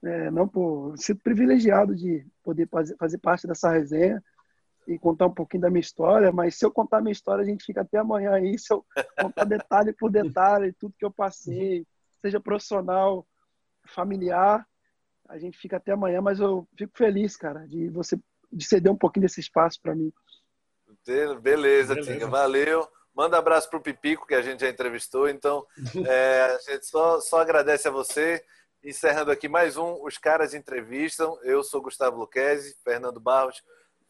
é, 0.04 0.30
não 0.30 0.48
por 0.48 0.96
sinto 0.96 1.24
privilegiado 1.24 1.96
de 1.96 2.24
poder 2.44 2.70
fazer, 2.70 2.96
fazer 2.98 3.18
parte 3.18 3.48
dessa 3.48 3.72
resenha 3.72 4.24
e 4.88 5.00
contar 5.00 5.26
um 5.26 5.34
pouquinho 5.34 5.62
da 5.62 5.70
minha 5.72 5.82
história, 5.82 6.32
mas 6.32 6.60
se 6.60 6.64
eu 6.64 6.70
contar 6.70 7.02
minha 7.02 7.14
história, 7.14 7.42
a 7.42 7.48
gente 7.48 7.66
fica 7.66 7.82
até 7.82 7.98
amanhã 7.98 8.34
aí, 8.34 8.60
se 8.60 8.72
eu 8.72 8.86
contar 9.20 9.44
detalhe 9.44 9.92
por 9.92 10.12
detalhe, 10.12 10.72
tudo 10.74 10.94
que 11.00 11.04
eu 11.04 11.10
passei, 11.10 11.84
seja 12.22 12.40
profissional, 12.40 13.26
familiar, 13.88 14.64
a 15.28 15.38
gente 15.38 15.58
fica 15.58 15.78
até 15.78 15.92
amanhã, 15.92 16.22
mas 16.22 16.40
eu 16.40 16.68
fico 16.78 16.98
feliz, 16.98 17.36
cara, 17.36 17.68
de 17.68 17.90
você 17.90 18.20
de 18.52 18.66
ceder 18.66 18.92
um 18.92 18.98
pouquinho 18.98 19.26
desse 19.26 19.40
espaço 19.40 19.82
para 19.82 19.96
mim. 19.96 20.14
Beleza, 21.06 21.36
Beleza, 21.36 21.96
Tinga, 22.02 22.28
valeu. 22.28 22.88
Manda 23.14 23.36
um 23.36 23.40
abraço 23.40 23.70
pro 23.70 23.82
Pipico, 23.82 24.26
que 24.28 24.36
a 24.36 24.42
gente 24.42 24.62
já 24.62 24.70
entrevistou. 24.70 25.28
Então, 25.28 25.66
é, 26.08 26.42
a 26.42 26.72
gente 26.72 26.86
só, 26.86 27.20
só 27.20 27.40
agradece 27.40 27.88
a 27.88 27.92
você. 27.92 28.44
Encerrando 28.84 29.32
aqui 29.32 29.50
mais 29.50 29.78
um 29.78 30.02
Os 30.04 30.18
Caras 30.18 30.54
Entrevistam. 30.54 31.38
Eu 31.44 31.64
sou 31.64 31.82
Gustavo 31.82 32.18
Luquezzi, 32.18 32.78
Fernando 32.84 33.20
Barros 33.20 33.62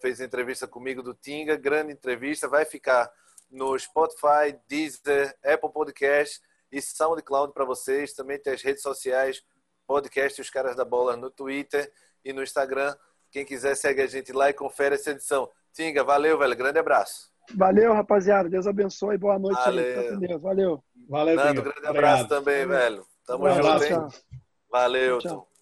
fez 0.05 0.19
entrevista 0.19 0.67
comigo 0.67 1.01
do 1.01 1.13
Tinga, 1.13 1.55
grande 1.55 1.91
entrevista. 1.91 2.47
Vai 2.47 2.65
ficar 2.65 3.11
no 3.49 3.77
Spotify, 3.77 4.55
Deezer, 4.67 5.35
Apple 5.43 5.71
Podcast 5.71 6.39
e 6.71 6.81
SoundCloud 6.81 7.53
para 7.53 7.65
vocês. 7.65 8.13
Também 8.13 8.39
tem 8.39 8.53
as 8.53 8.61
redes 8.61 8.83
sociais, 8.83 9.43
podcast 9.87 10.41
Os 10.41 10.49
Caras 10.49 10.75
da 10.75 10.85
Bola 10.85 11.15
no 11.15 11.29
Twitter 11.29 11.91
e 12.23 12.33
no 12.33 12.43
Instagram. 12.43 12.95
Quem 13.31 13.45
quiser, 13.45 13.75
segue 13.75 14.01
a 14.01 14.07
gente 14.07 14.31
lá 14.31 14.49
e 14.49 14.53
confere 14.53 14.95
essa 14.95 15.11
edição. 15.11 15.49
Tinga, 15.73 16.03
valeu, 16.03 16.37
velho. 16.37 16.55
Grande 16.55 16.79
abraço. 16.79 17.29
Valeu, 17.53 17.93
rapaziada. 17.93 18.49
Deus 18.49 18.65
abençoe. 18.65 19.17
Boa 19.17 19.37
noite 19.37 19.59
valeu. 19.59 19.99
aí. 19.99 20.37
Valeu. 20.37 20.83
Valeu, 21.07 21.35
Nando, 21.35 21.61
grande 21.61 21.87
abraço 21.87 22.27
também, 22.27 22.65
velho. 22.65 23.05
Tamo 23.25 23.49
junto, 23.49 23.83
hein? 23.83 24.07
Valeu. 24.69 25.19
Tchau. 25.19 25.54